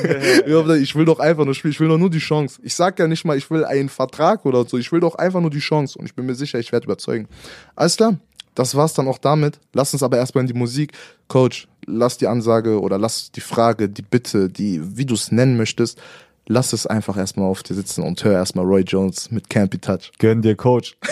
Ich 0.85 0.95
will 0.95 1.05
doch 1.05 1.19
einfach 1.19 1.45
nur 1.45 1.53
spielen. 1.53 1.71
Ich 1.71 1.79
will 1.79 1.87
doch 1.87 1.97
nur 1.97 2.09
die 2.09 2.19
Chance. 2.19 2.59
Ich 2.63 2.75
sag 2.75 2.99
ja 2.99 3.07
nicht 3.07 3.25
mal, 3.25 3.37
ich 3.37 3.49
will 3.49 3.65
einen 3.65 3.89
Vertrag 3.89 4.45
oder 4.45 4.65
so. 4.65 4.77
Ich 4.77 4.91
will 4.91 4.99
doch 4.99 5.15
einfach 5.15 5.41
nur 5.41 5.49
die 5.49 5.59
Chance. 5.59 5.97
Und 5.97 6.05
ich 6.05 6.15
bin 6.15 6.25
mir 6.25 6.35
sicher, 6.35 6.59
ich 6.59 6.71
werde 6.71 6.85
überzeugen. 6.85 7.27
Alles 7.75 7.97
klar. 7.97 8.17
Das 8.55 8.73
war's 8.75 8.93
dann 8.93 9.07
auch 9.07 9.17
damit. 9.17 9.59
Lass 9.73 9.93
uns 9.93 10.01
aber 10.01 10.17
erstmal 10.17 10.43
in 10.43 10.47
die 10.47 10.57
Musik. 10.57 10.93
Coach, 11.27 11.67
lass 11.85 12.17
die 12.17 12.27
Ansage 12.27 12.79
oder 12.79 12.97
lass 12.97 13.31
die 13.31 13.41
Frage, 13.41 13.89
die 13.89 14.01
Bitte, 14.01 14.49
die, 14.49 14.97
wie 14.97 15.05
du 15.05 15.13
es 15.13 15.31
nennen 15.31 15.57
möchtest, 15.57 16.01
lass 16.47 16.73
es 16.73 16.87
einfach 16.87 17.17
erstmal 17.17 17.49
auf 17.49 17.63
dir 17.63 17.73
sitzen 17.73 18.03
und 18.03 18.23
hör 18.23 18.33
erstmal 18.33 18.65
Roy 18.65 18.81
Jones 18.81 19.31
mit 19.31 19.49
Campy 19.49 19.79
Touch. 19.79 20.11
Gönn 20.19 20.41
dir, 20.41 20.55
Coach. 20.55 20.97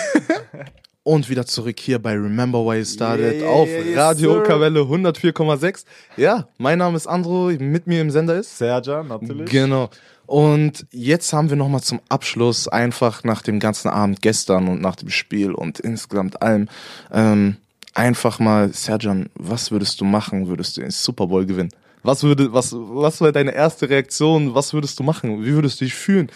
Und 1.06 1.30
wieder 1.30 1.46
zurück 1.46 1.82
hier 1.82 2.00
bei 2.00 2.14
Remember 2.14 2.66
Why 2.66 2.78
You 2.78 2.86
Started 2.86 3.42
Yeah, 3.42 3.50
auf 3.50 3.68
yeah, 3.68 3.82
yes, 3.84 3.98
Radio 3.98 4.34
sir. 4.36 4.44
Kavelle 4.44 4.80
104,6. 4.80 5.84
Ja, 6.16 6.48
mein 6.58 6.78
Name 6.78 6.96
ist 6.96 7.08
Andro, 7.08 7.52
mit 7.60 7.88
mir 7.88 8.00
im 8.00 8.10
Sender 8.10 8.38
ist. 8.38 8.58
Serja, 8.58 9.04
natürlich. 9.04 9.50
Genau. 9.50 9.90
Und 10.26 10.86
jetzt 10.92 11.34
haben 11.34 11.50
wir 11.50 11.58
nochmal 11.58 11.82
zum 11.82 12.00
Abschluss, 12.08 12.70
einfach 12.70 13.26
nach 13.26 13.42
dem 13.42 13.60
ganzen 13.60 13.90
Abend 13.90 14.22
gestern 14.22 14.70
und 14.70 14.82
nach 14.82 14.96
dem 14.96 15.10
Spiel 15.10 15.52
und 15.52 15.82
insgesamt 15.82 16.42
allem, 16.42 16.70
ähm, 17.12 17.58
einfach 17.94 18.40
mal, 18.40 18.72
Serjan, 18.72 19.30
was 19.36 19.72
würdest 19.72 20.00
du 20.00 20.06
machen, 20.06 20.48
würdest 20.48 20.78
du 20.78 20.82
den 20.82 20.92
Super 20.92 21.28
Bowl 21.28 21.46
gewinnen? 21.46 21.72
Was 22.04 22.24
würde, 22.24 22.54
was, 22.54 22.74
was 22.74 23.22
wäre 23.22 23.32
deine 23.32 23.54
erste 23.54 23.90
Reaktion? 23.90 24.54
Was 24.54 24.74
würdest 24.74 25.00
du 25.00 25.04
machen? 25.04 25.44
Wie 25.44 25.54
würdest 25.54 25.80
du 25.82 25.86
dich 25.86 25.96
fühlen? 25.96 26.30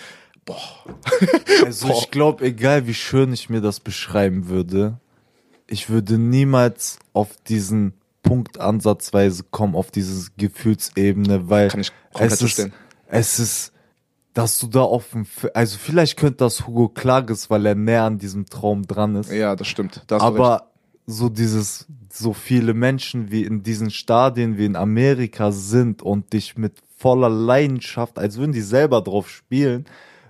Boah. 0.46 0.58
Also 1.66 1.90
ich 1.90 2.12
glaube, 2.12 2.46
egal 2.46 2.88
wie 2.88 2.94
schön 2.94 3.34
ich 3.34 3.50
mir 3.50 3.60
das 3.62 3.80
beschreiben 3.80 4.48
würde, 4.48 5.00
ich 5.68 5.90
würde 5.90 6.18
niemals 6.18 7.00
auf 7.14 7.30
diesen 7.48 7.94
Punkt 8.22 8.60
ansatzweise 8.60 9.44
kommen, 9.52 9.76
auf 9.76 9.92
diese 9.92 10.30
Gefühlsebene, 10.38 11.50
weil 11.50 11.68
Kann 11.70 11.82
ich 11.82 11.92
es 12.20 12.42
ist, 12.42 12.70
es 13.08 13.40
ist, 13.40 13.74
dass 14.34 14.60
du 14.60 14.68
da 14.68 14.82
auf 14.82 15.10
dem, 15.12 15.24
F- 15.24 15.50
also 15.54 15.78
vielleicht 15.78 16.18
könnte 16.18 16.38
das 16.38 16.68
Hugo 16.68 16.90
Klages, 16.90 17.50
weil 17.50 17.66
er 17.66 17.76
näher 17.76 18.04
an 18.04 18.18
diesem 18.20 18.46
Traum 18.46 18.86
dran 18.86 19.16
ist. 19.16 19.32
Ja, 19.32 19.56
das 19.56 19.68
stimmt. 19.68 20.04
Da. 20.08 20.18
Aber 20.20 20.70
so 21.10 21.30
dieses, 21.30 21.88
so 22.12 22.34
viele 22.34 22.74
Menschen 22.74 23.32
wie 23.32 23.44
in 23.44 23.64
diesen 23.64 23.90
Stadien 23.92 24.58
wie 24.58 24.66
in 24.66 24.76
Amerika 24.76 25.52
sind 25.52 26.02
und 26.02 26.34
dich 26.34 26.58
mit 26.58 26.74
voller 26.98 27.30
Leidenschaft, 27.30 28.20
als 28.20 28.38
würden 28.38 28.52
die 28.52 28.62
selber 28.62 29.02
drauf 29.02 29.30
spielen, 29.30 29.86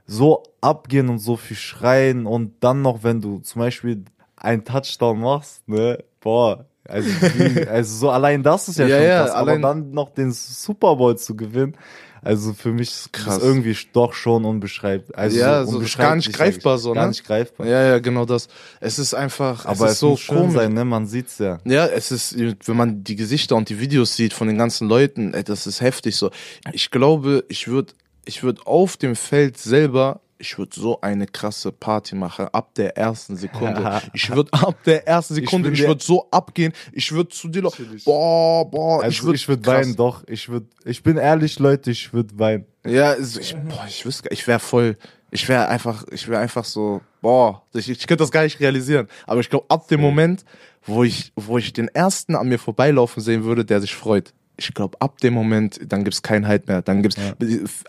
so 0.05 0.43
abgehen 0.61 1.09
und 1.09 1.17
so 1.19 1.36
viel 1.36 1.57
schreien 1.57 2.25
und 2.28 2.53
dann 2.59 2.82
noch, 2.84 3.03
wenn 3.03 3.21
du 3.21 3.39
zum 3.39 3.59
Beispiel 3.61 4.03
einen 4.36 4.63
Touchdown 4.63 5.19
machst, 5.19 5.67
ne, 5.67 6.03
boah, 6.21 6.65
also, 6.88 7.09
also 7.69 7.95
so 7.97 8.09
allein 8.11 8.43
das 8.43 8.67
ist 8.69 8.78
ja, 8.78 8.88
Ja, 8.88 8.97
schon 8.97 9.05
ja, 9.07 9.17
krass, 9.23 9.32
allein- 9.32 9.65
aber 9.65 9.73
dann 9.73 9.91
noch 9.91 10.09
den 10.11 10.32
Super 10.32 10.95
Bowl 10.95 11.17
zu 11.17 11.36
gewinnen, 11.36 11.75
also 12.24 12.53
für 12.53 12.72
mich 12.72 12.89
ist 12.89 13.13
Krass. 13.13 13.41
irgendwie 13.41 13.78
doch 13.93 14.13
schon 14.13 14.45
unbeschreiblich. 14.45 15.18
Also 15.18 15.38
Ja, 15.38 15.65
so 15.65 15.78
unbeschreiblich, 15.78 16.07
gar 16.09 16.15
nicht 16.15 16.34
greifbar 16.34 16.78
so, 16.78 16.93
Gar 16.93 17.03
ne? 17.03 17.09
nicht 17.09 17.26
greifbar. 17.26 17.68
Ja, 17.68 17.84
ja, 17.84 17.99
genau 17.99 18.26
das. 18.26 18.47
Es 18.80 18.99
ist 18.99 19.13
einfach, 19.13 19.65
Aber 19.65 19.86
es 19.86 19.91
es, 19.91 19.91
ist 19.93 19.99
so 19.99 20.09
muss 20.11 20.20
schön 20.22 20.38
komisch. 20.38 20.53
sein, 20.55 20.74
ne? 20.74 20.86
Man 20.86 21.07
sieht's 21.07 21.38
ja. 21.39 21.59
Ja, 21.65 21.86
es 21.88 22.11
ist, 22.11 22.38
wenn 22.38 22.76
man 22.78 23.03
die 23.03 23.15
Gesichter 23.15 23.55
und 23.55 23.70
die 23.70 23.80
Videos 23.80 24.15
sieht 24.15 24.34
von 24.34 24.47
den 24.47 24.57
ganzen 24.57 24.88
Leuten, 24.88 25.34
ey, 25.34 25.43
das 25.43 25.68
ist 25.68 25.82
heftig 25.82 26.15
so. 26.15 26.32
Ich 26.74 26.91
glaube, 26.91 27.43
ich 27.49 27.68
würde, 27.68 27.93
ich 28.26 28.43
würde 28.43 28.61
auf 28.65 28.97
dem 28.97 29.15
Feld 29.15 29.57
selber, 29.57 30.22
ich 30.39 30.57
würde 30.57 30.79
so 30.79 31.01
eine 31.01 31.25
krasse 31.27 31.71
Party 31.71 32.15
machen, 32.15 32.47
ab 32.51 32.73
der 32.75 32.95
ersten 32.97 33.35
Sekunde. 33.38 34.01
Ich 34.13 34.29
würde 34.29 34.51
ab 34.53 34.75
der 34.85 35.07
ersten 35.07 35.33
Sekunde, 35.35 35.69
ich 35.71 35.79
der- 35.79 35.88
würde 35.89 36.03
so 36.03 36.27
abgehen, 36.31 36.73
ich 36.91 37.11
würde 37.11 37.29
zu 37.29 37.47
dir, 37.47 37.63
boah, 38.05 38.69
boah, 38.69 39.03
Also 39.03 39.09
ich 39.09 39.23
würde 39.23 39.35
ich 39.35 39.47
würde 39.47 39.65
weinen, 39.65 39.95
doch. 39.95 40.23
Ich 40.27 40.49
würde, 40.49 40.67
ich 40.85 41.01
bin 41.03 41.17
ehrlich, 41.17 41.59
Leute, 41.59 41.91
ich 41.91 42.13
würde 42.13 42.38
weinen. 42.38 42.65
Ja, 42.85 43.11
also 43.11 43.39
ich, 43.39 43.55
boah, 43.55 43.85
ich 43.88 44.05
wüsste, 44.05 44.29
ich 44.29 44.45
wäre 44.47 44.59
voll, 44.59 44.97
ich 45.31 45.47
wäre 45.49 45.67
einfach, 45.67 46.05
ich 46.11 46.27
wäre 46.27 46.39
einfach 46.41 46.63
so, 46.65 47.01
boah, 47.21 47.63
ich, 47.73 47.89
ich 47.89 47.99
könnte 48.07 48.23
das 48.23 48.31
gar 48.31 48.43
nicht 48.43 48.59
realisieren. 48.59 49.07
Aber 49.25 49.39
ich 49.41 49.49
glaube, 49.49 49.65
ab 49.69 49.88
dem 49.88 50.01
Moment, 50.01 50.45
wo 50.83 51.03
ich, 51.03 51.31
wo 51.35 51.57
ich 51.57 51.73
den 51.73 51.88
ersten 51.89 52.35
an 52.35 52.47
mir 52.47 52.59
vorbeilaufen 52.59 53.21
sehen 53.21 53.43
würde, 53.43 53.65
der 53.65 53.81
sich 53.81 53.93
freut, 53.95 54.33
ich 54.57 54.73
glaube, 54.73 54.99
ab 54.99 55.19
dem 55.19 55.33
Moment, 55.33 55.79
dann 55.87 56.03
gibt's 56.03 56.21
keinen 56.21 56.47
Halt 56.47 56.67
mehr. 56.67 56.81
Dann 56.81 57.03
gibt's 57.03 57.17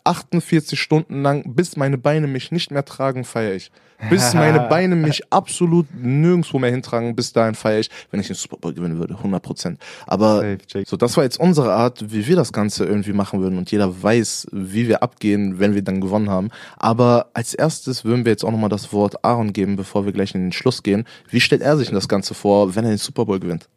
48 0.04 0.78
Stunden 0.78 1.22
lang, 1.22 1.54
bis 1.54 1.76
meine 1.76 1.98
Beine 1.98 2.26
mich 2.26 2.52
nicht 2.52 2.70
mehr 2.70 2.84
tragen, 2.84 3.24
feiere 3.24 3.54
ich. 3.54 3.70
Bis 4.10 4.32
meine 4.34 4.60
Beine 4.68 4.94
mich 4.94 5.32
absolut 5.32 5.86
nirgendwo 5.94 6.58
mehr 6.58 6.70
hintragen, 6.70 7.16
bis 7.16 7.32
dahin 7.32 7.54
feiere 7.54 7.80
ich, 7.80 7.90
wenn 8.10 8.20
ich 8.20 8.28
den 8.28 8.36
Super 8.36 8.58
Bowl 8.58 8.72
gewinnen 8.72 8.98
würde, 8.98 9.14
100 9.14 9.42
Prozent. 9.42 9.80
Aber 10.06 10.56
so, 10.86 10.96
das 10.96 11.16
war 11.16 11.24
jetzt 11.24 11.40
unsere 11.40 11.72
Art, 11.72 12.12
wie 12.12 12.26
wir 12.26 12.36
das 12.36 12.52
Ganze 12.52 12.84
irgendwie 12.84 13.12
machen 13.12 13.40
würden 13.40 13.58
und 13.58 13.70
jeder 13.72 14.02
weiß, 14.02 14.48
wie 14.52 14.88
wir 14.88 15.02
abgehen, 15.02 15.58
wenn 15.58 15.74
wir 15.74 15.82
dann 15.82 16.00
gewonnen 16.00 16.30
haben. 16.30 16.50
Aber 16.76 17.30
als 17.34 17.54
erstes 17.54 18.04
würden 18.04 18.24
wir 18.24 18.32
jetzt 18.32 18.44
auch 18.44 18.52
nochmal 18.52 18.70
das 18.70 18.92
Wort 18.92 19.24
Aaron 19.24 19.52
geben, 19.52 19.76
bevor 19.76 20.04
wir 20.04 20.12
gleich 20.12 20.34
in 20.34 20.42
den 20.42 20.52
Schluss 20.52 20.82
gehen. 20.82 21.04
Wie 21.28 21.40
stellt 21.40 21.62
er 21.62 21.76
sich 21.76 21.88
denn 21.88 21.96
das 21.96 22.08
Ganze 22.08 22.34
vor, 22.34 22.76
wenn 22.76 22.84
er 22.84 22.90
den 22.90 22.98
Super 22.98 23.24
Bowl 23.24 23.40
gewinnt? 23.40 23.68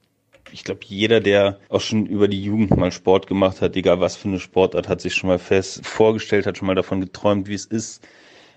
Ich 0.52 0.64
glaube, 0.64 0.82
jeder, 0.86 1.20
der 1.20 1.60
auch 1.70 1.82
schon 1.82 2.06
über 2.06 2.28
die 2.28 2.44
Jugend 2.44 2.76
mal 2.78 2.92
Sport 2.92 3.28
gemacht 3.28 3.62
hat, 3.62 3.76
egal 3.76 4.00
was 4.00 4.16
für 4.16 4.28
eine 4.28 4.40
Sportart, 4.40 4.88
hat 4.88 5.02
sich 5.02 5.16
schon 5.16 5.30
mal 5.30 5.40
fest 5.40 5.86
vorgestellt, 5.86 6.46
hat 6.46 6.58
schon 6.58 6.68
mal 6.68 6.76
davon 6.76 7.02
geträumt, 7.02 7.48
wie 7.48 7.54
es 7.54 7.66
ist, 7.66 8.08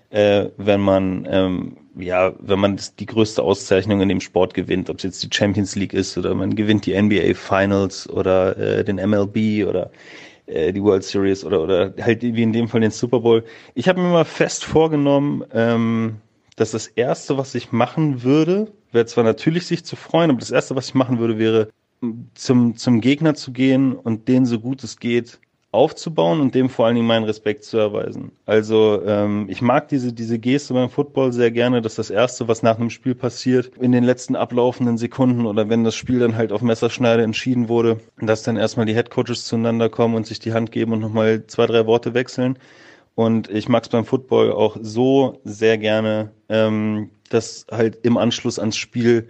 äh, 0.09 0.49
wenn 0.57 0.81
man 0.81 1.27
ähm, 1.29 1.77
ja, 1.97 2.33
wenn 2.39 2.59
man 2.59 2.79
die 2.99 3.05
größte 3.05 3.41
Auszeichnung 3.41 4.01
in 4.01 4.09
dem 4.09 4.21
Sport 4.21 4.53
gewinnt, 4.53 4.89
ob 4.89 4.97
es 4.97 5.03
jetzt 5.03 5.23
die 5.23 5.29
Champions 5.35 5.75
League 5.75 5.93
ist 5.93 6.17
oder 6.17 6.35
man 6.35 6.55
gewinnt 6.55 6.85
die 6.85 6.99
NBA 6.99 7.33
Finals 7.33 8.09
oder 8.09 8.57
äh, 8.57 8.83
den 8.83 8.97
MLB 8.97 9.67
oder 9.67 9.91
äh, 10.45 10.73
die 10.73 10.83
World 10.83 11.03
Series 11.03 11.45
oder 11.45 11.61
oder 11.61 11.93
halt 12.01 12.21
wie 12.21 12.43
in 12.43 12.53
dem 12.53 12.67
Fall 12.67 12.81
den 12.81 12.91
Super 12.91 13.21
Bowl. 13.21 13.43
Ich 13.73 13.87
habe 13.87 14.01
mir 14.01 14.09
mal 14.09 14.25
fest 14.25 14.65
vorgenommen, 14.65 15.43
ähm, 15.53 16.17
dass 16.55 16.71
das 16.71 16.87
erste, 16.87 17.37
was 17.37 17.55
ich 17.55 17.71
machen 17.71 18.23
würde, 18.23 18.71
wäre 18.91 19.05
zwar 19.05 19.23
natürlich 19.23 19.67
sich 19.67 19.85
zu 19.85 19.95
freuen, 19.95 20.29
aber 20.29 20.39
das 20.39 20.51
erste, 20.51 20.75
was 20.75 20.87
ich 20.87 20.95
machen 20.95 21.19
würde, 21.19 21.37
wäre 21.37 21.69
zum, 22.33 22.77
zum 22.77 23.01
Gegner 23.01 23.35
zu 23.35 23.51
gehen 23.51 23.93
und 23.93 24.27
den 24.27 24.45
so 24.45 24.59
gut 24.59 24.83
es 24.83 24.99
geht 24.99 25.39
aufzubauen 25.75 26.39
und 26.39 26.55
dem 26.55 26.69
vor 26.69 26.85
allen 26.85 26.95
Dingen 26.95 27.07
meinen 27.07 27.25
Respekt 27.25 27.65
zu 27.65 27.77
erweisen. 27.77 28.31
Also 28.45 29.01
ähm, 29.05 29.47
ich 29.49 29.61
mag 29.61 29.89
diese, 29.89 30.13
diese 30.13 30.39
Geste 30.39 30.73
beim 30.73 30.89
Football 30.89 31.33
sehr 31.33 31.51
gerne, 31.51 31.81
dass 31.81 31.95
das 31.95 32.09
Erste, 32.09 32.47
was 32.47 32.63
nach 32.63 32.77
einem 32.79 32.89
Spiel 32.89 33.13
passiert, 33.13 33.71
in 33.79 33.91
den 33.91 34.03
letzten 34.03 34.35
ablaufenden 34.35 34.97
Sekunden 34.97 35.45
oder 35.45 35.69
wenn 35.69 35.83
das 35.83 35.95
Spiel 35.95 36.19
dann 36.19 36.35
halt 36.35 36.51
auf 36.51 36.61
Messerschneide 36.61 37.23
entschieden 37.23 37.67
wurde, 37.67 37.99
dass 38.19 38.43
dann 38.43 38.57
erstmal 38.57 38.85
die 38.85 38.95
Headcoaches 38.95 39.45
zueinander 39.45 39.89
kommen 39.89 40.15
und 40.15 40.25
sich 40.25 40.39
die 40.39 40.53
Hand 40.53 40.71
geben 40.71 40.93
und 40.93 41.01
nochmal 41.01 41.45
zwei, 41.47 41.67
drei 41.67 41.85
Worte 41.85 42.13
wechseln. 42.13 42.57
Und 43.15 43.49
ich 43.49 43.69
mag 43.69 43.83
es 43.83 43.89
beim 43.89 44.05
Football 44.05 44.51
auch 44.51 44.77
so 44.81 45.39
sehr 45.43 45.77
gerne, 45.77 46.31
ähm, 46.49 47.09
dass 47.29 47.65
halt 47.71 47.99
im 48.03 48.17
Anschluss 48.17 48.59
ans 48.59 48.77
Spiel 48.77 49.29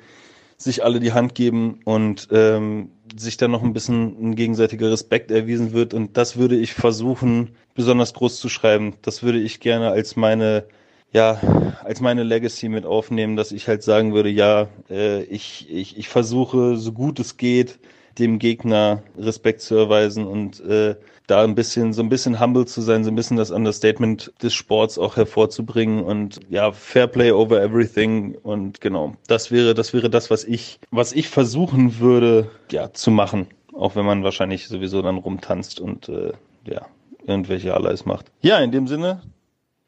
sich 0.57 0.83
alle 0.83 0.99
die 0.99 1.13
Hand 1.13 1.35
geben 1.35 1.79
und 1.85 2.27
ähm, 2.31 2.91
sich 3.15 3.37
dann 3.37 3.51
noch 3.51 3.63
ein 3.63 3.73
bisschen 3.73 4.31
ein 4.31 4.35
gegenseitiger 4.35 4.91
Respekt 4.91 5.31
erwiesen 5.31 5.73
wird. 5.73 5.93
Und 5.93 6.17
das 6.17 6.37
würde 6.37 6.55
ich 6.55 6.73
versuchen, 6.73 7.55
besonders 7.73 8.13
groß 8.13 8.39
zu 8.39 8.49
schreiben. 8.49 8.95
Das 9.01 9.23
würde 9.23 9.39
ich 9.39 9.59
gerne 9.59 9.89
als 9.89 10.15
meine, 10.15 10.65
ja, 11.11 11.39
als 11.83 12.01
meine 12.01 12.23
Legacy 12.23 12.69
mit 12.69 12.85
aufnehmen, 12.85 13.35
dass 13.35 13.51
ich 13.51 13.67
halt 13.67 13.83
sagen 13.83 14.13
würde, 14.13 14.29
ja, 14.29 14.67
äh, 14.89 15.23
ich, 15.23 15.67
ich, 15.69 15.97
ich 15.97 16.09
versuche, 16.09 16.77
so 16.77 16.91
gut 16.91 17.19
es 17.19 17.37
geht, 17.37 17.79
dem 18.17 18.39
Gegner 18.39 19.03
Respekt 19.17 19.61
zu 19.61 19.75
erweisen 19.75 20.25
und 20.25 20.61
äh, 20.61 20.95
da 21.27 21.43
ein 21.43 21.55
bisschen, 21.55 21.93
so 21.93 22.01
ein 22.01 22.09
bisschen 22.09 22.39
humble 22.39 22.65
zu 22.65 22.81
sein, 22.81 23.03
so 23.03 23.11
ein 23.11 23.15
bisschen 23.15 23.37
das 23.37 23.51
Understatement 23.51 24.31
des 24.41 24.53
Sports 24.53 24.97
auch 24.97 25.17
hervorzubringen 25.17 26.03
und 26.03 26.39
ja, 26.49 26.71
Fair 26.71 27.07
Play 27.07 27.31
over 27.31 27.61
everything 27.61 28.35
und 28.43 28.81
genau, 28.81 29.15
das 29.27 29.51
wäre, 29.51 29.73
das 29.73 29.93
wäre 29.93 30.09
das, 30.09 30.29
was 30.29 30.43
ich, 30.43 30.79
was 30.91 31.13
ich 31.13 31.29
versuchen 31.29 31.99
würde, 31.99 32.49
ja, 32.71 32.91
zu 32.93 33.11
machen. 33.11 33.47
Auch 33.73 33.95
wenn 33.95 34.05
man 34.05 34.23
wahrscheinlich 34.23 34.67
sowieso 34.67 35.01
dann 35.01 35.17
rumtanzt 35.17 35.81
und 35.81 36.07
äh, 36.07 36.31
ja, 36.65 36.85
irgendwelche 37.25 37.73
Allies 37.73 38.05
macht. 38.05 38.31
Ja, 38.41 38.59
in 38.59 38.71
dem 38.71 38.87
Sinne, 38.87 39.21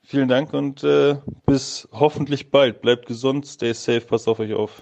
vielen 0.04 0.28
Dank 0.28 0.54
und 0.54 0.84
äh, 0.84 1.16
bis 1.46 1.88
hoffentlich 1.92 2.52
bald. 2.52 2.82
Bleibt 2.82 3.06
gesund, 3.06 3.46
stay 3.46 3.74
safe, 3.74 4.02
passt 4.02 4.28
auf 4.28 4.40
euch 4.40 4.54
auf. 4.54 4.82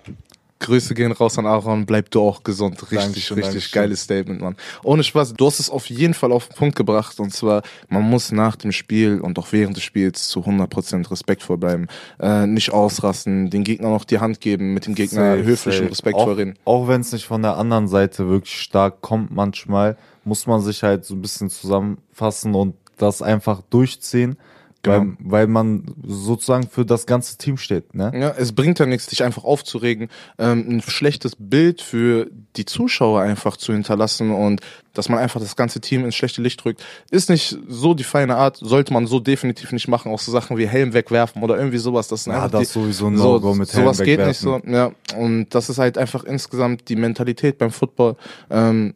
Grüße 0.66 0.96
gehen 0.96 1.12
raus 1.12 1.38
an 1.38 1.46
Aaron, 1.46 1.86
bleib 1.86 2.10
du 2.10 2.22
auch 2.22 2.44
gesund. 2.44 2.82
Richtig, 2.82 3.00
Dankeschön, 3.00 3.38
richtig 3.38 3.54
Dankeschön. 3.54 3.82
geiles 3.82 4.02
Statement, 4.02 4.42
Mann. 4.42 4.56
Ohne 4.84 5.04
Spaß, 5.04 5.34
du 5.34 5.46
hast 5.46 5.60
es 5.60 5.70
auf 5.70 5.90
jeden 5.90 6.14
Fall 6.14 6.32
auf 6.32 6.48
den 6.48 6.56
Punkt 6.56 6.76
gebracht. 6.76 7.20
Und 7.20 7.32
zwar, 7.34 7.62
man 7.88 8.04
muss 8.04 8.32
nach 8.32 8.56
dem 8.56 8.72
Spiel 8.72 9.22
und 9.22 9.38
auch 9.38 9.48
während 9.52 9.78
des 9.78 9.84
Spiels 9.84 10.28
zu 10.28 10.42
100% 10.42 11.12
respektvoll 11.12 11.58
bleiben. 11.58 11.88
Äh, 12.20 12.48
nicht 12.48 12.72
ausrasten, 12.72 13.50
den 13.50 13.64
Gegner 13.64 13.90
noch 13.90 14.06
die 14.06 14.20
Hand 14.20 14.42
geben, 14.42 14.74
mit 14.74 14.88
dem 14.88 14.96
Gegner 14.96 15.36
Safe, 15.38 15.44
höflich 15.44 15.76
safe. 15.76 15.86
und 15.86 15.92
respektvoll 15.92 16.34
auch, 16.34 16.38
reden. 16.38 16.56
Auch 16.66 16.88
wenn 16.88 17.02
es 17.02 17.12
nicht 17.12 17.26
von 17.26 17.44
der 17.44 17.58
anderen 17.58 17.88
Seite 17.88 18.28
wirklich 18.28 18.60
stark 18.60 19.02
kommt 19.02 19.32
manchmal, 19.32 19.98
muss 20.24 20.48
man 20.48 20.62
sich 20.62 20.82
halt 20.82 21.06
so 21.06 21.14
ein 21.14 21.22
bisschen 21.22 21.50
zusammenfassen 21.50 22.56
und 22.56 22.76
das 22.98 23.22
einfach 23.22 23.62
durchziehen, 23.70 24.38
Genau. 24.86 24.98
weil, 25.00 25.16
weil 25.20 25.48
man 25.48 25.96
sozusagen 26.04 26.68
für 26.70 26.86
das 26.86 27.06
ganze 27.06 27.38
Team 27.38 27.58
steht. 27.58 27.94
Ne? 27.96 28.12
Ja, 28.14 28.34
es 28.38 28.54
bringt 28.54 28.80
ja 28.80 28.86
nichts, 28.86 29.08
dich 29.08 29.24
einfach 29.24 29.44
aufzuregen, 29.44 30.10
ähm, 30.38 30.66
ein 30.70 30.82
schlechtes 30.82 31.36
Bild 31.38 31.82
für 31.82 32.30
die 32.56 32.66
Zuschauer 32.66 33.22
einfach 33.22 33.58
zu 33.58 33.74
hinterlassen 33.74 34.32
und 34.32 34.62
dass 34.94 35.10
man 35.10 35.20
einfach 35.20 35.42
das 35.42 35.56
ganze 35.56 35.82
Team 35.82 36.06
ins 36.06 36.16
schlechte 36.16 36.42
Licht 36.42 36.64
rückt, 36.64 36.84
ist 37.12 37.30
nicht 37.30 37.58
so 37.68 37.94
die 37.94 38.04
feine 38.06 38.38
Art, 38.38 38.58
sollte 38.58 38.94
man 38.94 39.08
so 39.08 39.20
definitiv 39.20 39.72
nicht 39.74 39.88
machen, 39.88 40.12
auch 40.12 40.20
so 40.20 40.32
Sachen 40.32 40.58
wie 40.58 40.68
Helm 40.68 40.94
wegwerfen 40.94 41.44
oder 41.44 41.58
irgendwie 41.58 41.80
sowas. 41.80 42.08
Das 42.08 42.26
Ja, 42.26 42.48
das 42.48 42.60
die, 42.60 42.64
ist 42.64 42.74
sowieso 42.74 43.08
ein 43.08 43.18
so, 43.18 43.34
No-Go 43.34 43.56
mit 43.56 43.74
Helm 43.74 43.84
Sowas 43.84 44.02
geht 44.02 44.26
nicht 44.26 44.40
so, 44.40 44.56
wegwerfen. 44.56 44.74
ja. 44.74 44.92
Und 45.18 45.50
das 45.50 45.70
ist 45.70 45.80
halt 45.80 45.98
einfach 45.98 46.24
insgesamt 46.24 46.88
die 46.90 46.96
Mentalität 46.96 47.58
beim 47.58 47.72
Football. 47.72 48.16
Ähm, 48.50 48.94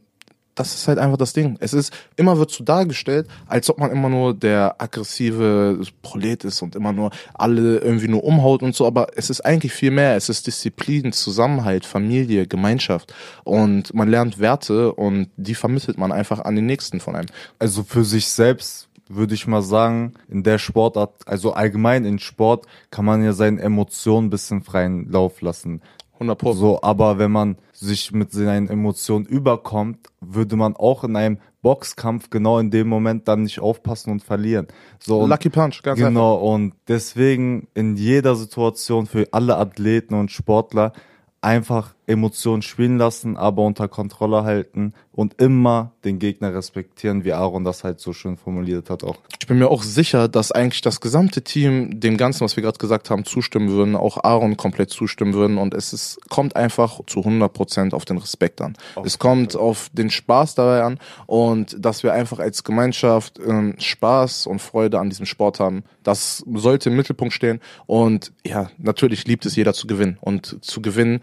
das 0.60 0.76
ist 0.76 0.89
halt 0.89 0.99
einfach 0.99 1.16
das 1.16 1.32
Ding. 1.32 1.57
Es 1.62 1.72
ist, 1.72 1.93
immer 2.18 2.38
wird 2.38 2.51
so 2.51 2.66
dargestellt, 2.66 3.28
als 3.47 3.70
ob 3.70 3.78
man 3.78 3.91
immer 3.91 4.10
nur 4.10 4.34
der 4.34 4.76
aggressive 4.78 5.80
Prolet 6.01 6.43
ist 6.43 6.62
und 6.62 6.76
immer 6.76 6.91
nur 6.91 7.12
alle 7.34 7.78
irgendwie 7.78 8.10
nur 8.10 8.26
umhaut 8.26 8.62
und 8.62 8.76
so, 8.76 8.86
aber 8.86 9.07
es 9.16 9.30
ist 9.30 9.39
eigentlich 9.41 9.72
viel 9.72 9.91
mehr. 9.91 10.18
Es 10.18 10.28
ist 10.28 10.47
Disziplin, 10.47 11.14
Zusammenhalt, 11.14 11.86
Familie, 11.86 12.45
Gemeinschaft 12.45 13.14
und 13.45 13.93
man 13.93 14.10
lernt 14.10 14.39
Werte 14.39 14.91
und 14.91 15.30
die 15.38 15.55
vermittelt 15.55 15.97
man 15.97 16.12
einfach 16.12 16.39
an 16.41 16.57
den 16.57 16.66
Nächsten 16.66 16.99
von 16.99 17.16
einem. 17.16 17.30
Also 17.57 17.84
für 17.84 18.03
sich 18.03 18.28
selbst 18.28 18.89
würde 19.07 19.36
ich 19.36 19.47
mal 19.47 19.62
sagen, 19.62 20.14
in 20.28 20.43
der 20.43 20.60
Sportart, 20.60 21.14
also 21.26 21.53
allgemein 21.53 22.03
in 22.03 22.20
Sport, 22.20 22.66
kann 22.91 23.05
man 23.05 23.24
ja 23.24 23.32
seinen 23.32 23.60
Emotionen 23.60 24.30
bisschen 24.30 24.62
freien 24.62 25.10
Lauf 25.10 25.41
lassen. 25.41 25.82
100 26.20 26.38
Pro. 26.38 26.53
So, 26.53 26.82
aber 26.82 27.17
wenn 27.17 27.32
man 27.32 27.57
sich 27.72 28.11
mit 28.11 28.32
seinen 28.32 28.67
Emotionen 28.67 29.26
überkommt, 29.26 29.99
würde 30.20 30.55
man 30.55 30.76
auch 30.76 31.03
in 31.03 31.15
einem 31.15 31.39
Boxkampf 31.61 32.30
genau 32.30 32.59
in 32.59 32.72
dem 32.72 32.88
Moment 32.88 33.28
dann 33.28 33.43
nicht 33.43 33.59
aufpassen 33.59 34.11
und 34.11 34.24
verlieren. 34.24 34.67
So, 34.99 35.26
Lucky 35.26 35.49
Punch, 35.49 35.82
ganz 35.82 35.99
einfach. 35.99 36.09
genau, 36.09 36.36
und 36.36 36.74
deswegen 36.88 37.67
in 37.74 37.95
jeder 37.95 38.36
Situation 38.36 39.07
für 39.07 39.28
alle 39.32 39.57
Athleten 39.57 40.13
und 40.13 40.32
Sportler 40.32 40.93
einfach 41.41 41.95
Emotionen 42.05 42.61
spielen 42.61 42.97
lassen, 42.97 43.38
aber 43.38 43.63
unter 43.63 43.88
Kontrolle 43.88 44.43
halten 44.43 44.93
und 45.20 45.41
immer 45.41 45.91
den 46.05 46.17
Gegner 46.17 46.53
respektieren, 46.53 47.26
wie 47.26 47.34
Aaron 47.34 47.65
das 47.65 47.84
halt 47.84 47.99
so 47.99 48.13
schön 48.13 48.38
formuliert 48.38 48.89
hat 48.89 49.03
auch. 49.03 49.17
Ich 49.41 49.47
bin 49.47 49.59
mir 49.59 49.67
auch 49.67 49.84
sicher, 49.84 50.30
dass 50.30 50.53
eigentlich 50.53 50.80
das 50.80 51.01
gesamte 51.01 51.41
Team 51.41 51.99
dem 51.99 52.15
Ganzen, 52.15 52.45
was 52.45 52.55
wir 52.55 52.63
gerade 52.63 52.78
gesagt 52.78 53.09
haben, 53.09 53.26
zustimmen 53.26 53.67
würden, 53.67 53.97
auch 53.97 54.24
Aaron 54.24 54.55
komplett 54.55 54.91
zustimmen 54.91 55.34
würden. 55.34 55.57
Und 55.57 55.74
es 55.74 55.91
ist, 55.91 56.22
kommt 56.30 56.55
einfach 56.55 57.01
zu 57.05 57.20
100% 57.20 57.93
auf 57.93 58.05
den 58.05 58.17
Respekt 58.17 58.61
an. 58.61 58.78
es 59.03 59.20
kommt 59.20 59.57
auf 59.57 59.89
den 59.91 60.09
Spaß 60.09 60.55
dabei 60.55 60.84
an. 60.84 60.99
Und 61.26 61.76
dass 61.78 62.01
wir 62.03 62.13
einfach 62.13 62.39
als 62.39 62.63
Gemeinschaft 62.63 63.41
ähm, 63.45 63.76
Spaß 63.78 64.47
und 64.47 64.61
Freude 64.61 64.99
an 64.99 65.09
diesem 65.09 65.26
Sport 65.26 65.59
haben, 65.59 65.84
das 66.01 66.45
sollte 66.53 66.91
im 66.91 66.95
Mittelpunkt 66.95 67.34
stehen. 67.34 67.59
Und 67.88 68.32
ja, 68.45 68.72
natürlich 68.78 69.28
liebt 69.28 69.45
es 69.45 69.57
jeder 69.57 69.74
zu 69.74 69.86
gewinnen. 69.86 70.17
Und 70.22 70.63
zu 70.63 70.82
gewinnen 70.82 71.20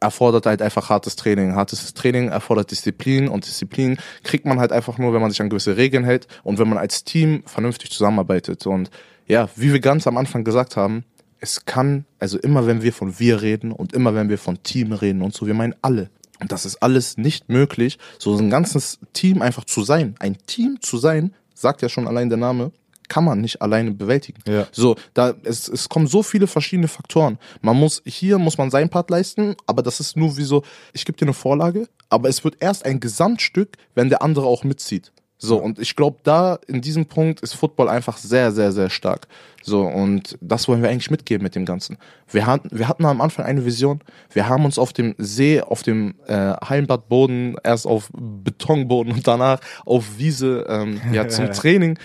erfordert 0.00 0.46
halt 0.46 0.62
einfach 0.62 0.88
hartes 0.88 1.16
Training. 1.16 1.54
Hartes 1.54 1.94
Training 1.94 2.28
erfordert 2.28 2.70
Disziplin 2.70 3.28
und 3.28 3.46
Disziplin 3.46 3.98
kriegt 4.22 4.46
man 4.46 4.60
halt 4.60 4.72
einfach 4.72 4.98
nur, 4.98 5.12
wenn 5.12 5.20
man 5.20 5.30
sich 5.30 5.40
an 5.40 5.48
gewisse 5.48 5.76
Regeln 5.76 6.04
hält 6.04 6.28
und 6.42 6.58
wenn 6.58 6.68
man 6.68 6.78
als 6.78 7.04
Team 7.04 7.42
vernünftig 7.46 7.90
zusammenarbeitet. 7.90 8.66
Und 8.66 8.90
ja, 9.26 9.48
wie 9.56 9.72
wir 9.72 9.80
ganz 9.80 10.06
am 10.06 10.16
Anfang 10.16 10.44
gesagt 10.44 10.76
haben, 10.76 11.04
es 11.40 11.64
kann, 11.64 12.04
also 12.18 12.38
immer 12.38 12.66
wenn 12.66 12.82
wir 12.82 12.92
von 12.92 13.18
wir 13.18 13.42
reden 13.42 13.72
und 13.72 13.92
immer 13.92 14.14
wenn 14.14 14.28
wir 14.28 14.38
von 14.38 14.62
Team 14.62 14.92
reden 14.92 15.22
und 15.22 15.34
so, 15.34 15.46
wir 15.46 15.54
meinen 15.54 15.74
alle. 15.82 16.10
Und 16.40 16.52
das 16.52 16.64
ist 16.64 16.82
alles 16.82 17.16
nicht 17.16 17.48
möglich, 17.48 17.98
so 18.18 18.36
ein 18.36 18.50
ganzes 18.50 18.98
Team 19.12 19.42
einfach 19.42 19.64
zu 19.64 19.82
sein. 19.82 20.14
Ein 20.18 20.38
Team 20.46 20.78
zu 20.80 20.96
sein, 20.96 21.34
sagt 21.54 21.82
ja 21.82 21.88
schon 21.88 22.06
allein 22.06 22.28
der 22.28 22.38
Name, 22.38 22.72
kann 23.08 23.24
man 23.24 23.40
nicht 23.40 23.62
alleine 23.62 23.90
bewältigen. 23.92 24.42
Ja. 24.46 24.66
So, 24.72 24.96
da 25.14 25.34
es, 25.44 25.68
es 25.68 25.88
kommen 25.88 26.06
so 26.06 26.22
viele 26.22 26.46
verschiedene 26.46 26.88
Faktoren. 26.88 27.38
Man 27.60 27.76
muss 27.76 28.02
hier 28.04 28.38
muss 28.38 28.58
man 28.58 28.70
seinen 28.70 28.90
Part 28.90 29.10
leisten, 29.10 29.56
aber 29.66 29.82
das 29.82 30.00
ist 30.00 30.16
nur 30.16 30.36
wie 30.36 30.44
so, 30.44 30.62
ich 30.92 31.04
gebe 31.04 31.18
dir 31.18 31.26
eine 31.26 31.34
Vorlage, 31.34 31.88
aber 32.08 32.28
es 32.28 32.44
wird 32.44 32.56
erst 32.60 32.84
ein 32.84 33.00
Gesamtstück, 33.00 33.76
wenn 33.94 34.08
der 34.08 34.22
andere 34.22 34.46
auch 34.46 34.64
mitzieht. 34.64 35.12
So, 35.40 35.56
und 35.58 35.78
ich 35.78 35.94
glaube, 35.94 36.18
da 36.24 36.58
in 36.66 36.80
diesem 36.80 37.06
Punkt 37.06 37.40
ist 37.40 37.54
Football 37.54 37.88
einfach 37.88 38.16
sehr, 38.16 38.50
sehr, 38.50 38.72
sehr 38.72 38.90
stark. 38.90 39.28
So, 39.62 39.82
und 39.82 40.36
das 40.40 40.66
wollen 40.66 40.82
wir 40.82 40.88
eigentlich 40.90 41.10
mitgeben 41.12 41.44
mit 41.44 41.54
dem 41.54 41.64
Ganzen. 41.64 41.96
Wir 42.28 42.46
hatten, 42.46 42.68
wir 42.76 42.88
hatten 42.88 43.04
am 43.04 43.20
Anfang 43.20 43.44
eine 43.44 43.64
Vision. 43.64 44.00
Wir 44.32 44.48
haben 44.48 44.64
uns 44.64 44.78
auf 44.78 44.92
dem 44.92 45.14
See, 45.18 45.60
auf 45.60 45.82
dem 45.84 46.14
äh, 46.26 46.54
Heimbadboden, 46.68 47.56
erst 47.62 47.86
auf 47.86 48.10
Betonboden 48.12 49.12
und 49.12 49.26
danach 49.28 49.60
auf 49.84 50.18
Wiese 50.18 50.66
ähm, 50.68 51.00
ja, 51.12 51.28
zum 51.28 51.46
Training. 51.52 51.98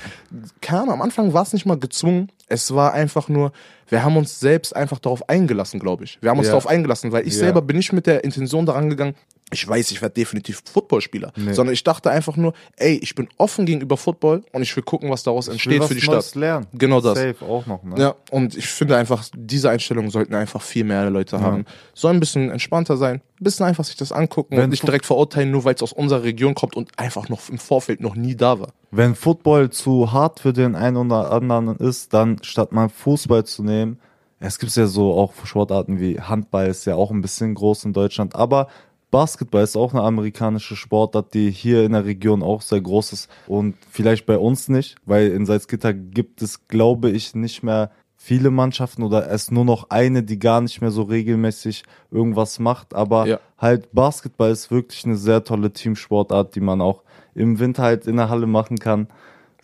Ahnung, 0.67 0.91
am 0.91 1.01
Anfang 1.01 1.33
war 1.33 1.43
es 1.43 1.53
nicht 1.53 1.65
mal 1.65 1.77
gezwungen. 1.79 2.29
Es 2.49 2.73
war 2.75 2.93
einfach 2.93 3.29
nur, 3.29 3.51
wir 3.87 4.03
haben 4.03 4.17
uns 4.17 4.39
selbst 4.39 4.75
einfach 4.75 4.99
darauf 4.99 5.27
eingelassen, 5.29 5.79
glaube 5.79 6.03
ich. 6.03 6.19
Wir 6.21 6.29
haben 6.29 6.37
uns 6.37 6.47
Ja. 6.47 6.51
darauf 6.53 6.67
eingelassen, 6.67 7.11
weil 7.11 7.25
ich 7.27 7.33
Ja. 7.33 7.39
selber 7.39 7.61
bin 7.63 7.77
nicht 7.77 7.93
mit 7.93 8.05
der 8.05 8.23
Intention 8.23 8.65
daran 8.65 8.89
gegangen, 8.89 9.15
ich 9.53 9.67
weiß, 9.67 9.91
ich 9.91 10.01
werde 10.01 10.13
definitiv 10.15 10.61
Footballspieler, 10.65 11.31
Nee. 11.35 11.53
sondern 11.53 11.73
ich 11.73 11.83
dachte 11.83 12.11
einfach 12.11 12.35
nur, 12.35 12.53
ey, 12.77 12.95
ich 13.01 13.15
bin 13.15 13.29
offen 13.37 13.65
gegenüber 13.65 13.95
Football 13.97 14.43
und 14.51 14.61
ich 14.61 14.75
will 14.75 14.83
gucken, 14.83 15.09
was 15.09 15.23
daraus 15.23 15.47
Ich 15.47 15.53
entsteht 15.53 15.83
für 15.83 15.95
die 15.95 16.05
Neues 16.05 16.29
Stadt. 16.29 16.35
lernen. 16.39 16.67
Genau 16.73 16.99
das. 17.01 17.17
Safe 17.17 17.45
auch 17.45 17.65
noch, 17.65 17.83
ne? 17.83 17.95
Ja, 17.97 18.15
und 18.31 18.55
ich 18.57 18.67
finde 18.67 18.97
einfach, 18.97 19.23
diese 19.35 19.69
Einstellung 19.69 20.09
sollten 20.09 20.35
einfach 20.35 20.61
viel 20.61 20.83
mehr 20.83 21.09
Leute 21.09 21.39
haben. 21.39 21.65
Soll 21.93 22.13
ein 22.13 22.19
bisschen 22.19 22.49
entspannter 22.49 22.97
sein, 22.97 23.15
ein 23.17 23.43
bisschen 23.43 23.65
einfach 23.65 23.83
sich 23.83 23.95
das 23.95 24.11
angucken 24.11 24.57
Wenn 24.57 24.65
und 24.65 24.69
nicht 24.71 24.83
direkt 24.83 25.05
verurteilen, 25.05 25.51
nur 25.51 25.63
weil 25.65 25.75
es 25.75 25.83
aus 25.83 25.93
unserer 25.93 26.23
Region 26.23 26.55
kommt 26.55 26.75
und 26.75 26.89
einfach 26.97 27.29
noch 27.29 27.49
im 27.49 27.57
Vorfeld 27.57 28.01
noch 28.01 28.15
nie 28.15 28.35
da 28.35 28.59
war. 28.59 28.69
Wenn 28.91 29.15
Football 29.15 29.69
zu 29.69 30.11
hart 30.11 30.39
für 30.39 30.53
den 30.53 30.75
einen 30.75 30.97
oder 30.97 31.31
anderen 31.31 31.75
ist, 31.77 32.13
dann 32.13 32.37
statt 32.43 32.71
mal 32.71 32.89
Fußball 32.89 33.43
zu 33.45 33.63
nehmen, 33.63 33.99
es 34.39 34.59
gibt 34.59 34.75
ja 34.75 34.87
so 34.87 35.13
auch 35.13 35.31
Sportarten 35.45 36.01
wie 36.01 36.19
Handball 36.19 36.67
ist 36.67 36.83
ja 36.85 36.95
auch 36.95 37.11
ein 37.11 37.21
bisschen 37.21 37.53
groß 37.55 37.85
in 37.85 37.93
Deutschland, 37.93 38.35
aber 38.35 38.67
Basketball 39.13 39.61
ist 39.63 39.75
auch 39.75 39.93
eine 39.93 40.01
amerikanische 40.01 40.75
Sportart, 40.75 41.35
die 41.35 41.51
hier 41.51 41.83
in 41.83 41.91
der 41.91 42.03
Region 42.03 42.41
auch 42.41 42.63
sehr 42.63 42.81
groß 42.81 43.13
ist 43.13 43.29
und 43.45 43.75
vielleicht 43.91 44.25
bei 44.25 44.39
uns 44.39 44.69
nicht, 44.69 44.95
weil 45.05 45.27
in 45.27 45.45
Salzgitter 45.45 45.93
gibt 45.93 46.41
es, 46.41 46.67
glaube 46.67 47.11
ich, 47.11 47.35
nicht 47.35 47.61
mehr 47.61 47.91
viele 48.15 48.49
Mannschaften 48.49 49.03
oder 49.03 49.29
es 49.29 49.51
nur 49.51 49.65
noch 49.65 49.91
eine, 49.91 50.23
die 50.23 50.39
gar 50.39 50.61
nicht 50.61 50.81
mehr 50.81 50.89
so 50.89 51.03
regelmäßig 51.03 51.83
irgendwas 52.09 52.57
macht, 52.57 52.95
aber 52.95 53.27
Ja. 53.27 53.39
halt 53.59 53.91
Basketball 53.93 54.49
ist 54.49 54.71
wirklich 54.71 55.05
eine 55.05 55.15
sehr 55.15 55.43
tolle 55.43 55.71
Teamsportart, 55.71 56.55
die 56.55 56.61
man 56.61 56.81
auch 56.81 57.03
im 57.35 57.59
Winter 57.59 57.83
halt 57.83 58.07
in 58.07 58.15
der 58.15 58.29
Halle 58.29 58.47
machen 58.47 58.79
kann. 58.79 59.09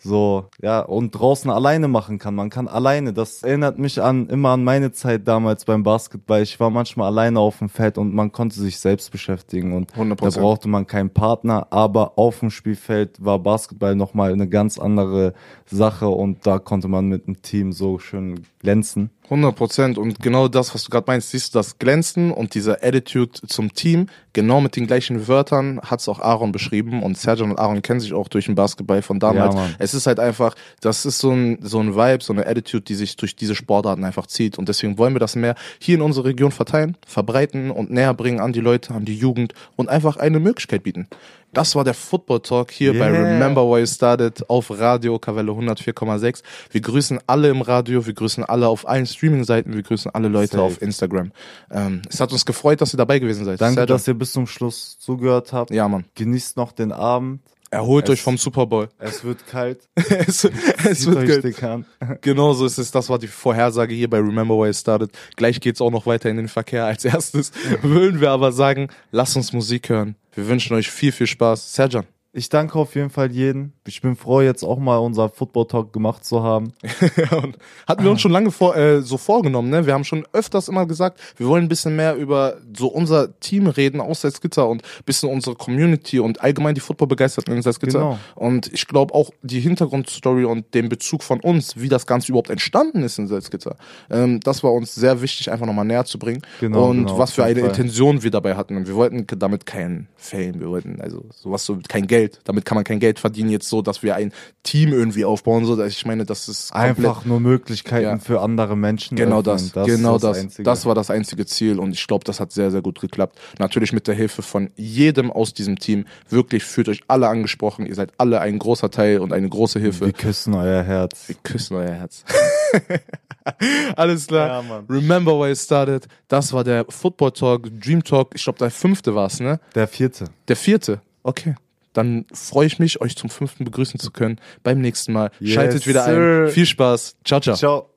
So, 0.02 0.46
ja, 0.62 0.80
und 0.80 1.10
draußen 1.10 1.50
alleine 1.50 1.86
machen 1.86 2.18
kann. 2.18 2.34
Man 2.34 2.48
kann 2.48 2.68
alleine. 2.68 3.12
Das 3.12 3.42
erinnert 3.42 3.78
mich 3.78 4.00
an 4.02 4.28
immer 4.28 4.50
an 4.50 4.64
meine 4.64 4.92
Zeit 4.92 5.28
damals 5.28 5.64
beim 5.64 5.82
Basketball. 5.82 6.42
Ich 6.42 6.58
war 6.58 6.70
manchmal 6.70 7.08
alleine 7.08 7.38
auf 7.40 7.58
dem 7.58 7.68
Feld 7.68 7.98
und 7.98 8.14
man 8.14 8.32
konnte 8.32 8.58
sich 8.58 8.78
selbst 8.78 9.12
beschäftigen 9.12 9.74
und 9.74 9.92
100%. 9.92 10.16
da 10.18 10.40
brauchte 10.40 10.68
man 10.68 10.86
keinen 10.86 11.10
Partner. 11.10 11.66
Aber 11.70 12.18
auf 12.18 12.40
dem 12.40 12.50
Spielfeld 12.50 13.22
war 13.24 13.38
Basketball 13.38 13.94
nochmal 13.94 14.32
eine 14.32 14.48
ganz 14.48 14.78
andere 14.78 15.34
Sache 15.66 16.08
und 16.08 16.46
da 16.46 16.58
konnte 16.58 16.88
man 16.88 17.06
mit 17.06 17.26
dem 17.26 17.42
Team 17.42 17.72
so 17.72 17.98
schön 17.98 18.46
glänzen. 18.60 19.10
100 19.24 19.54
Prozent. 19.54 19.98
Und 19.98 20.20
genau 20.20 20.48
das, 20.48 20.74
was 20.74 20.84
du 20.84 20.90
gerade 20.90 21.04
meinst, 21.06 21.30
siehst 21.30 21.54
du 21.54 21.58
das 21.58 21.78
Glänzen 21.78 22.32
und 22.32 22.54
diese 22.54 22.82
Attitude 22.82 23.40
zum 23.46 23.72
Team. 23.72 24.06
Genau 24.32 24.60
mit 24.60 24.76
den 24.76 24.86
gleichen 24.86 25.28
Wörtern 25.28 25.80
hat 25.82 26.00
es 26.00 26.08
auch 26.08 26.20
Aaron 26.20 26.52
beschrieben. 26.52 27.02
Und 27.02 27.16
Sergio 27.16 27.44
und 27.44 27.58
Aaron 27.58 27.80
kennen 27.82 28.00
sich 28.00 28.12
auch 28.12 28.28
durch 28.28 28.46
den 28.46 28.56
Basketball 28.56 29.02
von 29.02 29.20
damals. 29.20 29.54
Ja, 29.54 29.68
es 29.78 29.94
ist 29.94 30.06
halt 30.06 30.20
einfach, 30.20 30.54
das 30.80 31.06
ist 31.06 31.18
so 31.18 31.30
ein, 31.30 31.58
so 31.62 31.78
ein 31.80 31.94
Vibe, 31.94 32.22
so 32.22 32.32
eine 32.32 32.46
Attitude, 32.46 32.82
die 32.82 32.94
sich 32.94 33.16
durch 33.16 33.36
diese 33.36 33.54
Sportarten 33.54 34.04
einfach 34.04 34.26
zieht. 34.26 34.58
Und 34.58 34.68
deswegen 34.68 34.98
wollen 34.98 35.14
wir 35.14 35.20
das 35.20 35.36
mehr 35.36 35.54
hier 35.78 35.94
in 35.94 36.02
unserer 36.02 36.26
Region 36.26 36.50
verteilen, 36.50 36.96
verbreiten 37.06 37.70
und 37.70 37.90
näher 37.90 38.14
bringen 38.14 38.40
an 38.40 38.52
die 38.52 38.60
Leute, 38.60 38.94
an 38.94 39.04
die 39.04 39.16
Jugend 39.16 39.54
und 39.76 39.88
einfach 39.88 40.16
eine 40.16 40.40
Möglichkeit 40.40 40.82
bieten. 40.82 41.08
Das 41.52 41.74
war 41.74 41.82
der 41.82 41.94
Football 41.94 42.40
Talk 42.40 42.70
hier 42.70 42.92
bei 42.96 43.10
Yeah. 43.10 43.22
Remember 43.22 43.62
Why 43.62 43.80
You 43.80 43.86
Started 43.86 44.48
auf 44.48 44.70
Radio 44.70 45.18
Kavelle 45.18 45.50
104,6. 45.50 46.42
Wir 46.70 46.80
grüßen 46.80 47.18
alle 47.26 47.48
im 47.48 47.62
Radio, 47.62 48.06
wir 48.06 48.14
grüßen 48.14 48.44
alle 48.50 48.68
auf 48.68 48.86
allen 48.88 49.06
Streaming-Seiten, 49.06 49.72
wir 49.74 49.82
grüßen 49.82 50.10
alle 50.14 50.28
Leute 50.28 50.52
Safe. 50.52 50.62
auf 50.64 50.82
Instagram. 50.82 51.32
Ähm, 51.70 52.02
es 52.08 52.20
hat 52.20 52.32
uns 52.32 52.44
gefreut, 52.44 52.80
dass 52.80 52.92
ihr 52.94 52.98
dabei 52.98 53.18
gewesen 53.18 53.44
seid. 53.44 53.60
Danke, 53.60 53.74
Sergio. 53.76 53.94
dass 53.94 54.06
ihr 54.08 54.14
bis 54.14 54.32
zum 54.32 54.46
Schluss 54.46 54.98
zugehört 54.98 55.52
habt. 55.52 55.70
ja, 55.70 55.88
Mann. 55.88 56.04
Genießt 56.14 56.56
noch 56.56 56.72
den 56.72 56.92
Abend. 56.92 57.40
Erholt 57.72 58.06
Es- 58.06 58.10
euch 58.14 58.22
vom 58.22 58.36
Super 58.36 58.66
Bowl. 58.66 58.88
Es 58.98 59.22
wird 59.22 59.46
kalt. 59.46 59.88
es 59.94 60.44
es 60.44 61.06
wird 61.06 61.62
an. 61.62 61.86
Genau 62.20 62.52
so 62.52 62.66
ist 62.66 62.78
es. 62.78 62.90
Das 62.90 63.08
war 63.08 63.18
die 63.20 63.28
Vorhersage 63.28 63.94
hier 63.94 64.10
bei 64.10 64.18
Remember 64.18 64.56
Why 64.56 64.70
It 64.70 64.76
Started. 64.76 65.12
Gleich 65.36 65.60
geht's 65.60 65.80
auch 65.80 65.92
noch 65.92 66.04
weiter 66.04 66.28
in 66.30 66.36
den 66.36 66.48
Verkehr. 66.48 66.84
Als 66.86 67.04
erstes 67.04 67.52
würden 67.82 68.20
wir 68.20 68.30
aber 68.30 68.50
sagen, 68.50 68.88
lasst 69.12 69.36
uns 69.36 69.52
Musik 69.52 69.88
hören. 69.88 70.16
Wir 70.34 70.48
wünschen 70.48 70.74
euch 70.74 70.90
viel, 70.90 71.12
viel 71.12 71.28
Spaß. 71.28 71.72
Serjan. 71.74 72.06
Ich 72.32 72.48
danke 72.48 72.78
auf 72.78 72.94
jeden 72.94 73.10
Fall 73.10 73.32
jedem. 73.32 73.72
Ich 73.88 74.02
bin 74.02 74.14
froh, 74.14 74.40
jetzt 74.40 74.62
auch 74.62 74.78
mal 74.78 74.98
unser 74.98 75.28
Football 75.28 75.66
Talk 75.66 75.92
gemacht 75.92 76.24
zu 76.24 76.44
haben. 76.44 76.72
Hatten 77.88 78.04
wir 78.04 78.10
uns 78.12 78.20
schon 78.20 78.30
lange 78.30 78.52
vor, 78.52 78.76
äh, 78.76 79.02
so 79.02 79.16
vorgenommen, 79.16 79.68
ne? 79.68 79.84
Wir 79.84 79.94
haben 79.94 80.04
schon 80.04 80.24
öfters 80.32 80.68
immer 80.68 80.86
gesagt, 80.86 81.18
wir 81.38 81.48
wollen 81.48 81.64
ein 81.64 81.68
bisschen 81.68 81.96
mehr 81.96 82.14
über 82.14 82.58
so 82.76 82.86
unser 82.86 83.40
Team 83.40 83.66
reden 83.66 84.00
aus 84.00 84.20
Salzgitter 84.20 84.68
und 84.68 84.84
ein 84.84 85.04
bisschen 85.04 85.28
unsere 85.28 85.56
Community 85.56 86.20
und 86.20 86.40
allgemein 86.40 86.76
die 86.76 86.80
Football-Begeisterten 86.80 87.52
in 87.52 87.62
Salzgitter. 87.62 87.98
Genau. 87.98 88.18
Und 88.36 88.72
ich 88.72 88.86
glaube 88.86 89.12
auch 89.12 89.30
die 89.42 89.58
Hintergrundstory 89.58 90.44
und 90.44 90.72
den 90.72 90.88
Bezug 90.88 91.24
von 91.24 91.40
uns, 91.40 91.80
wie 91.80 91.88
das 91.88 92.06
Ganze 92.06 92.30
überhaupt 92.30 92.50
entstanden 92.50 93.02
ist 93.02 93.18
in 93.18 93.26
Salzgitter, 93.26 93.74
ähm, 94.08 94.38
das 94.38 94.62
war 94.62 94.72
uns 94.72 94.94
sehr 94.94 95.20
wichtig, 95.20 95.50
einfach 95.50 95.66
nochmal 95.66 95.84
näher 95.84 96.04
zu 96.04 96.20
bringen. 96.20 96.42
Genau, 96.60 96.90
und 96.90 97.06
genau, 97.06 97.18
was 97.18 97.32
für 97.32 97.42
eine 97.42 97.56
jeden 97.56 97.60
Fall. 97.62 97.70
Intention 97.70 98.22
wir 98.22 98.30
dabei 98.30 98.54
hatten. 98.54 98.76
Und 98.76 98.86
wir 98.86 98.94
wollten 98.94 99.26
damit 99.36 99.66
kein 99.66 100.06
Fame, 100.14 100.60
wir 100.60 100.68
wollten 100.68 101.00
also 101.00 101.24
sowas 101.34 101.64
so, 101.64 101.76
kein 101.88 102.06
Geld. 102.06 102.19
Damit 102.44 102.64
kann 102.64 102.74
man 102.76 102.84
kein 102.84 103.00
Geld 103.00 103.18
verdienen 103.18 103.50
jetzt 103.50 103.68
so, 103.68 103.82
dass 103.82 104.02
wir 104.02 104.14
ein 104.16 104.32
Team 104.62 104.92
irgendwie 104.92 105.24
aufbauen. 105.24 105.64
So, 105.64 105.82
ich 105.84 106.04
meine, 106.06 106.24
das 106.24 106.48
ist 106.48 106.72
Einfach 106.74 107.24
nur 107.24 107.40
Möglichkeiten 107.40 108.04
Ja. 108.04 108.18
für 108.18 108.40
andere 108.40 108.76
Menschen. 108.76 109.16
Genau 109.16 109.40
öffnen. 109.40 109.70
das, 109.74 109.86
genau 109.86 110.18
das. 110.18 110.38
Einzige. 110.38 110.62
Das 110.64 110.84
war 110.86 110.94
das 110.94 111.10
einzige 111.10 111.46
Ziel 111.46 111.78
und 111.78 111.92
ich 111.92 112.06
glaube, 112.06 112.24
das 112.24 112.40
hat 112.40 112.52
sehr, 112.52 112.70
sehr 112.70 112.82
gut 112.82 113.00
geklappt. 113.00 113.38
Natürlich 113.58 113.92
mit 113.92 114.06
der 114.06 114.14
Hilfe 114.14 114.42
von 114.42 114.70
jedem 114.76 115.30
aus 115.30 115.54
diesem 115.54 115.78
Team. 115.78 116.04
Wirklich 116.28 116.64
fühlt 116.64 116.88
euch 116.88 117.02
alle 117.08 117.28
angesprochen. 117.28 117.86
Ihr 117.86 117.94
seid 117.94 118.12
alle 118.18 118.40
ein 118.40 118.58
großer 118.58 118.90
Teil 118.90 119.18
und 119.20 119.32
eine 119.32 119.48
große 119.48 119.80
Hilfe. 119.80 120.06
Wir 120.06 120.12
küssen 120.12 120.54
euer 120.54 120.82
Herz. 120.82 121.28
Wir 121.28 121.36
küssen 121.42 121.76
euer 121.76 121.90
Herz. 121.94 122.24
Alles 123.96 124.26
klar. 124.26 124.62
Ja. 124.62 124.82
Remember 124.88 125.32
why 125.38 125.50
it 125.52 125.58
started. 125.58 126.06
Das 126.28 126.52
war 126.52 126.62
der 126.64 126.84
Football 126.88 127.32
Talk, 127.32 127.68
Dream 127.80 128.04
Talk. 128.04 128.32
Ich 128.34 128.44
glaube, 128.44 128.58
der 128.58 128.70
fünfte 128.70 129.14
war 129.14 129.26
es, 129.26 129.40
ne? 129.40 129.58
Der 129.74 129.88
vierte. 129.88 130.26
Der 130.48 130.56
vierte. 130.56 131.00
Okay. 131.22 131.54
Dann 131.92 132.26
freue 132.32 132.66
ich 132.66 132.78
mich, 132.78 133.00
euch 133.00 133.16
zum 133.16 133.30
fünften 133.30 133.64
begrüßen 133.64 133.98
zu 133.98 134.10
können. 134.10 134.40
Beim 134.62 134.80
nächsten 134.80 135.12
Mal. 135.12 135.30
Yes, 135.40 135.54
Schaltet 135.54 135.86
wieder 135.86 136.04
sir. 136.04 136.46
ein. 136.46 136.52
Viel 136.52 136.66
Spaß. 136.66 137.16
Ciao, 137.24 137.40
ciao. 137.40 137.56
Ciao. 137.56 137.89